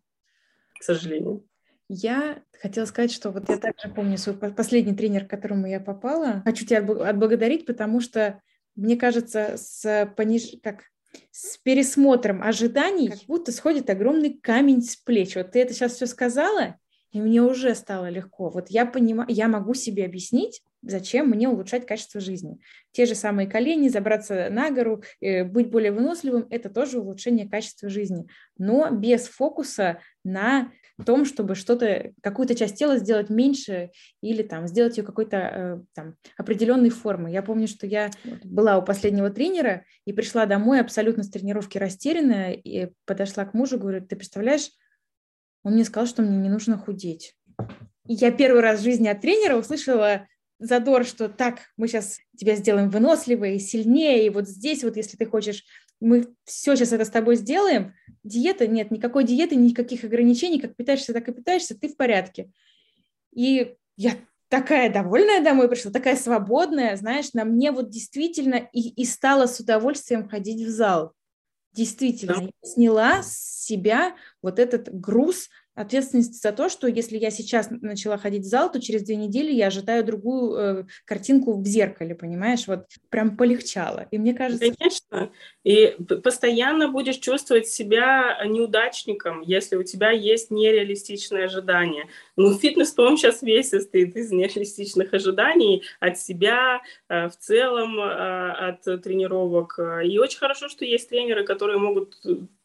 к 0.80 0.84
сожалению. 0.84 1.44
Я 1.90 2.44
хотела 2.62 2.86
сказать, 2.86 3.12
что 3.12 3.32
вот 3.32 3.50
я 3.50 3.58
также 3.58 3.90
помню 3.90 4.18
свой 4.18 4.36
последний 4.36 4.96
тренер, 4.96 5.26
к 5.26 5.30
которому 5.30 5.68
я 5.68 5.80
попала. 5.80 6.42
Хочу 6.46 6.66
тебя 6.66 6.80
отблагодарить, 6.80 7.66
потому 7.66 8.00
что, 8.00 8.42
мне 8.76 8.96
кажется, 8.98 9.56
с, 9.58 10.14
пониж... 10.16 10.56
как... 10.62 10.84
с 11.32 11.58
пересмотром 11.58 12.44
ожиданий 12.44 13.10
как 13.10 13.20
будто 13.28 13.52
сходит 13.52 13.90
огромный 13.90 14.34
камень 14.34 14.82
с 14.82 14.98
плеч. 14.98 15.36
Вот 15.36 15.52
ты 15.52 15.62
это 15.62 15.74
сейчас 15.74 15.94
все 15.94 16.08
сказала, 16.08 16.78
и 17.18 17.22
мне 17.22 17.42
уже 17.42 17.74
стало 17.74 18.10
легко. 18.10 18.50
Вот 18.50 18.70
я 18.70 18.86
понимаю, 18.86 19.28
я 19.32 19.48
могу 19.48 19.74
себе 19.74 20.06
объяснить, 20.06 20.62
зачем 20.84 21.30
мне 21.30 21.50
улучшать 21.50 21.88
качество 21.88 22.22
жизни. 22.22 22.60
Те 22.92 23.08
же 23.08 23.16
самые 23.16 23.48
колени, 23.48 23.90
забраться 23.90 24.50
на 24.52 24.70
гору, 24.70 25.02
э, 25.20 25.44
быть 25.44 25.72
более 25.72 25.92
выносливым– 25.92 26.46
это 26.52 26.70
тоже 26.70 27.00
улучшение 27.00 27.50
качества 27.50 27.90
жизни, 27.90 28.28
но 28.60 28.92
без 28.92 29.28
фокуса 29.28 30.00
на 30.24 30.72
том, 31.06 31.26
чтобы 31.26 31.56
что-то, 31.56 32.12
какую-то 32.22 32.54
часть 32.54 32.76
тела 32.76 32.98
сделать 32.98 33.32
меньше 33.32 33.90
или 34.22 34.44
там 34.44 34.68
сделать 34.68 34.98
ее 34.98 35.04
какой-то 35.04 35.38
э, 35.38 35.80
там 35.96 36.18
определенной 36.38 36.90
формы. 36.92 37.32
Я 37.32 37.42
помню, 37.42 37.68
что 37.68 37.88
я 37.88 38.12
была 38.44 38.78
у 38.78 38.86
последнего 38.86 39.32
тренера 39.32 39.86
и 40.06 40.14
пришла 40.14 40.46
домой 40.46 40.80
абсолютно 40.80 41.24
с 41.24 41.30
тренировки 41.30 41.80
растерянная 41.80 42.54
и 42.54 42.92
подошла 43.06 43.46
к 43.46 43.56
мужу, 43.56 43.80
говорю, 43.80 44.06
ты 44.06 44.16
представляешь, 44.16 44.70
он 45.68 45.74
мне 45.74 45.84
сказал, 45.84 46.08
что 46.08 46.22
мне 46.22 46.38
не 46.38 46.50
нужно 46.50 46.78
худеть. 46.78 47.36
И 48.08 48.14
я 48.14 48.32
первый 48.32 48.62
раз 48.62 48.80
в 48.80 48.84
жизни 48.84 49.10
от 49.10 49.20
тренера 49.20 49.58
услышала 49.58 50.26
задор, 50.60 51.06
что 51.06 51.28
так, 51.28 51.60
мы 51.76 51.90
сейчас 51.90 52.20
тебя 52.38 52.56
сделаем 52.56 52.90
выносливее, 52.90 53.60
сильнее, 53.60 54.26
и 54.26 54.30
вот 54.30 54.48
здесь 54.48 54.86
вот, 54.86 54.96
если 54.96 55.18
ты 55.18 55.26
хочешь, 55.26 55.66
мы 56.00 56.30
все 56.46 56.78
сейчас 56.78 56.94
это 56.94 57.04
с 57.04 57.10
тобой 57.10 57.36
сделаем. 57.36 57.94
Диета, 58.24 58.66
нет, 58.66 58.92
никакой 58.92 59.26
диеты, 59.26 59.58
никаких 59.58 60.06
ограничений, 60.06 60.62
как 60.62 60.78
питаешься, 60.78 61.12
так 61.12 61.28
и 61.28 61.34
питаешься, 61.34 61.78
ты 61.78 61.90
в 61.90 61.98
порядке. 61.98 62.50
И 63.34 63.76
я 63.98 64.14
такая 64.48 64.90
довольная 64.90 65.44
домой 65.44 65.68
пришла, 65.68 65.92
такая 65.92 66.16
свободная, 66.16 66.96
знаешь, 66.96 67.34
на 67.34 67.44
мне 67.44 67.74
вот 67.74 67.90
действительно 67.90 68.70
и, 68.72 68.88
и 68.88 69.04
стала 69.04 69.48
с 69.48 69.60
удовольствием 69.60 70.30
ходить 70.30 70.66
в 70.66 70.70
зал. 70.70 71.12
Действительно, 71.78 72.42
я 72.42 72.70
сняла 72.70 73.22
с 73.22 73.64
себя 73.64 74.16
вот 74.42 74.58
этот 74.58 74.90
груз 74.92 75.50
ответственности 75.78 76.42
за 76.42 76.52
то, 76.54 76.70
что 76.70 76.88
если 76.88 77.18
я 77.18 77.30
сейчас 77.30 77.68
начала 77.70 78.18
ходить 78.18 78.46
в 78.46 78.50
зал, 78.50 78.72
то 78.72 78.82
через 78.82 79.04
две 79.04 79.16
недели 79.16 79.52
я 79.52 79.68
ожидаю 79.68 80.04
другую 80.04 80.56
э, 80.56 80.86
картинку 81.06 81.62
в 81.62 81.66
зеркале, 81.68 82.16
понимаешь? 82.16 82.66
Вот 82.66 82.88
прям 83.10 83.38
полегчало. 83.38 84.08
И 84.10 84.18
мне 84.18 84.34
кажется... 84.34 84.66
Конечно. 84.76 85.32
И 85.64 85.96
постоянно 86.24 86.90
будешь 86.90 87.18
чувствовать 87.18 87.68
себя 87.68 88.44
неудачником, 88.44 89.42
если 89.42 89.76
у 89.76 89.84
тебя 89.84 90.10
есть 90.10 90.50
нереалистичные 90.50 91.46
ожидания. 91.46 92.08
Ну, 92.38 92.58
фитнес, 92.58 92.92
по-моему, 92.92 93.18
сейчас 93.18 93.42
весь 93.42 93.70
состоит 93.70 94.16
из 94.16 94.32
нереалистичных 94.32 95.14
ожиданий 95.14 95.84
от 96.00 96.20
себя, 96.20 96.82
э, 97.10 97.28
в 97.28 97.36
целом, 97.36 98.00
э, 98.00 98.52
от 98.70 98.84
тренировок. 99.02 99.80
И 100.06 100.18
очень 100.20 100.38
хорошо, 100.38 100.70
что 100.70 100.86
есть 100.86 101.10
тренеры, 101.10 101.44
которые 101.44 101.80
могут 101.80 102.16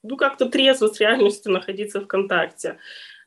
ну, 0.02 0.16
как-то 0.16 0.48
трезво 0.48 0.88
с 0.88 1.00
реальностью 1.00 1.52
находиться 1.52 2.00
в 2.00 2.06
контакте, 2.06 2.78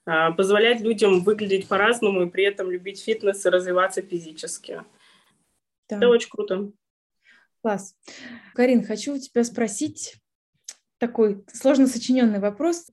а, 0.06 0.32
позволять 0.32 0.82
людям 0.82 1.22
выглядеть 1.22 1.68
по-разному 1.68 2.24
и 2.24 2.30
при 2.30 2.44
этом 2.44 2.70
любить 2.70 3.04
фитнес 3.04 3.46
и 3.46 3.50
развиваться 3.50 4.02
физически. 4.02 4.84
Да. 5.90 5.98
Это 5.98 6.10
очень 6.10 6.30
круто. 6.30 6.72
Класс. 7.62 7.96
Карин, 8.54 8.86
хочу 8.86 9.16
у 9.16 9.18
тебя 9.18 9.44
спросить 9.44 10.16
такой 11.00 11.44
сложно 11.52 11.88
сочиненный 11.88 12.40
вопрос. 12.40 12.92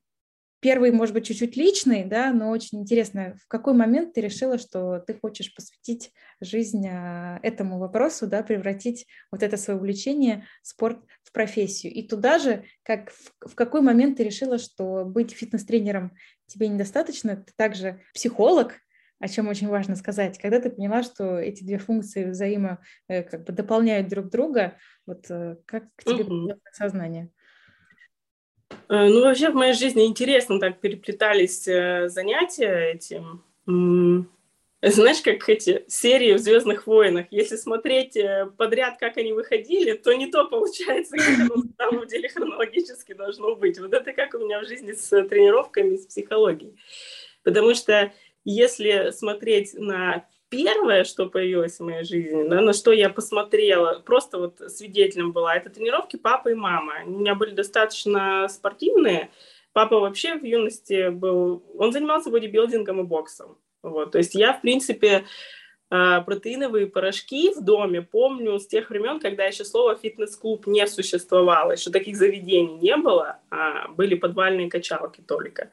Первый, 0.63 0.93
может 0.93 1.13
быть, 1.13 1.27
чуть-чуть 1.27 1.57
личный, 1.57 2.05
да, 2.05 2.33
но 2.33 2.51
очень 2.51 2.83
интересно, 2.83 3.35
в 3.43 3.49
какой 3.49 3.75
момент 3.75 4.15
ты 4.15 4.21
решила, 4.21 4.59
что 4.59 5.01
ты 5.01 5.13
хочешь 5.13 5.53
посвятить 5.53 6.13
жизнь 6.41 6.87
а, 6.89 7.41
этому 7.43 7.81
вопросу, 7.81 8.29
да, 8.29 8.45
превратить 8.45 9.09
вот 9.33 9.43
это 9.43 9.57
свое 9.57 9.77
увлечение, 9.77 10.47
спорт 10.63 11.01
в 11.25 11.33
профессию. 11.33 11.93
И 11.93 12.07
туда 12.07 12.39
же, 12.39 12.63
как 12.85 13.11
в, 13.11 13.33
в 13.41 13.55
какой 13.57 13.81
момент 13.81 14.19
ты 14.19 14.23
решила, 14.23 14.59
что 14.59 15.05
быть 15.05 15.33
фитнес-тренером 15.33 16.13
тебе 16.47 16.69
недостаточно, 16.69 17.39
ты 17.39 17.53
также 17.57 18.01
психолог, 18.15 18.75
о 19.19 19.27
чем 19.27 19.49
очень 19.49 19.67
важно 19.67 19.97
сказать, 19.97 20.39
когда 20.39 20.61
ты 20.61 20.71
поняла, 20.71 21.03
что 21.03 21.39
эти 21.39 21.65
две 21.65 21.79
функции 21.79 22.31
взаимо 22.31 22.79
э, 23.09 23.25
как 23.25 23.47
бы 23.47 23.53
дополняют 23.53 24.07
друг 24.07 24.31
друга, 24.31 24.79
вот 25.07 25.27
э, 25.29 25.57
как 25.67 25.87
к 25.97 26.05
тебе 26.05 26.23
угу. 26.23 26.61
сознание? 26.73 27.33
Э, 28.93 29.09
ну, 29.09 29.23
вообще 29.23 29.49
в 29.49 29.55
моей 29.55 29.73
жизни 29.73 30.05
интересно 30.05 30.61
так 30.61 30.79
переплетались 30.81 31.67
э, 31.67 32.11
занятия 32.11 32.93
этим. 32.93 33.43
Знаешь, 34.85 35.23
как 35.23 35.49
эти 35.49 35.85
серии 35.89 36.35
в 36.35 36.39
«Звездных 36.39 36.87
войнах». 36.87 37.27
Если 37.31 37.57
смотреть 37.57 38.17
э, 38.17 38.51
подряд, 38.59 38.99
как 38.99 39.17
они 39.17 39.33
выходили, 39.33 39.95
то 39.95 40.13
не 40.13 40.27
то 40.27 40.47
получается, 40.47 41.17
как 41.17 41.39
оно 41.39 41.63
на 41.63 41.73
самом 41.79 42.07
деле 42.07 42.29
хронологически 42.29 43.15
должно 43.15 43.55
быть. 43.55 43.79
Вот 43.79 43.95
это 43.95 44.13
как 44.13 44.35
у 44.35 44.39
меня 44.41 44.61
в 44.61 44.67
жизни 44.67 44.93
с 44.93 45.09
тренировками, 45.09 45.97
с 45.97 46.05
психологией. 46.05 46.77
Потому 47.45 47.75
что 47.75 48.13
если 48.45 49.11
смотреть 49.13 49.73
на 49.73 50.27
первое, 50.53 51.05
что 51.05 51.31
появилось 51.31 51.79
в 51.79 51.85
моей 51.85 52.05
жизни, 52.05 52.47
да, 52.47 52.61
на 52.61 52.75
что 52.75 52.93
я 52.93 53.09
посмотрела, 53.09 54.01
просто 54.05 54.37
вот 54.39 54.59
свидетелем 54.71 55.33
была, 55.33 55.57
это 55.57 55.71
тренировки 55.71 56.17
папы 56.17 56.53
и 56.53 56.55
мамы. 56.55 56.93
У 57.07 57.21
меня 57.21 57.35
были 57.35 57.53
достаточно 57.53 58.47
спортивные. 58.49 59.31
Папа 59.73 59.99
вообще 59.99 60.35
в 60.35 60.45
юности 60.45 61.09
был... 61.09 61.63
Он 61.79 61.91
занимался 61.91 62.29
бодибилдингом 62.29 63.01
и 63.01 63.05
боксом. 63.05 63.57
Вот. 63.83 64.13
То 64.13 64.19
есть 64.19 64.35
я, 64.35 64.53
в 64.53 64.61
принципе, 64.61 65.25
протеиновые 65.93 66.87
порошки 66.87 67.53
в 67.55 67.63
доме 67.63 68.01
помню 68.01 68.59
с 68.59 68.67
тех 68.67 68.89
времен, 68.89 69.21
когда 69.21 69.45
еще 69.45 69.63
слово 69.65 69.95
фитнес-клуб 69.95 70.67
не 70.67 70.87
существовало, 70.87 71.73
еще 71.73 71.91
таких 71.91 72.17
заведений 72.17 72.79
не 72.79 72.97
было, 72.97 73.41
а 73.51 73.89
были 73.89 74.15
подвальные 74.15 74.71
качалки 74.71 75.21
только. 75.21 75.71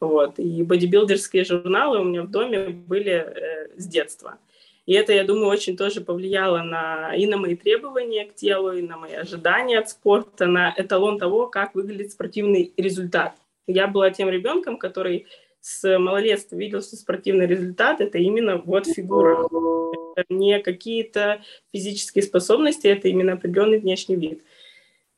Вот. 0.00 0.40
И 0.40 0.64
бодибилдерские 0.64 1.44
журналы 1.44 2.00
у 2.00 2.04
меня 2.04 2.22
в 2.22 2.30
доме 2.30 2.70
были 2.70 3.12
э, 3.12 3.68
с 3.76 3.86
детства. 3.86 4.38
И 4.86 4.92
это, 4.94 5.12
я 5.12 5.22
думаю, 5.22 5.46
очень 5.46 5.76
тоже 5.76 6.00
повлияло 6.00 6.62
на, 6.62 7.14
и 7.14 7.26
на 7.26 7.36
мои 7.36 7.54
требования 7.54 8.24
к 8.24 8.34
телу, 8.34 8.72
и 8.72 8.82
на 8.82 8.96
мои 8.96 9.12
ожидания 9.12 9.78
от 9.78 9.88
спорта, 9.88 10.46
на 10.46 10.74
эталон 10.76 11.20
того, 11.20 11.46
как 11.46 11.76
выглядит 11.76 12.10
спортивный 12.10 12.72
результат. 12.76 13.34
Я 13.68 13.86
была 13.86 14.10
тем 14.10 14.28
ребенком, 14.30 14.78
который 14.78 15.28
с 15.60 15.98
малолетства 15.98 16.56
видел, 16.56 16.82
что 16.82 16.96
спортивный 16.96 17.46
результат– 17.46 18.00
это 18.02 18.18
именно 18.18 18.56
вот 18.58 18.86
фигура. 18.86 19.46
Это 20.16 20.34
не 20.34 20.60
какие-то 20.60 21.42
физические 21.72 22.22
способности, 22.22 22.86
это 22.86 23.08
именно 23.08 23.34
определенный 23.34 23.78
внешний 23.78 24.16
вид. 24.16 24.42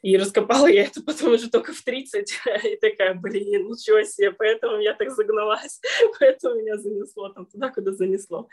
И 0.03 0.17
раскопала 0.17 0.67
я 0.67 0.85
это 0.85 1.01
потом 1.01 1.35
уже 1.35 1.49
только 1.49 1.73
в 1.73 1.81
30, 1.81 2.33
и 2.65 2.77
такая, 2.77 3.15
блин, 3.15 3.69
ничего 3.69 4.03
себе, 4.03 4.33
поэтому 4.33 4.81
я 4.81 4.95
так 4.95 5.11
загналась, 5.11 5.81
поэтому 6.19 6.57
меня 6.57 6.77
занесло 6.77 7.29
там 7.29 7.47
туда, 7.47 7.71
куда 7.71 7.93
занесло. 7.93 8.49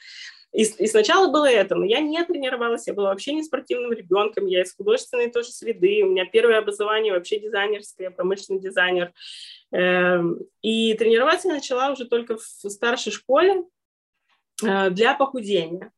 И, 0.53 0.63
и 0.63 0.87
сначала 0.87 1.31
было 1.31 1.49
это, 1.49 1.75
но 1.75 1.85
я 1.85 1.99
не 2.01 2.23
тренировалась, 2.23 2.87
я 2.87 2.93
была 2.93 3.09
вообще 3.09 3.33
не 3.33 3.43
спортивным 3.43 3.91
ребенком, 3.93 4.45
я 4.45 4.61
из 4.61 4.73
художественной 4.75 5.31
тоже 5.31 5.49
среды, 5.49 6.03
у 6.03 6.11
меня 6.11 6.25
первое 6.25 6.59
образование 6.59 7.13
вообще 7.13 7.39
дизайнерское, 7.39 8.11
промышленный 8.11 8.61
дизайнер. 8.61 9.11
Эм, 9.71 10.39
и 10.61 10.93
тренироваться 10.95 11.47
я 11.47 11.55
начала 11.55 11.91
уже 11.91 12.05
только 12.05 12.37
в 12.37 12.69
старшей 12.69 13.11
школе 13.11 13.63
э, 14.63 14.89
для 14.91 15.15
похудения. 15.15 15.91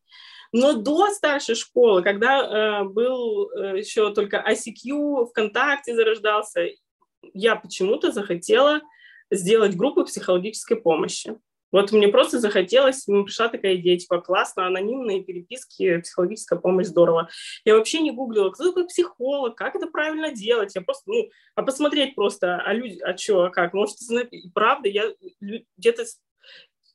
Но 0.54 0.74
до 0.74 1.10
старшей 1.10 1.56
школы, 1.56 2.04
когда 2.04 2.82
э, 2.82 2.84
был 2.84 3.50
э, 3.52 3.78
еще 3.78 4.14
только 4.14 4.44
ICQ, 4.46 5.28
ВКонтакте 5.30 5.96
зарождался, 5.96 6.68
я 7.34 7.56
почему-то 7.56 8.12
захотела 8.12 8.82
сделать 9.30 9.76
группу 9.76 10.04
психологической 10.04 10.78
помощи. 10.78 11.38
Вот 11.72 11.92
мне 11.94 12.10
просто 12.10 12.40
захотелось, 12.40 13.08
мне 13.08 13.24
пришла 13.24 13.48
такая 13.48 13.76
идея, 13.76 13.98
типа, 13.98 14.20
классно, 14.20 14.68
анонимные 14.68 15.24
переписки, 15.24 16.00
психологическая 16.02 16.60
помощь, 16.60 16.88
здорово. 16.88 17.30
Я 17.64 17.78
вообще 17.78 18.02
не 18.02 18.12
гуглила, 18.12 18.50
кто 18.50 18.66
такой 18.66 18.88
психолог, 18.88 19.56
как 19.56 19.76
это 19.76 19.88
правильно 19.88 20.32
делать. 20.32 20.76
Я 20.76 20.82
просто, 20.82 21.04
ну, 21.10 21.30
а 21.56 21.64
посмотреть 21.64 22.16
просто, 22.16 22.58
а 22.58 22.74
люди, 22.74 23.00
а 23.02 23.16
что, 23.18 23.44
а 23.44 23.50
как, 23.50 23.74
может, 23.74 23.96
правда, 24.54 24.90
я 24.90 25.14
где-то 25.78 26.04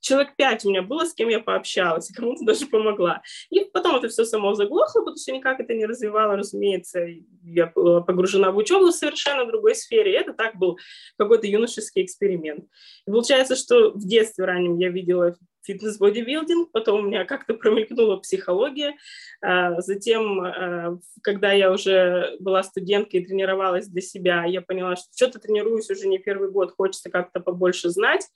человек 0.07 0.37
пять 0.37 0.65
у 0.65 0.71
меня 0.71 0.83
было, 0.83 1.05
с 1.05 1.15
кем 1.15 1.29
я 1.29 1.41
пообщалась, 1.41 2.11
кому-то 2.15 2.45
даже 2.45 2.67
помогла. 2.67 3.23
И 3.51 3.61
потом 3.65 3.97
это 3.97 4.09
все 4.09 4.25
само 4.25 4.55
заглохло, 4.55 5.01
потому 5.01 5.17
что 5.17 5.33
никак 5.33 5.61
это 5.61 5.75
не 5.75 5.85
развивало, 5.85 6.37
разумеется. 6.37 7.07
Я 7.43 7.73
была 7.75 8.01
погружена 8.01 8.53
в 8.53 8.57
учебу 8.57 8.87
в 8.87 8.93
совершенно 8.93 9.45
другой 9.47 9.75
сфере. 9.75 10.13
И 10.13 10.17
это 10.17 10.33
так 10.33 10.57
был 10.57 10.79
какой-то 11.19 11.47
юношеский 11.47 12.05
эксперимент. 12.05 12.67
И 13.07 13.11
получается, 13.11 13.57
что 13.57 13.91
в 13.91 14.07
детстве 14.07 14.45
раннем 14.45 14.79
я 14.79 14.91
видела 14.91 15.37
фитнес-бодибилдинг, 15.67 16.71
потом 16.71 17.01
у 17.01 17.03
меня 17.09 17.25
как-то 17.25 17.55
промелькнула 17.55 18.19
психология. 18.19 18.95
А, 19.43 19.81
затем, 19.81 20.41
а, 20.41 20.99
когда 21.23 21.51
я 21.53 21.73
уже 21.73 22.37
была 22.39 22.63
студенткой 22.63 23.21
и 23.21 23.27
тренировалась 23.27 23.89
для 23.89 24.01
себя, 24.01 24.45
я 24.45 24.61
поняла, 24.63 24.95
что 24.95 25.07
что-то 25.17 25.41
тренируюсь 25.41 25.91
уже 25.91 26.07
не 26.07 26.19
первый 26.19 26.51
год, 26.53 26.75
хочется 26.77 27.11
как-то 27.11 27.41
побольше 27.41 27.89
знать. 27.91 28.29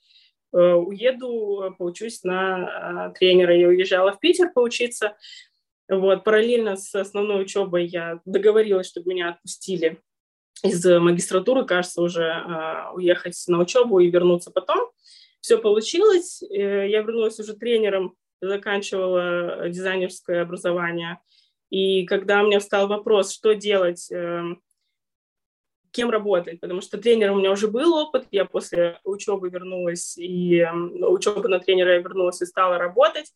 Э, 0.53 0.73
уеду, 0.73 1.63
э, 1.63 1.71
поучусь 1.77 2.23
на 2.23 3.05
а, 3.05 3.09
тренера. 3.11 3.55
Я 3.55 3.69
уезжала 3.69 4.11
в 4.11 4.19
Питер 4.19 4.51
поучиться. 4.51 5.15
Вот, 5.87 6.23
параллельно 6.23 6.75
с 6.75 6.93
основной 6.93 7.43
учебой 7.43 7.85
я 7.85 8.19
договорилась, 8.25 8.87
чтобы 8.87 9.11
меня 9.11 9.29
отпустили 9.29 10.01
из 10.63 10.85
магистратуры, 10.85 11.65
кажется, 11.65 12.01
уже 12.01 12.23
э, 12.23 12.91
уехать 12.93 13.41
на 13.47 13.59
учебу 13.59 13.99
и 13.99 14.09
вернуться 14.09 14.51
потом. 14.51 14.91
Все 15.39 15.57
получилось. 15.57 16.41
Я 16.49 17.01
вернулась 17.01 17.39
уже 17.39 17.53
тренером, 17.53 18.15
заканчивала 18.41 19.69
дизайнерское 19.69 20.43
образование. 20.43 21.19
И 21.71 22.05
когда 22.05 22.43
у 22.43 22.47
меня 22.47 22.59
встал 22.59 22.87
вопрос, 22.87 23.33
что 23.33 23.55
делать, 23.55 24.11
эм, 24.11 24.61
кем 25.91 26.09
работать, 26.09 26.59
потому 26.59 26.81
что 26.81 26.97
тренер 26.97 27.31
у 27.31 27.35
меня 27.35 27.51
уже 27.51 27.67
был 27.67 27.93
опыт, 27.93 28.27
я 28.31 28.45
после 28.45 28.99
учебы 29.03 29.49
вернулась, 29.49 30.17
и 30.17 30.65
учебы 31.01 31.47
на 31.49 31.59
тренера 31.59 31.93
я 31.93 31.99
вернулась 31.99 32.41
и 32.41 32.45
стала 32.45 32.77
работать, 32.77 33.31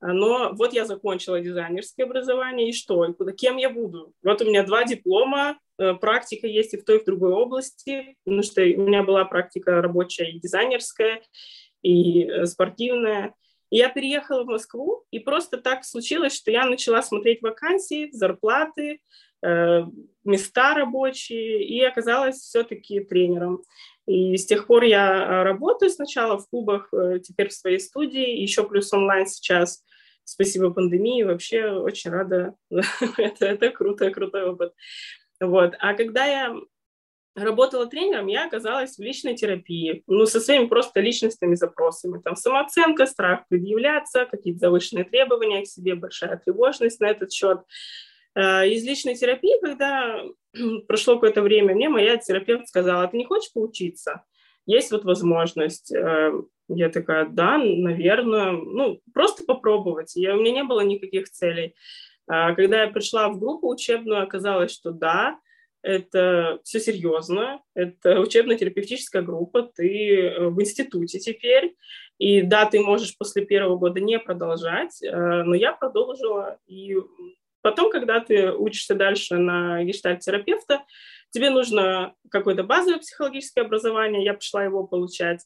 но 0.00 0.52
вот 0.52 0.72
я 0.72 0.84
закончила 0.84 1.40
дизайнерское 1.40 2.06
образование, 2.06 2.68
и 2.68 2.72
что, 2.72 3.04
и 3.04 3.12
куда, 3.12 3.32
кем 3.32 3.56
я 3.56 3.68
буду? 3.68 4.12
Вот 4.22 4.40
у 4.40 4.44
меня 4.44 4.62
два 4.62 4.84
диплома, 4.84 5.58
э, 5.78 5.94
практика 5.94 6.46
есть 6.46 6.74
и 6.74 6.76
в 6.76 6.84
той, 6.84 6.98
и 6.98 7.02
в 7.02 7.04
другой 7.04 7.32
области, 7.32 8.16
потому 8.24 8.42
что 8.42 8.62
у 8.62 8.86
меня 8.86 9.02
была 9.02 9.24
практика 9.24 9.82
рабочая 9.82 10.30
и 10.30 10.38
дизайнерская, 10.38 11.22
и 11.82 12.24
э, 12.24 12.46
спортивная, 12.46 13.34
и 13.70 13.76
я 13.78 13.88
переехала 13.88 14.44
в 14.44 14.46
Москву, 14.46 15.04
и 15.10 15.18
просто 15.18 15.58
так 15.58 15.84
случилось, 15.84 16.34
что 16.34 16.50
я 16.50 16.64
начала 16.64 17.02
смотреть 17.02 17.42
вакансии, 17.42 18.08
зарплаты, 18.12 19.00
места 19.42 20.74
рабочие 20.74 21.64
и 21.64 21.82
оказалась 21.82 22.36
все-таки 22.36 23.00
тренером. 23.00 23.62
И 24.08 24.36
с 24.38 24.46
тех 24.46 24.66
пор 24.66 24.84
я 24.84 25.22
э, 25.22 25.42
работаю 25.42 25.90
сначала 25.90 26.38
в 26.38 26.48
клубах, 26.48 26.88
э, 26.94 27.18
теперь 27.22 27.48
в 27.48 27.52
своей 27.52 27.78
студии, 27.78 28.40
еще 28.40 28.66
плюс 28.66 28.90
онлайн 28.94 29.26
сейчас. 29.26 29.84
Спасибо 30.24 30.70
пандемии, 30.70 31.24
вообще 31.24 31.66
очень 31.70 32.10
рада. 32.10 32.54
это, 32.70 33.44
это 33.44 33.70
круто, 33.70 34.10
крутой 34.10 34.44
опыт. 34.50 34.72
Вот. 35.40 35.74
А 35.78 35.92
когда 35.92 36.24
я 36.24 36.56
работала 37.34 37.86
тренером, 37.86 38.28
я 38.28 38.46
оказалась 38.46 38.96
в 38.96 39.02
личной 39.02 39.36
терапии, 39.36 40.02
ну, 40.06 40.24
со 40.24 40.40
своими 40.40 40.66
просто 40.66 41.00
личностными 41.00 41.54
запросами. 41.54 42.20
Там 42.22 42.34
самооценка, 42.34 43.04
страх 43.04 43.46
предъявляться, 43.48 44.24
какие-то 44.24 44.60
завышенные 44.60 45.04
требования 45.04 45.62
к 45.62 45.66
себе, 45.66 45.94
большая 45.94 46.38
тревожность 46.38 46.98
на 47.00 47.10
этот 47.10 47.30
счет. 47.30 47.60
Э, 48.38 48.68
из 48.68 48.84
личной 48.84 49.16
терапии, 49.16 49.60
когда 49.60 50.22
прошло 50.86 51.14
какое-то 51.14 51.42
время, 51.42 51.74
мне 51.74 51.88
моя 51.88 52.16
терапевт 52.16 52.68
сказала, 52.68 53.08
ты 53.08 53.16
не 53.16 53.24
хочешь 53.24 53.52
поучиться? 53.52 54.24
Есть 54.64 54.92
вот 54.92 55.04
возможность. 55.04 55.92
Э, 55.92 56.32
я 56.68 56.88
такая, 56.90 57.26
да, 57.26 57.58
наверное, 57.58 58.52
ну, 58.52 59.00
просто 59.12 59.44
попробовать. 59.44 60.14
Я, 60.14 60.36
у 60.36 60.40
меня 60.40 60.52
не 60.52 60.64
было 60.64 60.82
никаких 60.82 61.30
целей. 61.30 61.74
А 62.28 62.54
когда 62.54 62.82
я 62.82 62.90
пришла 62.90 63.28
в 63.28 63.40
группу 63.40 63.68
учебную, 63.68 64.22
оказалось, 64.22 64.70
что 64.70 64.92
да, 64.92 65.40
это 65.82 66.60
все 66.62 66.78
серьезно, 66.78 67.60
это 67.74 68.20
учебно-терапевтическая 68.20 69.22
группа, 69.22 69.62
ты 69.62 70.16
э, 70.16 70.48
в 70.48 70.60
институте 70.60 71.18
теперь, 71.18 71.74
и 72.18 72.42
да, 72.42 72.66
ты 72.66 72.80
можешь 72.80 73.16
после 73.16 73.44
первого 73.44 73.78
года 73.78 74.00
не 74.00 74.18
продолжать, 74.18 74.98
но 75.00 75.54
я 75.54 75.72
продолжила, 75.72 76.58
и 76.66 76.96
Потом, 77.68 77.90
когда 77.90 78.18
ты 78.20 78.50
учишься 78.50 78.94
дальше 78.94 79.36
на 79.36 79.84
гештальт-терапевта, 79.84 80.84
тебе 81.28 81.50
нужно 81.50 82.14
какое-то 82.30 82.64
базовое 82.64 82.98
психологическое 82.98 83.60
образование, 83.60 84.24
я 84.24 84.32
пошла 84.32 84.64
его 84.64 84.86
получать. 84.86 85.42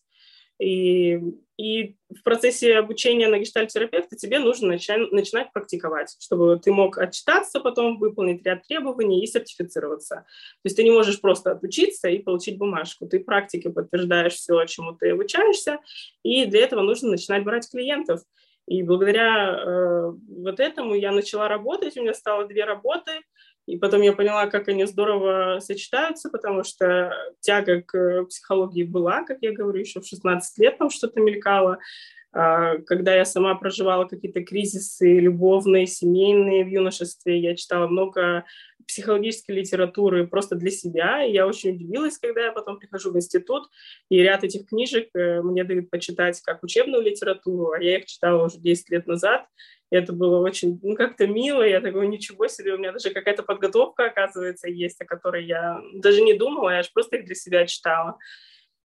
И, 0.60 1.18
и 1.58 1.96
в 2.16 2.22
процессе 2.22 2.76
обучения 2.76 3.26
на 3.26 3.40
гештальт-терапевта 3.40 4.14
тебе 4.14 4.38
нужно 4.38 4.68
начать, 4.68 5.10
начинать 5.10 5.52
практиковать, 5.52 6.16
чтобы 6.20 6.60
ты 6.62 6.70
мог 6.70 6.96
отчитаться, 6.96 7.58
потом 7.58 7.98
выполнить 7.98 8.46
ряд 8.46 8.64
требований 8.68 9.24
и 9.24 9.26
сертифицироваться. 9.26 10.14
То 10.14 10.66
есть 10.66 10.76
ты 10.76 10.84
не 10.84 10.92
можешь 10.92 11.20
просто 11.20 11.50
отучиться 11.50 12.08
и 12.08 12.20
получить 12.20 12.56
бумажку. 12.56 13.08
Ты 13.08 13.18
практики 13.18 13.66
подтверждаешь 13.66 14.34
все, 14.34 14.64
чему 14.66 14.92
ты 14.92 15.10
обучаешься, 15.10 15.80
и 16.22 16.46
для 16.46 16.60
этого 16.60 16.82
нужно 16.82 17.10
начинать 17.10 17.42
брать 17.42 17.68
клиентов. 17.68 18.20
И 18.66 18.82
благодаря 18.82 19.54
э, 19.54 20.12
вот 20.38 20.60
этому 20.60 20.94
я 20.94 21.12
начала 21.12 21.48
работать, 21.48 21.96
у 21.96 22.02
меня 22.02 22.14
стало 22.14 22.46
две 22.46 22.64
работы, 22.64 23.12
и 23.66 23.76
потом 23.76 24.02
я 24.02 24.12
поняла, 24.12 24.46
как 24.46 24.68
они 24.68 24.84
здорово 24.86 25.60
сочетаются, 25.60 26.30
потому 26.30 26.64
что 26.64 27.12
тяга 27.40 27.82
к 27.82 28.24
психологии 28.24 28.82
была, 28.82 29.24
как 29.24 29.38
я 29.40 29.52
говорю, 29.52 29.80
еще 29.80 30.00
в 30.00 30.06
16 30.06 30.58
лет 30.58 30.78
там 30.78 30.90
что-то 30.90 31.20
мелькало. 31.20 31.78
А, 32.34 32.78
когда 32.86 33.14
я 33.14 33.24
сама 33.24 33.54
проживала 33.54 34.06
какие-то 34.06 34.42
кризисы 34.42 35.18
любовные, 35.18 35.86
семейные 35.86 36.64
в 36.64 36.68
юношестве, 36.68 37.38
я 37.38 37.54
читала 37.54 37.86
много 37.86 38.44
психологической 38.86 39.56
литературы 39.56 40.26
просто 40.26 40.56
для 40.56 40.70
себя, 40.70 41.24
и 41.24 41.32
я 41.32 41.46
очень 41.46 41.74
удивилась, 41.74 42.18
когда 42.18 42.46
я 42.46 42.52
потом 42.52 42.78
прихожу 42.78 43.12
в 43.12 43.16
институт, 43.16 43.68
и 44.08 44.18
ряд 44.18 44.44
этих 44.44 44.66
книжек 44.66 45.08
э, 45.14 45.42
мне 45.42 45.64
дают 45.64 45.90
почитать 45.90 46.40
как 46.42 46.62
учебную 46.62 47.02
литературу, 47.02 47.72
а 47.72 47.82
я 47.82 47.98
их 47.98 48.06
читала 48.06 48.46
уже 48.46 48.58
10 48.58 48.90
лет 48.90 49.06
назад, 49.06 49.46
и 49.90 49.96
это 49.96 50.12
было 50.12 50.40
очень, 50.40 50.80
ну, 50.82 50.94
как-то 50.94 51.26
мило, 51.26 51.62
я 51.62 51.80
такой, 51.80 52.08
ничего 52.08 52.48
себе, 52.48 52.74
у 52.74 52.78
меня 52.78 52.92
даже 52.92 53.10
какая-то 53.10 53.42
подготовка, 53.42 54.06
оказывается, 54.06 54.68
есть, 54.68 55.00
о 55.00 55.04
которой 55.04 55.44
я 55.44 55.80
даже 55.94 56.22
не 56.22 56.34
думала, 56.34 56.70
я 56.70 56.82
же 56.82 56.90
просто 56.94 57.16
их 57.16 57.26
для 57.26 57.34
себя 57.34 57.66
читала, 57.66 58.18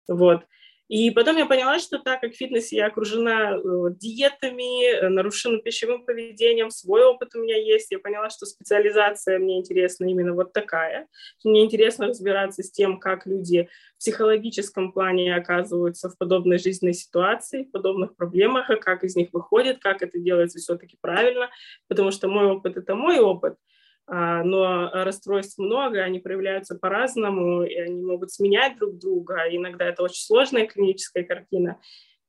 вот. 0.08 0.42
И 0.88 1.10
потом 1.10 1.38
я 1.38 1.48
поняла, 1.48 1.80
что 1.80 1.98
так 1.98 2.22
как 2.22 2.34
в 2.34 2.38
фитнесе 2.38 2.76
я 2.76 2.88
окружена 2.88 3.58
э, 3.58 3.60
диетами, 3.96 4.86
э, 4.86 5.10
нарушенным 5.10 5.62
пищевым 5.62 6.06
поведением, 6.06 6.70
свой 6.70 7.04
опыт 7.04 7.34
у 7.36 7.40
меня 7.42 7.58
есть, 7.58 7.92
я 7.92 7.98
поняла, 7.98 8.30
что 8.30 8.46
специализация 8.46 9.40
мне 9.40 9.58
интересна 9.58 10.06
именно 10.06 10.34
вот 10.34 10.54
такая. 10.54 11.08
Мне 11.44 11.66
интересно 11.66 12.08
разбираться 12.08 12.62
с 12.62 12.72
тем, 12.72 13.00
как 13.00 13.26
люди 13.26 13.68
в 13.96 14.00
психологическом 14.00 14.92
плане 14.92 15.36
оказываются 15.36 16.10
в 16.10 16.18
подобной 16.20 16.60
жизненной 16.60 16.94
ситуации, 16.94 17.64
в 17.64 17.72
подобных 17.72 18.16
проблемах, 18.16 18.70
и 18.70 18.76
как 18.76 19.04
из 19.04 19.16
них 19.16 19.30
выходят, 19.34 19.80
как 19.80 20.04
это 20.04 20.20
делается 20.20 20.60
все-таки 20.60 20.98
правильно, 21.02 21.50
потому 21.88 22.12
что 22.12 22.28
мой 22.28 22.46
опыт— 22.46 22.78
это 22.78 22.94
мой 22.94 23.20
опыт, 23.20 23.56
а, 23.56 23.75
но 24.08 24.92
расстройств 24.94 25.58
много, 25.58 26.02
они 26.04 26.20
проявляются 26.20 26.76
по-разному, 26.76 27.64
и 27.64 27.76
они 27.76 28.02
могут 28.04 28.32
сменять 28.32 28.78
друг 28.78 28.98
друга. 29.00 29.44
Иногда 29.50 29.86
это 29.86 30.04
очень 30.04 30.24
сложная 30.24 30.68
клиническая 30.68 31.24
картина. 31.24 31.80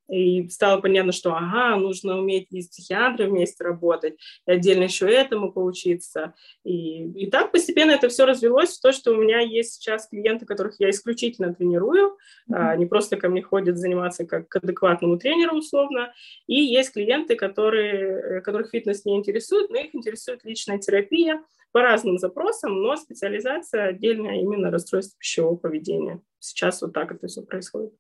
И 0.09 0.49
стало 0.49 0.81
понятно, 0.81 1.13
что 1.13 1.35
ага, 1.35 1.77
нужно 1.77 2.19
уметь 2.19 2.49
и 2.51 2.63
с 2.63 2.69
психиатром 2.69 3.31
вместе 3.31 3.65
работать, 3.65 4.17
и 4.47 4.51
отдельно 4.51 4.85
еще 4.85 5.11
этому 5.11 5.53
поучиться. 5.53 6.35
И, 6.65 7.05
и 7.11 7.31
так 7.31 7.53
постепенно 7.53 7.93
это 7.93 8.09
все 8.09 8.25
развелось 8.25 8.77
в 8.77 8.81
то, 8.81 8.93
что 8.93 9.13
у 9.13 9.17
меня 9.17 9.41
есть 9.41 9.75
сейчас 9.75 10.09
клиенты, 10.09 10.47
которых 10.47 10.77
я 10.79 10.91
исключительно 10.91 11.55
тренирую, 11.55 12.17
mm-hmm. 12.51 12.71
они 12.71 12.87
просто 12.87 13.17
ко 13.17 13.29
мне 13.29 13.43
ходят 13.43 13.79
заниматься 13.79 14.27
как 14.27 14.49
к 14.49 14.57
адекватному 14.57 15.19
тренеру 15.19 15.57
условно, 15.57 16.13
и 16.47 16.55
есть 16.55 16.93
клиенты, 16.93 17.37
которые, 17.37 18.41
которых 18.43 18.71
фитнес 18.71 19.05
не 19.05 19.17
интересует, 19.17 19.71
но 19.71 19.79
их 19.79 19.95
интересует 19.95 20.45
личная 20.45 20.79
терапия 20.79 21.43
по 21.73 21.83
разным 21.83 22.19
запросам, 22.19 22.81
но 22.81 22.97
специализация 22.97 23.89
отдельная 23.89 24.41
именно 24.41 24.71
расстройство 24.71 25.19
пищевого 25.19 25.57
поведения. 25.57 26.23
Сейчас 26.39 26.81
вот 26.81 26.93
так 26.93 27.13
это 27.13 27.27
все 27.27 27.43
происходит. 27.43 27.93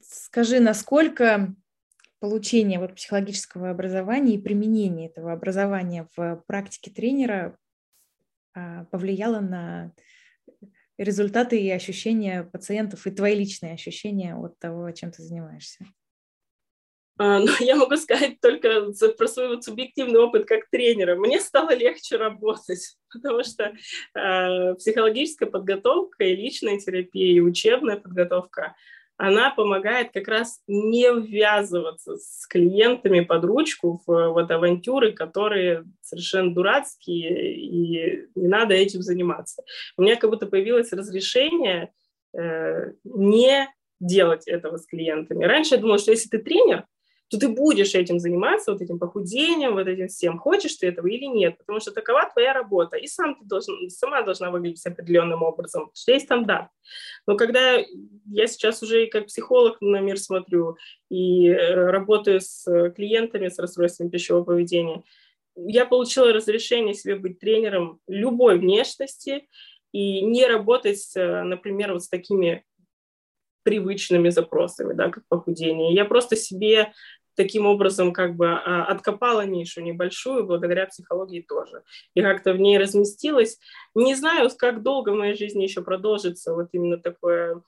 Скажи, 0.00 0.60
насколько 0.60 1.54
получение 2.18 2.78
вот 2.78 2.94
психологического 2.94 3.70
образования 3.70 4.34
и 4.34 4.42
применение 4.42 5.08
этого 5.08 5.32
образования 5.32 6.08
в 6.16 6.42
практике 6.46 6.90
тренера 6.90 7.58
а, 8.54 8.84
повлияло 8.86 9.40
на 9.40 9.92
результаты 10.96 11.60
и 11.60 11.70
ощущения 11.70 12.42
пациентов 12.42 13.06
и 13.06 13.10
твои 13.10 13.34
личные 13.34 13.74
ощущения 13.74 14.34
от 14.34 14.58
того, 14.58 14.90
чем 14.92 15.10
ты 15.10 15.22
занимаешься? 15.22 15.84
А, 17.18 17.38
но 17.40 17.52
я 17.60 17.76
могу 17.76 17.96
сказать 17.98 18.40
только 18.40 18.92
про 19.18 19.28
свой 19.28 19.48
вот 19.48 19.64
субъективный 19.64 20.20
опыт 20.20 20.46
как 20.46 20.70
тренера. 20.70 21.16
Мне 21.16 21.38
стало 21.38 21.74
легче 21.74 22.16
работать, 22.16 22.96
потому 23.12 23.44
что 23.44 23.74
э, 24.14 24.74
психологическая 24.76 25.50
подготовка 25.50 26.24
и 26.24 26.34
личная 26.34 26.78
терапия, 26.78 27.34
и 27.34 27.40
учебная 27.40 27.98
подготовка– 27.98 28.74
она 29.16 29.50
помогает 29.50 30.12
как 30.12 30.28
раз 30.28 30.60
не 30.66 31.10
ввязываться 31.10 32.16
с 32.16 32.46
клиентами 32.46 33.20
под 33.20 33.44
ручку 33.44 34.02
в 34.06 34.28
вот 34.32 34.50
авантюры, 34.50 35.12
которые 35.12 35.84
совершенно 36.02 36.54
дурацкие, 36.54 37.56
и 37.56 38.28
не 38.34 38.48
надо 38.48 38.74
этим 38.74 39.02
заниматься. 39.02 39.62
У 39.96 40.02
меня 40.02 40.16
как 40.16 40.30
будто 40.30 40.46
появилось 40.46 40.92
разрешение 40.92 41.92
э, 42.36 42.92
не 43.04 43.68
делать 44.00 44.46
этого 44.46 44.76
с 44.76 44.86
клиентами. 44.86 45.44
Раньше 45.44 45.76
я 45.76 45.80
думала, 45.80 45.98
что 45.98 46.10
если 46.10 46.28
ты 46.28 46.38
тренер, 46.38 46.84
то 47.28 47.38
ты 47.38 47.48
будешь 47.48 47.94
этим 47.94 48.18
заниматься, 48.20 48.72
вот 48.72 48.80
этим 48.80 48.98
похудением, 48.98 49.74
вот 49.74 49.88
этим 49.88 50.08
всем, 50.08 50.38
хочешь 50.38 50.76
ты 50.76 50.86
этого 50.86 51.08
или 51.08 51.24
нет, 51.24 51.58
потому 51.58 51.80
что 51.80 51.90
такова 51.90 52.30
твоя 52.32 52.52
работа, 52.52 52.96
и 52.96 53.06
сам 53.06 53.34
ты 53.34 53.44
должен, 53.44 53.90
сама 53.90 54.22
должна 54.22 54.50
выглядеть 54.50 54.86
определенным 54.86 55.42
образом, 55.42 55.90
что 55.94 56.12
есть 56.12 56.26
стандарт. 56.26 56.68
Но 57.26 57.36
когда 57.36 57.78
я 58.26 58.46
сейчас 58.46 58.82
уже 58.82 59.06
как 59.06 59.26
психолог 59.26 59.80
на 59.80 60.00
мир 60.00 60.18
смотрю 60.18 60.76
и 61.10 61.48
э, 61.48 61.74
работаю 61.74 62.40
с 62.40 62.64
клиентами 62.94 63.48
с 63.48 63.58
расстройством 63.58 64.10
пищевого 64.10 64.44
поведения, 64.44 65.02
я 65.56 65.86
получила 65.86 66.32
разрешение 66.32 66.94
себе 66.94 67.16
быть 67.16 67.40
тренером 67.40 67.98
любой 68.06 68.58
внешности 68.58 69.48
и 69.90 70.20
не 70.20 70.46
работать, 70.46 71.12
например, 71.14 71.94
вот 71.94 72.04
с 72.04 72.08
такими 72.08 72.64
привычными 73.66 74.28
запросами, 74.28 74.94
да, 74.94 75.10
как 75.10 75.24
похудение. 75.28 75.92
Я 75.92 76.04
просто 76.04 76.36
себе 76.36 76.92
таким 77.36 77.66
образом 77.66 78.12
как 78.12 78.34
бы 78.34 78.48
а, 78.48 78.84
откопала 78.86 79.46
нишу 79.46 79.82
небольшую, 79.82 80.46
благодаря 80.46 80.86
психологии 80.86 81.42
тоже. 81.42 81.82
И 82.14 82.22
как-то 82.22 82.52
в 82.52 82.58
ней 82.58 82.78
разместилась. 82.78 83.58
Не 83.94 84.14
знаю, 84.14 84.50
как 84.58 84.82
долго 84.82 85.10
в 85.10 85.16
моей 85.16 85.36
жизни 85.36 85.62
еще 85.62 85.82
продолжится 85.82 86.54
вот 86.54 86.68
именно 86.72 86.98
такое 86.98 87.62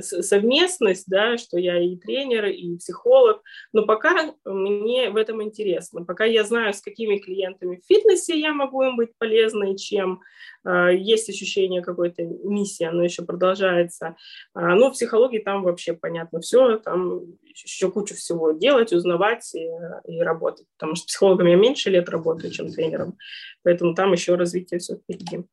совместность, 0.00 1.04
да, 1.06 1.36
что 1.38 1.58
я 1.58 1.78
и 1.78 1.96
тренер, 1.96 2.46
и 2.46 2.76
психолог, 2.76 3.42
но 3.72 3.84
пока 3.86 4.34
мне 4.44 5.10
в 5.10 5.16
этом 5.16 5.42
интересно, 5.42 6.04
пока 6.04 6.24
я 6.24 6.44
знаю, 6.44 6.72
с 6.74 6.80
какими 6.80 7.18
клиентами 7.18 7.76
в 7.76 7.86
фитнесе 7.86 8.38
я 8.38 8.52
могу 8.52 8.82
им 8.82 8.96
быть 8.96 9.10
полезной, 9.18 9.76
чем 9.76 10.20
э, 10.64 10.96
есть 10.96 11.28
ощущение 11.28 11.82
какой-то 11.82 12.22
миссии, 12.22 12.84
оно 12.84 13.04
еще 13.04 13.24
продолжается. 13.24 14.16
А, 14.54 14.74
ну, 14.74 14.90
в 14.90 14.92
психологии 14.92 15.38
там 15.38 15.62
вообще 15.62 15.94
понятно 15.94 16.40
все, 16.40 16.78
там 16.78 17.22
еще 17.44 17.90
кучу 17.90 18.14
всего 18.14 18.52
делать, 18.52 18.92
узнавать 18.92 19.54
и, 19.54 19.68
и 20.06 20.20
работать, 20.20 20.66
потому 20.76 20.94
что 20.96 21.06
психологом 21.06 21.46
я 21.46 21.56
меньше 21.56 21.90
лет 21.90 22.08
работаю, 22.08 22.50
чем 22.52 22.68
тренером, 22.68 23.16
поэтому 23.62 23.94
там 23.94 24.12
еще 24.12 24.34
развитие 24.34 24.80
все 24.80 24.96
впереди. 24.96 25.44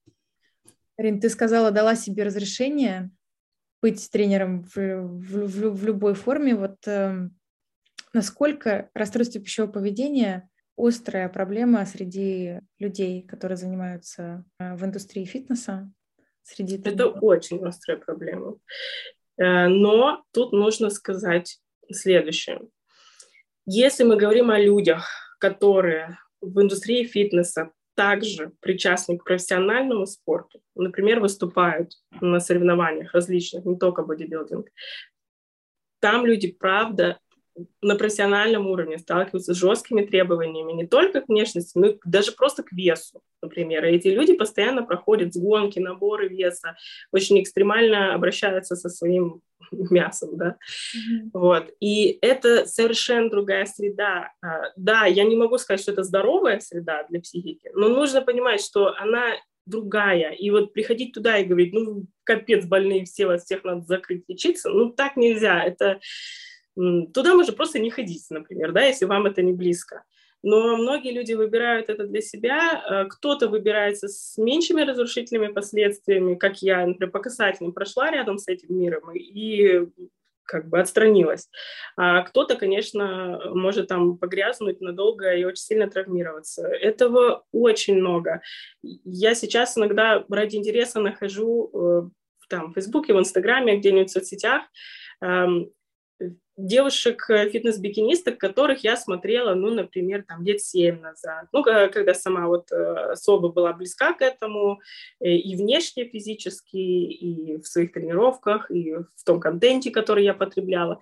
Рин, 0.97 1.19
ты 1.19 1.29
сказала, 1.29 1.71
дала 1.71 1.95
себе 1.95 2.23
разрешение 2.23 3.09
быть 3.81 4.09
тренером 4.11 4.63
в, 4.63 4.75
в, 4.75 5.47
в, 5.47 5.75
в 5.75 5.85
любой 5.85 6.13
форме. 6.13 6.55
Вот 6.55 6.77
э, 6.87 7.29
насколько 8.13 8.89
расстройство 8.93 9.41
пищевого 9.41 9.71
поведения 9.71 10.49
острая 10.77 11.29
проблема 11.29 11.85
среди 11.85 12.59
людей, 12.79 13.23
которые 13.23 13.57
занимаются 13.57 14.45
э, 14.59 14.75
в 14.75 14.85
индустрии 14.85 15.25
фитнеса? 15.25 15.91
Среди 16.43 16.77
Это 16.77 17.07
очень 17.07 17.63
острая 17.65 17.97
проблема. 17.97 18.57
Э, 19.37 19.67
но 19.67 20.23
тут 20.31 20.51
нужно 20.51 20.89
сказать 20.89 21.59
следующее. 21.91 22.61
Если 23.65 24.03
мы 24.03 24.15
говорим 24.15 24.49
о 24.51 24.59
людях, 24.59 25.35
которые 25.39 26.17
в 26.41 26.59
индустрии 26.61 27.03
фитнеса 27.03 27.71
также 27.95 28.51
причастны 28.61 29.17
к 29.17 29.23
профессиональному 29.23 30.05
спорту, 30.05 30.61
например, 30.75 31.19
выступают 31.19 31.93
на 32.21 32.39
соревнованиях 32.39 33.13
различных, 33.13 33.65
не 33.65 33.77
только 33.77 34.03
бодибилдинг, 34.03 34.67
там 35.99 36.25
люди, 36.25 36.51
правда, 36.51 37.19
на 37.81 37.95
профессиональном 37.95 38.67
уровне 38.67 38.97
сталкиваются 38.97 39.53
с 39.53 39.57
жесткими 39.57 40.05
требованиями 40.05 40.71
не 40.71 40.87
только 40.87 41.21
к 41.21 41.27
внешности, 41.27 41.77
но 41.77 41.87
и 41.87 41.97
даже 42.05 42.31
просто 42.31 42.63
к 42.63 42.71
весу, 42.71 43.21
например. 43.41 43.85
И 43.85 43.95
эти 43.95 44.07
люди 44.07 44.33
постоянно 44.33 44.83
проходят 44.83 45.33
сгонки, 45.33 45.79
наборы 45.79 46.29
веса, 46.29 46.77
очень 47.11 47.41
экстремально 47.41 48.13
обращаются 48.13 48.75
со 48.75 48.89
своим 48.89 49.41
мясом, 49.71 50.37
да, 50.37 50.55
mm-hmm. 50.95 51.29
вот. 51.33 51.71
И 51.79 52.17
это 52.21 52.65
совершенно 52.65 53.29
другая 53.29 53.65
среда. 53.65 54.31
А, 54.41 54.71
да, 54.75 55.05
я 55.05 55.23
не 55.23 55.35
могу 55.35 55.57
сказать, 55.57 55.81
что 55.81 55.91
это 55.91 56.03
здоровая 56.03 56.59
среда 56.59 57.05
для 57.09 57.19
психики, 57.19 57.69
но 57.73 57.89
нужно 57.89 58.21
понимать, 58.21 58.63
что 58.63 58.95
она 58.97 59.35
другая. 59.65 60.31
И 60.31 60.49
вот 60.49 60.73
приходить 60.73 61.13
туда 61.13 61.37
и 61.37 61.45
говорить, 61.45 61.73
ну, 61.73 62.05
капец, 62.23 62.65
больные 62.65 63.05
все, 63.05 63.27
вас 63.27 63.43
всех 63.43 63.63
надо 63.63 63.81
закрыть, 63.81 64.23
лечиться, 64.27 64.69
ну, 64.69 64.91
так 64.91 65.17
нельзя. 65.17 65.63
Это 65.63 65.99
Туда 66.75 67.35
можно 67.35 67.53
просто 67.53 67.79
не 67.79 67.89
ходить, 67.89 68.25
например, 68.29 68.71
да, 68.71 68.81
если 68.81 69.05
вам 69.05 69.25
это 69.25 69.41
не 69.41 69.53
близко. 69.53 70.03
Но 70.43 70.75
многие 70.75 71.11
люди 71.11 71.33
выбирают 71.33 71.89
это 71.89 72.05
для 72.05 72.21
себя. 72.21 72.83
Э, 72.89 73.05
кто-то 73.05 73.47
выбирается 73.47 74.07
с 74.07 74.37
меньшими 74.37 74.81
разрушительными 74.81 75.53
последствиями, 75.53 76.35
как 76.35 76.61
я, 76.61 76.85
например, 76.85 77.11
по 77.11 77.19
касательным 77.19 77.73
прошла 77.73 78.09
рядом 78.09 78.37
с 78.37 78.47
этим 78.47 78.75
миром 78.75 79.11
и 79.15 79.87
как 80.43 80.67
бы 80.67 80.79
отстранилась. 80.79 81.49
А 81.95 82.23
кто-то, 82.23 82.55
конечно, 82.55 83.39
может 83.53 83.87
там 83.87 84.17
погрязнуть 84.17 84.81
надолго 84.81 85.33
и 85.33 85.45
очень 85.45 85.63
сильно 85.63 85.89
травмироваться. 85.89 86.67
Этого 86.67 87.45
очень 87.51 87.95
много. 87.95 88.41
Я 88.81 89.35
сейчас 89.35 89.77
иногда 89.77 90.25
ради 90.29 90.57
интереса 90.57 90.99
нахожу 90.99 91.69
э, 91.73 92.09
там 92.49 92.71
в 92.71 92.73
Фейсбуке, 92.73 93.13
в 93.13 93.19
Инстаграме, 93.19 93.77
где-нибудь 93.77 94.09
в 94.09 94.13
соцсетях 94.13 94.63
эм, 95.21 95.71
девушек 96.57 97.29
э, 97.29 97.49
фитнес-бикинисток, 97.49 98.37
которых 98.37 98.83
я 98.83 98.97
смотрела, 98.97 99.53
ну, 99.53 99.73
например, 99.73 100.23
там 100.27 100.43
лет 100.43 100.61
семь 100.61 100.99
назад, 100.99 101.47
ну, 101.51 101.63
когда 101.63 102.13
сама 102.13 102.47
вот 102.47 102.71
э, 102.71 103.11
особо 103.11 103.49
была 103.49 103.73
близка 103.73 104.13
к 104.13 104.21
этому 104.21 104.81
э, 105.19 105.29
и 105.29 105.55
внешне 105.55 106.05
физически, 106.05 106.77
и 106.77 107.57
в 107.57 107.65
своих 107.65 107.93
тренировках, 107.93 108.69
и 108.69 108.93
в 108.93 109.23
том 109.25 109.39
контенте, 109.39 109.91
который 109.91 110.23
я 110.23 110.33
потребляла. 110.33 110.99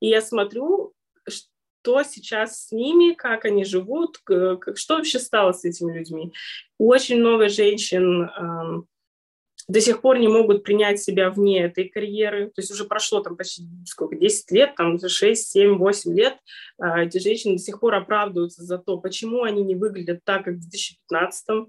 И 0.00 0.08
я 0.08 0.20
смотрю, 0.20 0.94
что 1.26 2.02
сейчас 2.02 2.66
с 2.66 2.72
ними, 2.72 3.14
как 3.14 3.44
они 3.44 3.64
живут, 3.64 4.18
что 4.26 4.96
вообще 4.96 5.18
стало 5.18 5.52
с 5.52 5.64
этими 5.64 5.96
людьми. 5.96 6.32
Очень 6.78 7.18
много 7.20 7.48
женщин 7.48 8.28
до 9.68 9.80
сих 9.82 10.00
пор 10.00 10.18
не 10.18 10.28
могут 10.28 10.64
принять 10.64 11.00
себя 11.00 11.30
вне 11.30 11.64
этой 11.64 11.88
карьеры. 11.88 12.46
То 12.46 12.60
есть 12.60 12.70
уже 12.70 12.84
прошло 12.84 13.20
там 13.20 13.36
почти 13.36 13.64
сколько, 13.84 14.16
10 14.16 14.50
лет, 14.50 14.74
там 14.76 14.98
6, 14.98 15.50
7, 15.50 15.76
8 15.76 16.14
лет. 16.14 16.38
А, 16.78 17.02
эти 17.02 17.18
женщины 17.18 17.54
до 17.54 17.62
сих 17.62 17.78
пор 17.78 17.94
оправдываются 17.94 18.62
за 18.62 18.78
то, 18.78 18.96
почему 18.98 19.42
они 19.42 19.62
не 19.62 19.74
выглядят 19.74 20.20
так, 20.24 20.44
как 20.44 20.54
в 20.54 20.60
2015 20.60 21.68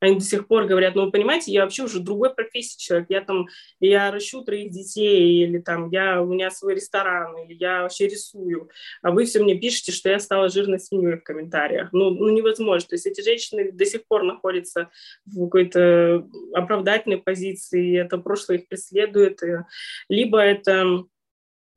они 0.00 0.16
до 0.16 0.24
сих 0.24 0.46
пор 0.46 0.66
говорят, 0.66 0.94
ну, 0.94 1.06
вы 1.06 1.10
понимаете, 1.10 1.52
я 1.52 1.62
вообще 1.62 1.84
уже 1.84 2.00
другой 2.00 2.34
профессии 2.34 2.78
человек, 2.78 3.08
я 3.10 3.20
там, 3.20 3.46
я 3.80 4.10
ращу 4.10 4.42
троих 4.42 4.70
детей, 4.70 5.44
или 5.44 5.58
там, 5.58 5.90
я, 5.90 6.22
у 6.22 6.26
меня 6.26 6.50
свой 6.50 6.74
ресторан, 6.76 7.36
или 7.38 7.54
я 7.54 7.82
вообще 7.82 8.06
рисую, 8.06 8.70
а 9.02 9.10
вы 9.10 9.24
все 9.24 9.42
мне 9.42 9.56
пишете, 9.56 9.92
что 9.92 10.08
я 10.08 10.20
стала 10.20 10.48
жирной 10.48 10.78
свиньей 10.78 11.16
в 11.16 11.22
комментариях. 11.22 11.88
Ну, 11.92 12.10
ну, 12.10 12.28
невозможно. 12.28 12.88
То 12.88 12.94
есть 12.94 13.06
эти 13.06 13.20
женщины 13.20 13.72
до 13.72 13.84
сих 13.84 14.06
пор 14.06 14.22
находятся 14.22 14.90
в 15.26 15.44
какой-то 15.44 16.26
оправдательной 16.52 17.18
позиции, 17.18 17.98
это 17.98 18.18
прошлое 18.18 18.58
их 18.58 18.68
преследует, 18.68 19.40
либо 20.08 20.40
это 20.40 21.04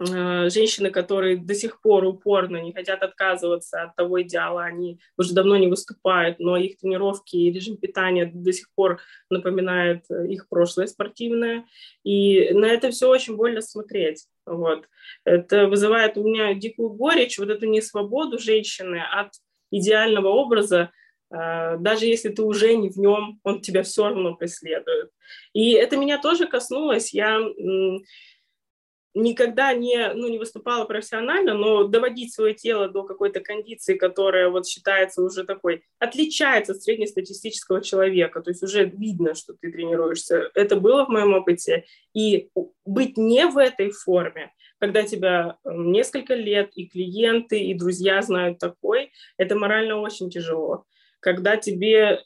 женщины, 0.05 0.89
которые 0.89 1.37
до 1.37 1.53
сих 1.53 1.81
пор 1.81 2.05
упорно 2.05 2.57
не 2.57 2.73
хотят 2.73 3.03
отказываться 3.03 3.83
от 3.83 3.95
того 3.95 4.21
идеала, 4.21 4.63
они 4.63 4.99
уже 5.17 5.33
давно 5.33 5.57
не 5.57 5.67
выступают, 5.67 6.39
но 6.39 6.57
их 6.57 6.77
тренировки 6.77 7.35
и 7.35 7.51
режим 7.51 7.77
питания 7.77 8.25
до 8.33 8.51
сих 8.51 8.67
пор 8.73 8.99
напоминает 9.29 10.05
э, 10.09 10.27
их 10.27 10.47
прошлое 10.49 10.87
спортивное. 10.87 11.65
И 12.03 12.51
на 12.53 12.65
это 12.65 12.89
все 12.89 13.09
очень 13.09 13.35
больно 13.35 13.61
смотреть. 13.61 14.25
Вот. 14.45 14.87
Это 15.23 15.67
вызывает 15.67 16.17
у 16.17 16.23
меня 16.23 16.53
дикую 16.55 16.89
горечь, 16.89 17.37
вот 17.37 17.49
эту 17.49 17.67
несвободу 17.67 18.39
женщины 18.39 19.01
от 19.01 19.33
идеального 19.71 20.29
образа, 20.29 20.91
э, 21.31 21.77
даже 21.77 22.05
если 22.05 22.29
ты 22.29 22.41
уже 22.41 22.75
не 22.75 22.89
в 22.89 22.97
нем, 22.97 23.39
он 23.43 23.61
тебя 23.61 23.83
все 23.83 24.05
равно 24.05 24.35
преследует. 24.35 25.11
И 25.53 25.71
это 25.73 25.97
меня 25.97 26.19
тоже 26.19 26.47
коснулось. 26.47 27.13
Я 27.13 27.39
никогда 29.13 29.73
не, 29.73 30.13
ну, 30.13 30.29
не 30.29 30.37
выступала 30.37 30.85
профессионально, 30.85 31.53
но 31.53 31.83
доводить 31.83 32.33
свое 32.33 32.53
тело 32.53 32.87
до 32.87 33.03
какой-то 33.03 33.41
кондиции, 33.41 33.95
которая 33.95 34.49
вот 34.49 34.67
считается 34.67 35.21
уже 35.21 35.43
такой, 35.43 35.83
отличается 35.99 36.73
от 36.73 36.81
среднестатистического 36.81 37.81
человека, 37.81 38.41
то 38.41 38.51
есть 38.51 38.63
уже 38.63 38.85
видно, 38.85 39.35
что 39.35 39.53
ты 39.53 39.71
тренируешься. 39.71 40.49
Это 40.53 40.75
было 40.75 41.05
в 41.05 41.09
моем 41.09 41.33
опыте. 41.33 41.85
И 42.13 42.49
быть 42.85 43.17
не 43.17 43.47
в 43.47 43.57
этой 43.57 43.91
форме, 43.91 44.53
когда 44.79 45.03
тебя 45.03 45.57
несколько 45.65 46.33
лет 46.33 46.71
и 46.75 46.87
клиенты, 46.87 47.59
и 47.59 47.73
друзья 47.73 48.21
знают 48.21 48.59
такой, 48.59 49.11
это 49.37 49.55
морально 49.55 49.99
очень 49.99 50.29
тяжело. 50.29 50.85
Когда 51.19 51.57
тебе 51.57 52.23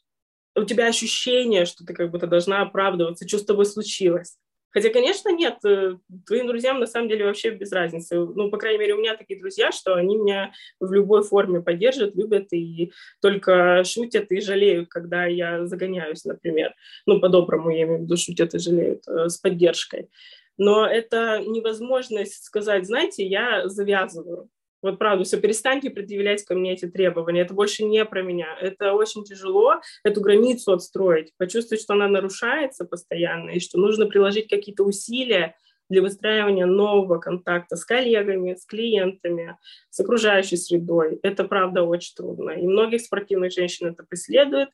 у 0.56 0.64
тебя 0.64 0.88
ощущение, 0.88 1.66
что 1.66 1.86
ты 1.86 1.94
как 1.94 2.12
будто 2.12 2.28
должна 2.28 2.62
оправдываться, 2.62 3.28
что 3.28 3.40
с 3.40 3.46
тобой 3.46 3.66
случилось. 3.66 4.38
Хотя, 4.76 4.90
конечно, 4.90 5.30
нет, 5.30 5.64
э, 5.64 5.96
твоим 6.28 6.48
друзьям 6.48 6.82
на 6.82 6.86
самом 6.86 7.08
деле 7.08 7.24
вообще 7.24 7.52
без 7.52 7.72
разницы. 7.72 8.18
Ну, 8.18 8.52
по 8.52 8.58
крайней 8.58 8.80
мере, 8.80 8.94
у 8.94 8.98
меня 8.98 9.16
такие 9.16 9.40
друзья, 9.40 9.72
что 9.72 9.96
они 9.96 10.18
меня 10.18 10.52
в 10.82 10.92
любой 10.92 11.24
форме 11.24 11.62
поддержат, 11.62 12.14
любят 12.14 12.52
и 12.52 12.92
только 13.22 13.86
шутят 13.86 14.30
и 14.34 14.42
жалеют, 14.42 14.90
когда 14.90 15.28
я 15.28 15.66
загоняюсь, 15.66 16.26
например. 16.26 16.76
Ну, 17.06 17.22
по-доброму, 17.22 17.70
я 17.70 17.84
имею 17.84 18.00
в 18.00 18.02
виду, 18.02 18.18
шутят 18.18 18.54
и 18.54 18.60
жалеют 18.60 19.08
э, 19.08 19.30
с 19.30 19.38
поддержкой. 19.38 20.10
Но 20.58 20.86
это 20.86 21.40
невозможность 21.40 22.44
сказать, 22.44 22.86
знаете, 22.86 23.26
я 23.26 23.70
завязываю. 23.70 24.50
Вот 24.86 25.00
правда, 25.00 25.24
все, 25.24 25.42
перестаньте 25.42 25.90
предъявлять 25.90 26.44
ко 26.44 26.54
мне 26.54 26.74
эти 26.74 26.86
требования. 26.86 27.42
Это 27.42 27.56
больше 27.56 27.84
не 27.84 28.06
про 28.06 28.22
меня. 28.22 28.56
Это 28.62 28.94
очень 28.94 29.24
тяжело, 29.24 29.82
эту 30.04 30.22
границу 30.22 30.74
отстроить, 30.74 31.32
почувствовать, 31.38 31.82
что 31.82 31.94
она 31.94 32.08
нарушается 32.08 32.86
постоянно, 32.86 33.50
и 33.50 33.60
что 33.60 33.80
нужно 33.80 34.06
приложить 34.06 34.48
какие-то 34.48 34.84
усилия 34.84 35.56
для 35.90 36.04
выстраивания 36.04 36.68
нового 36.68 37.18
контакта 37.18 37.78
с 37.78 37.84
коллегами, 37.84 38.54
с 38.54 38.66
клиентами, 38.66 39.58
с 39.90 40.00
окружающей 40.00 40.58
средой. 40.58 41.20
Это, 41.24 41.46
правда, 41.46 41.82
очень 41.82 42.14
трудно. 42.16 42.52
И 42.52 42.68
многих 42.68 43.02
спортивных 43.02 43.54
женщин 43.54 43.88
это 43.88 44.04
преследует, 44.04 44.70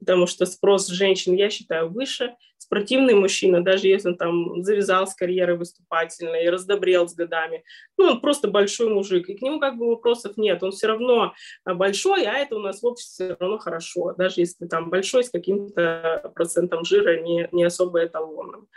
потому 0.00 0.26
что 0.26 0.44
спрос 0.44 0.88
женщин, 0.88 1.36
я 1.36 1.50
считаю, 1.50 1.88
выше. 1.88 2.34
Спортивный 2.62 3.14
мужчина, 3.14 3.60
даже 3.60 3.88
если 3.88 4.10
он 4.10 4.16
там 4.16 4.62
завязал 4.62 5.08
с 5.08 5.16
карьерой 5.16 5.56
выступательной 5.56 6.44
и 6.44 6.48
раздобрел 6.48 7.08
с 7.08 7.14
годами, 7.14 7.64
ну, 7.98 8.04
он 8.04 8.20
просто 8.20 8.46
большой 8.46 8.88
мужик, 8.88 9.28
и 9.28 9.34
к 9.34 9.42
нему 9.42 9.58
как 9.58 9.76
бы 9.76 9.88
вопросов 9.88 10.36
нет, 10.36 10.62
он 10.62 10.70
все 10.70 10.86
равно 10.86 11.34
а, 11.64 11.74
большой, 11.74 12.24
а 12.24 12.34
это 12.34 12.54
у 12.54 12.60
нас 12.60 12.80
в 12.80 12.86
обществе 12.86 13.26
все 13.26 13.36
равно 13.40 13.58
хорошо, 13.58 14.14
даже 14.16 14.34
если 14.36 14.66
там 14.66 14.90
большой 14.90 15.24
с 15.24 15.30
каким-то 15.30 16.30
процентом 16.36 16.84
жира, 16.84 17.20
не, 17.20 17.48
не 17.50 17.64
особо 17.64 18.04
эталонным. 18.04 18.68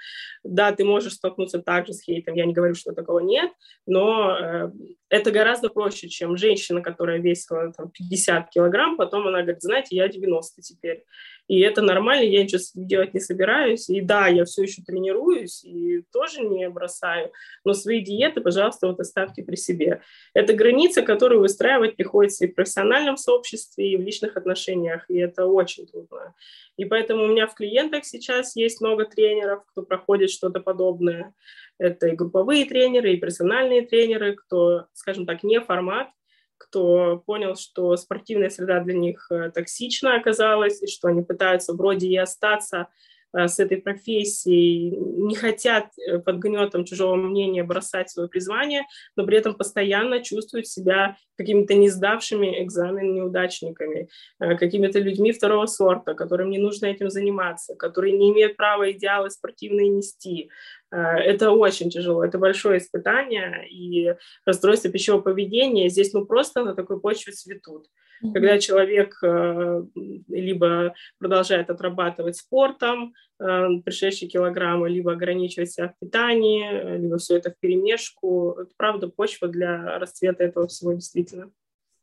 Да, 0.44 0.72
ты 0.72 0.84
можешь 0.84 1.14
столкнуться 1.14 1.60
также 1.60 1.94
с 1.94 2.02
хейтом, 2.02 2.34
я 2.34 2.46
не 2.46 2.54
говорю, 2.54 2.74
что 2.74 2.92
такого 2.92 3.20
нет, 3.20 3.52
но 3.86 4.36
э, 4.36 4.72
это 5.10 5.30
гораздо 5.30 5.70
проще, 5.70 6.10
чем 6.10 6.38
женщина, 6.38 6.82
которая 6.82 7.20
весила 7.20 7.72
там, 7.72 7.92
50 7.92 8.50
килограмм, 8.50 8.98
потом 8.98 9.28
она 9.28 9.44
говорит, 9.44 9.62
знаете, 9.62 9.96
я 9.96 10.08
90 10.08 10.64
теперь. 10.64 11.04
И 11.48 11.60
это 11.60 11.82
нормально, 11.82 12.24
я 12.24 12.43
ничего 12.43 12.62
делать 12.74 13.14
не 13.14 13.20
собираюсь. 13.20 13.89
И 13.89 14.02
да, 14.02 14.28
я 14.28 14.46
все 14.46 14.64
еще 14.64 14.82
тренируюсь 14.82 15.64
и 15.64 16.02
тоже 16.12 16.41
не 16.41 16.70
бросаю, 16.70 17.32
но 17.64 17.74
свои 17.74 18.02
диеты, 18.02 18.41
пожалуйста, 18.41 18.88
вот 18.88 19.00
оставьте 19.00 19.43
при 19.43 19.56
себе. 19.56 20.02
Это 20.34 20.54
граница, 20.54 21.02
которую 21.02 21.41
выстраивать 21.41 21.96
приходится 21.96 22.46
и 22.46 22.52
в 22.52 22.56
профессиональном 22.56 23.18
сообществе, 23.18 23.91
и 23.91 23.98
в 23.98 24.02
личных 24.02 24.38
отношениях, 24.38 25.06
и 25.10 25.18
это 25.18 25.46
очень 25.46 25.86
трудно. 25.86 26.34
И 26.78 26.86
поэтому 26.86 27.26
у 27.26 27.28
меня 27.28 27.48
в 27.48 27.54
клиентах 27.54 28.06
сейчас 28.06 28.56
есть 28.56 28.82
много 28.82 29.06
тренеров, 29.06 29.64
кто 29.68 29.84
проходит 29.84 30.30
что-то 30.30 30.60
подобное. 30.60 31.34
Это 31.78 32.08
и 32.08 32.16
групповые 32.16 32.66
тренеры, 32.66 33.14
и 33.14 33.18
персональные 33.18 33.86
тренеры, 33.86 34.36
кто, 34.36 34.86
скажем 34.93 35.26
так, 35.26 35.43
не 35.43 35.60
формат, 35.62 36.10
кто 36.58 37.24
понял, 37.26 37.56
что 37.56 37.95
спортивная 37.97 38.49
среда 38.49 38.80
для 38.80 38.93
них 38.93 39.28
э, 39.30 39.51
токсична 39.51 40.16
оказалась, 40.16 40.82
и 40.82 40.88
что 40.88 41.08
они 41.08 41.22
пытаются 41.22 41.74
вроде 41.74 42.08
и 42.08 42.18
остаться 42.18 42.88
с 43.36 43.60
этой 43.60 43.78
профессией, 43.78 44.98
не 44.98 45.36
хотят 45.36 45.88
э, 45.98 46.20
под 46.20 46.38
гнетом 46.38 46.86
чужого 46.86 47.16
мнения 47.16 47.64
бросать 47.64 48.10
свое 48.10 48.30
призвание, 48.30 48.84
но 49.16 49.26
при 49.26 49.38
этом 49.38 49.56
постоянно 49.56 50.24
чувствуют 50.24 50.68
себя 50.68 51.18
какими-то 51.38 51.74
не 51.74 51.90
сдавшими 51.90 52.64
экзамен 52.64 53.14
неудачниками, 53.14 54.08
какими-то 54.40 55.00
людьми 55.00 55.34
второго 55.34 55.66
сорта, 55.66 56.14
которым 56.14 56.50
не 56.50 56.60
нужно 56.60 56.86
этим 56.86 57.10
заниматься, 57.10 57.76
которые 57.76 58.18
не 58.18 58.32
имеют 58.32 58.56
права 58.56 58.92
идеалы 58.92 59.30
спортивные 59.30 59.90
нести, 59.90 60.50
Э, 60.96 61.18
это 61.18 61.52
очень 61.52 61.90
тяжело, 61.90 62.24
это 62.24 62.38
большое 62.38 62.80
испытание, 62.80 63.68
и 63.70 64.16
расстройство 64.46 64.90
пищевого 64.90 65.22
поведения 65.22 65.90
здесь 65.90 66.14
ну 66.14 66.26
просто 66.26 66.64
на 66.64 66.74
такой 66.74 67.00
почве 67.00 67.34
цветут. 67.34 67.88
Mm-hmm. 68.24 68.34
Когда 68.34 68.59
человек 68.59 69.18
э, 69.24 69.84
либо 70.28 70.93
продолжает 71.20 71.70
отрабатывать 71.70 72.38
спортом 72.38 73.13
э, 73.39 73.68
пришедшие 73.84 74.30
килограммы, 74.30 74.89
либо 74.89 75.13
ограничивать 75.13 75.72
себя 75.72 75.89
в 75.89 75.99
питании, 75.99 76.97
либо 76.97 77.18
все 77.18 77.38
это 77.38 77.51
в 77.51 77.59
перемешку, 77.59 78.57
это 78.59 78.72
правда 78.78 79.07
почва 79.09 79.47
для 79.47 79.99
расцвета 79.99 80.43
этого 80.43 80.68
всего 80.68 80.93
действительно. 80.93 81.51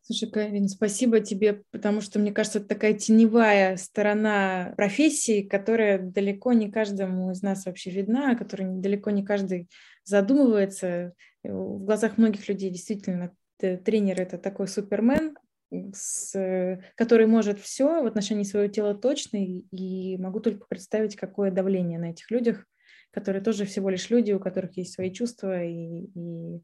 Слушай, 0.04 0.30
Карин, 0.30 0.68
спасибо 0.68 1.20
тебе, 1.20 1.62
потому 1.70 2.00
что, 2.00 2.18
мне 2.18 2.32
кажется, 2.32 2.58
это 2.58 2.66
такая 2.66 2.92
теневая 2.92 3.76
сторона 3.76 4.74
профессии, 4.76 5.42
которая 5.42 5.98
далеко 6.00 6.52
не 6.52 6.72
каждому 6.72 7.30
из 7.30 7.40
нас 7.40 7.66
вообще 7.66 7.90
видна, 7.90 8.32
о 8.32 8.36
которой 8.36 8.66
далеко 8.80 9.10
не 9.10 9.24
каждый 9.24 9.68
задумывается. 10.02 11.14
В 11.44 11.84
глазах 11.84 12.18
многих 12.18 12.48
людей 12.48 12.70
действительно 12.70 13.32
тренер– 13.58 14.20
это 14.22 14.38
такой 14.38 14.66
супермен, 14.66 15.36
с, 15.94 16.78
который 16.96 17.26
может 17.26 17.60
все 17.60 18.02
в 18.02 18.06
отношении 18.06 18.44
своего 18.44 18.70
тела 18.70 18.94
точно, 18.94 19.38
и 19.38 20.16
могу 20.18 20.40
только 20.40 20.66
представить, 20.66 21.16
какое 21.16 21.50
давление 21.50 21.98
на 21.98 22.10
этих 22.10 22.30
людях, 22.30 22.66
которые 23.10 23.42
тоже 23.42 23.64
всего 23.64 23.90
лишь 23.90 24.10
люди, 24.10 24.32
у 24.32 24.40
которых 24.40 24.76
есть 24.76 24.94
свои 24.94 25.12
чувства 25.12 25.62
и, 25.62 26.06
и 26.14 26.62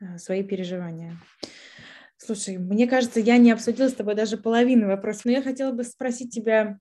а, 0.00 0.18
свои 0.18 0.42
переживания. 0.42 1.18
Слушай, 2.16 2.58
мне 2.58 2.86
кажется, 2.86 3.20
я 3.20 3.38
не 3.38 3.52
обсудила 3.52 3.88
с 3.88 3.94
тобой 3.94 4.14
даже 4.14 4.36
половину 4.36 4.86
вопросов, 4.86 5.26
но 5.26 5.32
я 5.32 5.42
хотела 5.42 5.72
бы 5.72 5.84
спросить 5.84 6.32
тебя 6.32 6.78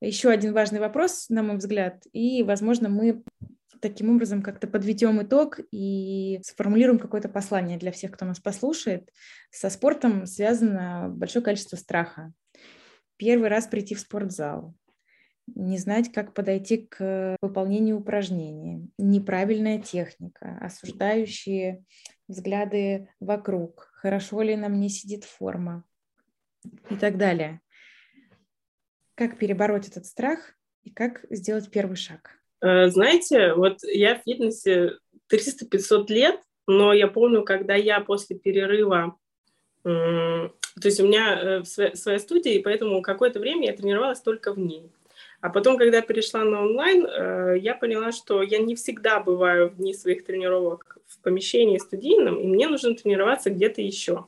еще 0.00 0.28
один 0.28 0.52
важный 0.52 0.80
вопрос, 0.80 1.28
на 1.28 1.42
мой 1.42 1.56
взгляд, 1.56 2.04
и, 2.12 2.42
возможно, 2.42 2.88
мы 2.88 3.22
таким 3.84 4.08
образом 4.08 4.40
как-то 4.40 4.66
подведем 4.66 5.22
итог 5.22 5.60
и 5.70 6.40
сформулируем 6.42 6.98
какое-то 6.98 7.28
послание 7.28 7.76
для 7.76 7.92
всех, 7.92 8.12
кто 8.12 8.24
нас 8.24 8.40
послушает. 8.40 9.10
Со 9.50 9.68
спортом 9.68 10.24
связано 10.24 11.10
большое 11.10 11.44
количество 11.44 11.76
страха. 11.76 12.32
Первый 13.18 13.50
раз 13.50 13.66
прийти 13.66 13.94
в 13.94 14.00
спортзал, 14.00 14.74
не 15.54 15.76
знать, 15.76 16.10
как 16.12 16.32
подойти 16.32 16.78
к 16.78 17.36
выполнению 17.42 17.98
упражнений, 17.98 18.88
неправильная 18.96 19.78
техника, 19.78 20.56
осуждающие 20.62 21.84
взгляды 22.26 23.10
вокруг, 23.20 23.90
хорошо 23.96 24.40
ли 24.40 24.56
на 24.56 24.70
мне 24.70 24.88
сидит 24.88 25.24
форма 25.24 25.84
и 26.88 26.96
так 26.96 27.18
далее. 27.18 27.60
Как 29.14 29.36
перебороть 29.38 29.88
этот 29.88 30.06
страх 30.06 30.54
и 30.84 30.90
как 30.90 31.26
сделать 31.28 31.70
первый 31.70 31.96
шаг? 31.96 32.43
Э, 32.64 32.88
знаете, 32.88 33.52
вот 33.52 33.80
я 33.82 34.14
в 34.14 34.22
фитнесе 34.22 34.96
300-500 35.30 36.06
лет, 36.08 36.40
но 36.66 36.94
я 36.94 37.08
помню, 37.08 37.42
когда 37.42 37.74
я 37.74 38.00
после 38.00 38.36
перерыва, 38.36 39.16
то 39.82 40.50
есть 40.82 40.98
у 40.98 41.06
меня 41.06 41.60
э, 41.60 41.64
своя 41.64 42.18
студия, 42.18 42.54
и 42.54 42.62
поэтому 42.62 43.02
какое-то 43.02 43.38
время 43.38 43.66
я 43.66 43.74
тренировалась 43.74 44.22
только 44.22 44.54
в 44.54 44.58
ней. 44.58 44.90
А 45.42 45.50
потом, 45.50 45.76
когда 45.76 46.00
перешла 46.00 46.42
на 46.42 46.62
онлайн, 46.62 47.04
э, 47.04 47.58
я 47.58 47.74
поняла, 47.74 48.12
что 48.12 48.42
я 48.42 48.58
не 48.60 48.76
всегда 48.76 49.20
бываю 49.20 49.68
в 49.68 49.76
дни 49.76 49.92
своих 49.92 50.24
тренировок 50.24 50.96
в 51.06 51.20
помещении 51.20 51.76
студийном, 51.76 52.36
и 52.40 52.46
мне 52.46 52.66
нужно 52.66 52.94
тренироваться 52.94 53.50
где-то 53.50 53.82
еще. 53.82 54.24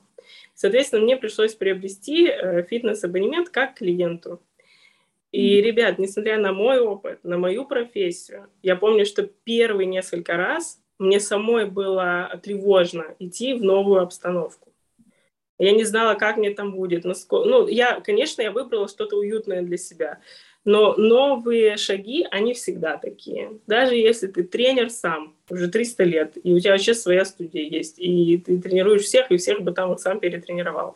Соответственно, 0.54 1.02
мне 1.02 1.16
пришлось 1.16 1.54
приобрести 1.54 2.30
фитнес-абонемент 2.68 3.48
как 3.48 3.76
клиенту. 3.76 4.42
И, 5.36 5.60
ребят, 5.60 5.98
несмотря 5.98 6.38
на 6.38 6.54
мой 6.54 6.78
опыт, 6.78 7.22
на 7.22 7.36
мою 7.36 7.66
профессию, 7.66 8.48
я 8.62 8.74
помню, 8.74 9.04
что 9.04 9.22
первые 9.22 9.86
несколько 9.86 10.34
раз 10.38 10.80
мне 10.98 11.20
самой 11.20 11.66
было 11.66 12.40
тревожно 12.42 13.14
идти 13.18 13.52
в 13.52 13.62
новую 13.62 14.00
обстановку. 14.00 14.72
Я 15.58 15.72
не 15.72 15.84
знала, 15.84 16.14
как 16.14 16.38
мне 16.38 16.52
там 16.52 16.72
будет. 16.74 17.04
Насколько... 17.04 17.50
Ну, 17.50 17.68
я, 17.68 18.00
конечно, 18.00 18.40
я 18.40 18.50
выбрала 18.50 18.88
что-то 18.88 19.16
уютное 19.16 19.60
для 19.60 19.76
себя. 19.76 20.20
Но 20.64 20.94
новые 20.94 21.76
шаги, 21.76 22.26
они 22.30 22.54
всегда 22.54 22.96
такие. 22.96 23.60
Даже 23.66 23.94
если 23.94 24.28
ты 24.28 24.42
тренер 24.42 24.88
сам, 24.88 25.36
уже 25.50 25.68
300 25.68 26.04
лет, 26.04 26.38
и 26.42 26.54
у 26.54 26.58
тебя 26.58 26.72
вообще 26.72 26.94
своя 26.94 27.26
студия 27.26 27.68
есть, 27.68 27.98
и 27.98 28.38
ты 28.38 28.58
тренируешь 28.58 29.02
всех, 29.02 29.30
и 29.30 29.36
всех 29.36 29.60
бы 29.60 29.72
там 29.72 29.98
сам 29.98 30.18
перетренировал. 30.18 30.94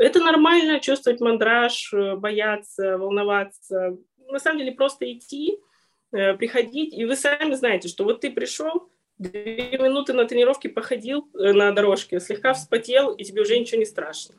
Это 0.00 0.18
нормально 0.18 0.80
чувствовать 0.80 1.20
мандраж, 1.20 1.92
э, 1.92 2.16
бояться, 2.16 2.96
волноваться. 2.96 3.98
На 4.28 4.38
самом 4.38 4.60
деле 4.60 4.72
просто 4.72 5.12
идти, 5.12 5.58
э, 6.12 6.32
приходить, 6.34 6.94
и 6.94 7.04
вы 7.04 7.16
сами 7.16 7.52
знаете, 7.52 7.88
что 7.88 8.04
вот 8.04 8.22
ты 8.22 8.30
пришел, 8.30 8.88
две 9.18 9.76
минуты 9.78 10.14
на 10.14 10.24
тренировке 10.24 10.70
походил 10.70 11.28
э, 11.34 11.52
на 11.52 11.72
дорожке, 11.72 12.18
слегка 12.18 12.54
вспотел, 12.54 13.12
и 13.12 13.24
тебе 13.24 13.42
уже 13.42 13.58
ничего 13.58 13.78
не 13.78 13.84
страшно 13.84 14.36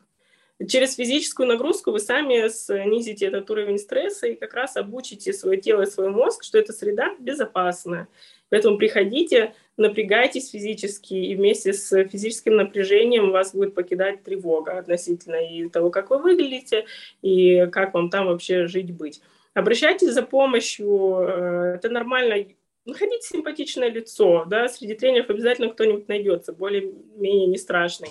через 0.66 0.94
физическую 0.94 1.48
нагрузку 1.48 1.90
вы 1.90 1.98
сами 1.98 2.48
снизите 2.48 3.26
этот 3.26 3.50
уровень 3.50 3.78
стресса 3.78 4.28
и 4.28 4.34
как 4.34 4.54
раз 4.54 4.76
обучите 4.76 5.32
свое 5.32 5.60
тело 5.60 5.82
и 5.82 5.86
свой 5.86 6.10
мозг, 6.10 6.44
что 6.44 6.58
эта 6.58 6.72
среда 6.72 7.14
безопасная. 7.18 8.08
Поэтому 8.48 8.78
приходите, 8.78 9.54
напрягайтесь 9.76 10.50
физически, 10.50 11.14
и 11.14 11.34
вместе 11.34 11.72
с 11.72 12.04
физическим 12.08 12.56
напряжением 12.56 13.30
вас 13.30 13.54
будет 13.54 13.74
покидать 13.74 14.22
тревога 14.22 14.78
относительно 14.78 15.36
и 15.36 15.68
того, 15.68 15.90
как 15.90 16.10
вы 16.10 16.18
выглядите, 16.18 16.86
и 17.22 17.66
как 17.72 17.94
вам 17.94 18.10
там 18.10 18.26
вообще 18.26 18.66
жить-быть. 18.66 19.20
Обращайтесь 19.54 20.12
за 20.12 20.22
помощью, 20.22 21.18
э, 21.20 21.74
это 21.76 21.88
нормально, 21.90 22.46
находите 22.84 23.28
симпатичное 23.28 23.90
лицо, 23.90 24.44
да, 24.46 24.68
среди 24.68 24.94
тренеров 24.94 25.30
обязательно 25.30 25.68
кто-нибудь 25.68 26.08
найдется, 26.08 26.52
более-менее 26.52 27.46
не 27.46 27.58
страшный, 27.58 28.10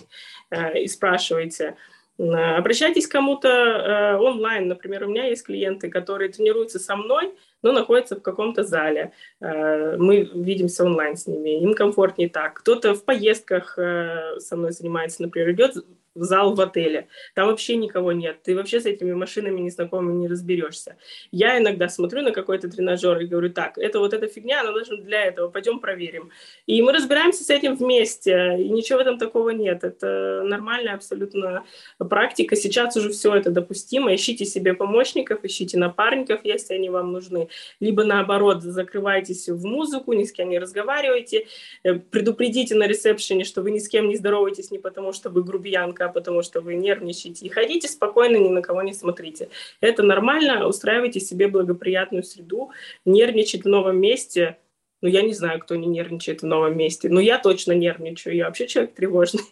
э, 0.51 0.81
и 0.81 0.87
спрашивайте. 0.87 1.75
Обращайтесь 2.17 3.07
к 3.07 3.11
кому-то 3.11 3.47
э, 3.49 4.17
онлайн. 4.17 4.67
Например, 4.67 5.05
у 5.05 5.07
меня 5.07 5.25
есть 5.25 5.43
клиенты, 5.43 5.89
которые 5.89 6.31
тренируются 6.31 6.77
со 6.77 6.95
мной, 6.95 7.33
но 7.61 7.71
находятся 7.71 8.15
в 8.15 8.21
каком-то 8.21 8.63
зале. 8.63 9.11
Э, 9.39 9.97
мы 9.97 10.29
видимся 10.33 10.83
онлайн 10.83 11.15
с 11.15 11.27
ними, 11.27 11.61
им 11.61 11.73
комфортнее 11.73 12.29
так. 12.29 12.55
Кто-то 12.55 12.93
в 12.93 13.03
поездках 13.03 13.77
э, 13.77 14.39
со 14.39 14.55
мной 14.55 14.71
занимается, 14.71 15.21
например, 15.21 15.51
идет 15.51 15.75
в 16.15 16.23
зал 16.23 16.55
в 16.55 16.61
отеле. 16.61 17.07
Там 17.35 17.47
вообще 17.47 17.75
никого 17.75 18.11
нет. 18.11 18.43
Ты 18.43 18.55
вообще 18.55 18.79
с 18.79 18.85
этими 18.85 19.13
машинами 19.13 19.61
незнакомыми 19.61 20.13
не 20.13 20.27
разберешься. 20.27 20.97
Я 21.31 21.57
иногда 21.57 21.87
смотрю 21.89 22.21
на 22.21 22.31
какой-то 22.31 22.69
тренажер 22.69 23.19
и 23.19 23.25
говорю, 23.25 23.51
так, 23.51 23.77
это 23.77 23.99
вот 23.99 24.13
эта 24.13 24.27
фигня, 24.27 24.61
она 24.61 24.71
должна 24.71 24.97
для 24.97 25.25
этого, 25.25 25.49
пойдем 25.49 25.79
проверим. 25.79 26.31
И 26.67 26.81
мы 26.81 26.91
разбираемся 26.91 27.43
с 27.43 27.49
этим 27.49 27.75
вместе, 27.75 28.57
и 28.59 28.69
ничего 28.69 28.99
в 28.99 29.01
этом 29.01 29.17
такого 29.17 29.49
нет. 29.51 29.83
Это 29.83 30.43
нормальная 30.45 30.95
абсолютно 30.95 31.63
практика. 31.97 32.55
Сейчас 32.55 32.95
уже 32.97 33.09
все 33.09 33.35
это 33.35 33.51
допустимо. 33.51 34.13
Ищите 34.13 34.45
себе 34.45 34.73
помощников, 34.73 35.43
ищите 35.43 35.77
напарников, 35.77 36.41
если 36.43 36.73
они 36.73 36.89
вам 36.89 37.11
нужны. 37.11 37.47
Либо 37.79 38.03
наоборот, 38.03 38.63
закрывайтесь 38.63 39.47
в 39.47 39.65
музыку, 39.65 40.13
ни 40.13 40.23
с 40.23 40.31
кем 40.31 40.49
не 40.49 40.59
разговаривайте, 40.59 41.47
э, 41.83 41.95
предупредите 41.95 42.75
на 42.75 42.87
ресепшене, 42.87 43.45
что 43.45 43.61
вы 43.61 43.71
ни 43.71 43.79
с 43.79 43.87
кем 43.87 44.09
не 44.09 44.17
здороваетесь 44.17 44.71
не 44.71 44.79
потому, 44.79 45.13
что 45.13 45.29
вы 45.29 45.43
грубиянка, 45.43 46.00
пока, 46.01 46.11
потому 46.11 46.41
что 46.41 46.61
вы 46.61 46.75
нервничаете. 46.75 47.45
И 47.45 47.49
ходите 47.49 47.87
спокойно, 47.87 48.37
ни 48.37 48.49
на 48.49 48.61
кого 48.61 48.81
не 48.81 48.93
смотрите. 48.93 49.49
Это 49.81 50.03
нормально, 50.03 50.67
устраивайте 50.67 51.19
себе 51.19 51.47
благоприятную 51.47 52.23
среду. 52.23 52.71
Нервничать 53.05 53.63
в 53.63 53.67
новом 53.67 53.99
месте, 53.99 54.57
ну, 55.01 55.09
я 55.09 55.21
не 55.21 55.33
знаю, 55.33 55.59
кто 55.59 55.75
не 55.75 55.87
нервничает 55.87 56.41
в 56.41 56.45
новом 56.45 56.77
месте, 56.77 57.09
но 57.09 57.19
я 57.19 57.37
точно 57.37 57.73
нервничаю, 57.73 58.35
я 58.35 58.45
вообще 58.45 58.67
человек 58.67 58.93
тревожный. 58.93 59.43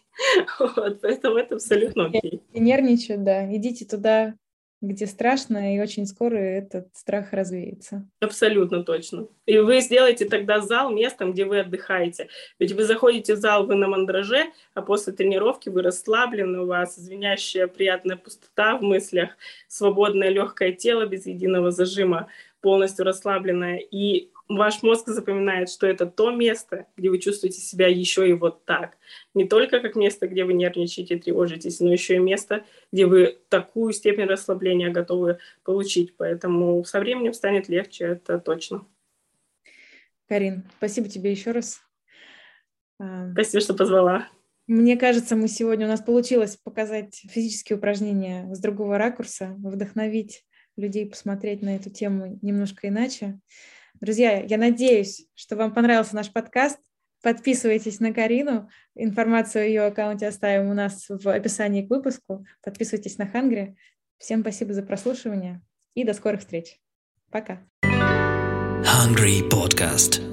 Вот, 0.60 1.00
поэтому 1.02 1.38
это 1.38 1.56
абсолютно 1.56 2.08
окей. 2.08 2.42
Нервничаю, 2.54 3.20
да. 3.20 3.56
Идите 3.56 3.86
туда, 3.86 4.36
где 4.82 5.08
страшно, 5.08 5.76
и 5.76 5.80
очень 5.80 6.06
скоро 6.06 6.38
этот 6.38 6.96
страх 6.96 7.34
развеется. 7.34 8.08
Абсолютно 8.22 8.84
точно. 8.84 9.28
И 9.46 9.58
вы 9.58 9.82
сделаете 9.82 10.26
тогда 10.26 10.62
зал 10.62 10.90
местом, 10.92 11.34
где 11.34 11.46
вы 11.46 11.60
отдыхаете. 11.60 12.30
Ведь 12.60 12.72
вы 12.72 12.84
заходите 12.84 13.36
в 13.36 13.40
зал, 13.40 13.66
вы 13.66 13.76
на 13.76 13.88
мандраже, 13.88 14.46
а 14.74 14.82
после 14.82 15.12
тренировки 15.12 15.68
вы 15.70 15.82
расслаблены, 15.82 16.62
у 16.62 16.66
вас 16.66 16.96
звенящая 16.96 17.68
приятная 17.68 18.16
пустота 18.16 18.78
в 18.78 18.82
мыслях, 18.82 19.32
свободное 19.68 20.30
легкое 20.30 20.72
тело 20.72 21.06
без 21.06 21.26
единого 21.26 21.72
зажима, 21.72 22.28
полностью 22.62 23.06
расслабленное. 23.06 23.78
И 23.78 24.30
ваш 24.50 24.82
мозг 24.82 25.08
запоминает, 25.08 25.70
что 25.70 25.88
это 25.88 26.08
то 26.08 26.32
место, 26.32 26.88
где 26.98 27.10
вы 27.10 27.20
чувствуете 27.20 27.62
себя 27.62 27.88
еще 27.88 28.28
и 28.28 28.34
вот 28.34 28.66
так. 28.66 28.98
Не 29.36 29.48
только 29.48 29.80
как 29.80 29.96
место, 29.96 30.28
где 30.28 30.44
вы 30.44 30.54
нервничаете, 30.54 31.18
тревожитесь, 31.18 31.80
но 31.80 31.92
еще 31.92 32.16
и 32.16 32.20
место, 32.20 32.66
где 32.92 33.06
вы 33.06 33.38
такую 33.48 33.94
степень 33.94 34.26
расслабления 34.26 34.90
готовы 34.90 35.38
получить. 35.64 36.18
Поэтому 36.18 36.84
со 36.84 37.00
временем 37.00 37.34
станет 37.34 37.70
легче, 37.70 38.06
это 38.06 38.40
точно. 38.40 38.86
Карин, 40.28 40.64
спасибо 40.78 41.08
тебе 41.08 41.32
еще 41.32 41.52
раз. 41.52 41.82
А, 43.00 43.32
спасибо, 43.32 43.62
что 43.62 43.74
позвала. 43.76 44.28
Мне 44.66 44.98
кажется, 44.98 45.36
мы 45.36 45.48
сегодня 45.48 45.86
у 45.86 45.90
нас 45.90 46.02
получилось 46.02 46.58
показать 46.58 47.16
физические 47.28 47.78
упражнения 47.78 48.54
с 48.54 48.60
другого 48.60 48.98
ракурса, 48.98 49.56
вдохновить 49.58 50.44
людей 50.76 51.08
посмотреть 51.08 51.62
на 51.62 51.76
эту 51.76 51.90
тему 51.90 52.40
немножко 52.42 52.88
иначе. 52.88 53.40
Друзья, 54.02 54.42
я 54.42 54.58
надеюсь, 54.58 55.26
что 55.36 55.56
вам 55.58 55.74
понравился 55.74 56.16
наш 56.16 56.32
подкаст. 56.32 56.80
Подписывайтесь 57.22 58.00
на 58.00 58.14
Карину. 58.14 58.70
Информацию 58.96 59.64
о 59.64 59.66
ее 59.66 59.82
аккаунте 59.82 60.28
оставим 60.28 60.70
у 60.70 60.74
нас 60.74 61.08
в 61.10 61.28
описании 61.28 61.86
к 61.86 61.90
выпуску. 61.90 62.46
Подписывайтесь 62.64 63.18
на 63.18 63.28
Хангри. 63.28 63.76
Всем 64.18 64.42
спасибо 64.42 64.74
за 64.74 64.84
прослушивание 64.84 65.62
и 65.96 66.06
до 66.06 66.14
скорых 66.14 66.40
встреч. 66.40 66.80
Пока. 67.30 67.62
Hungry 67.84 69.50
Podcast. 69.50 70.29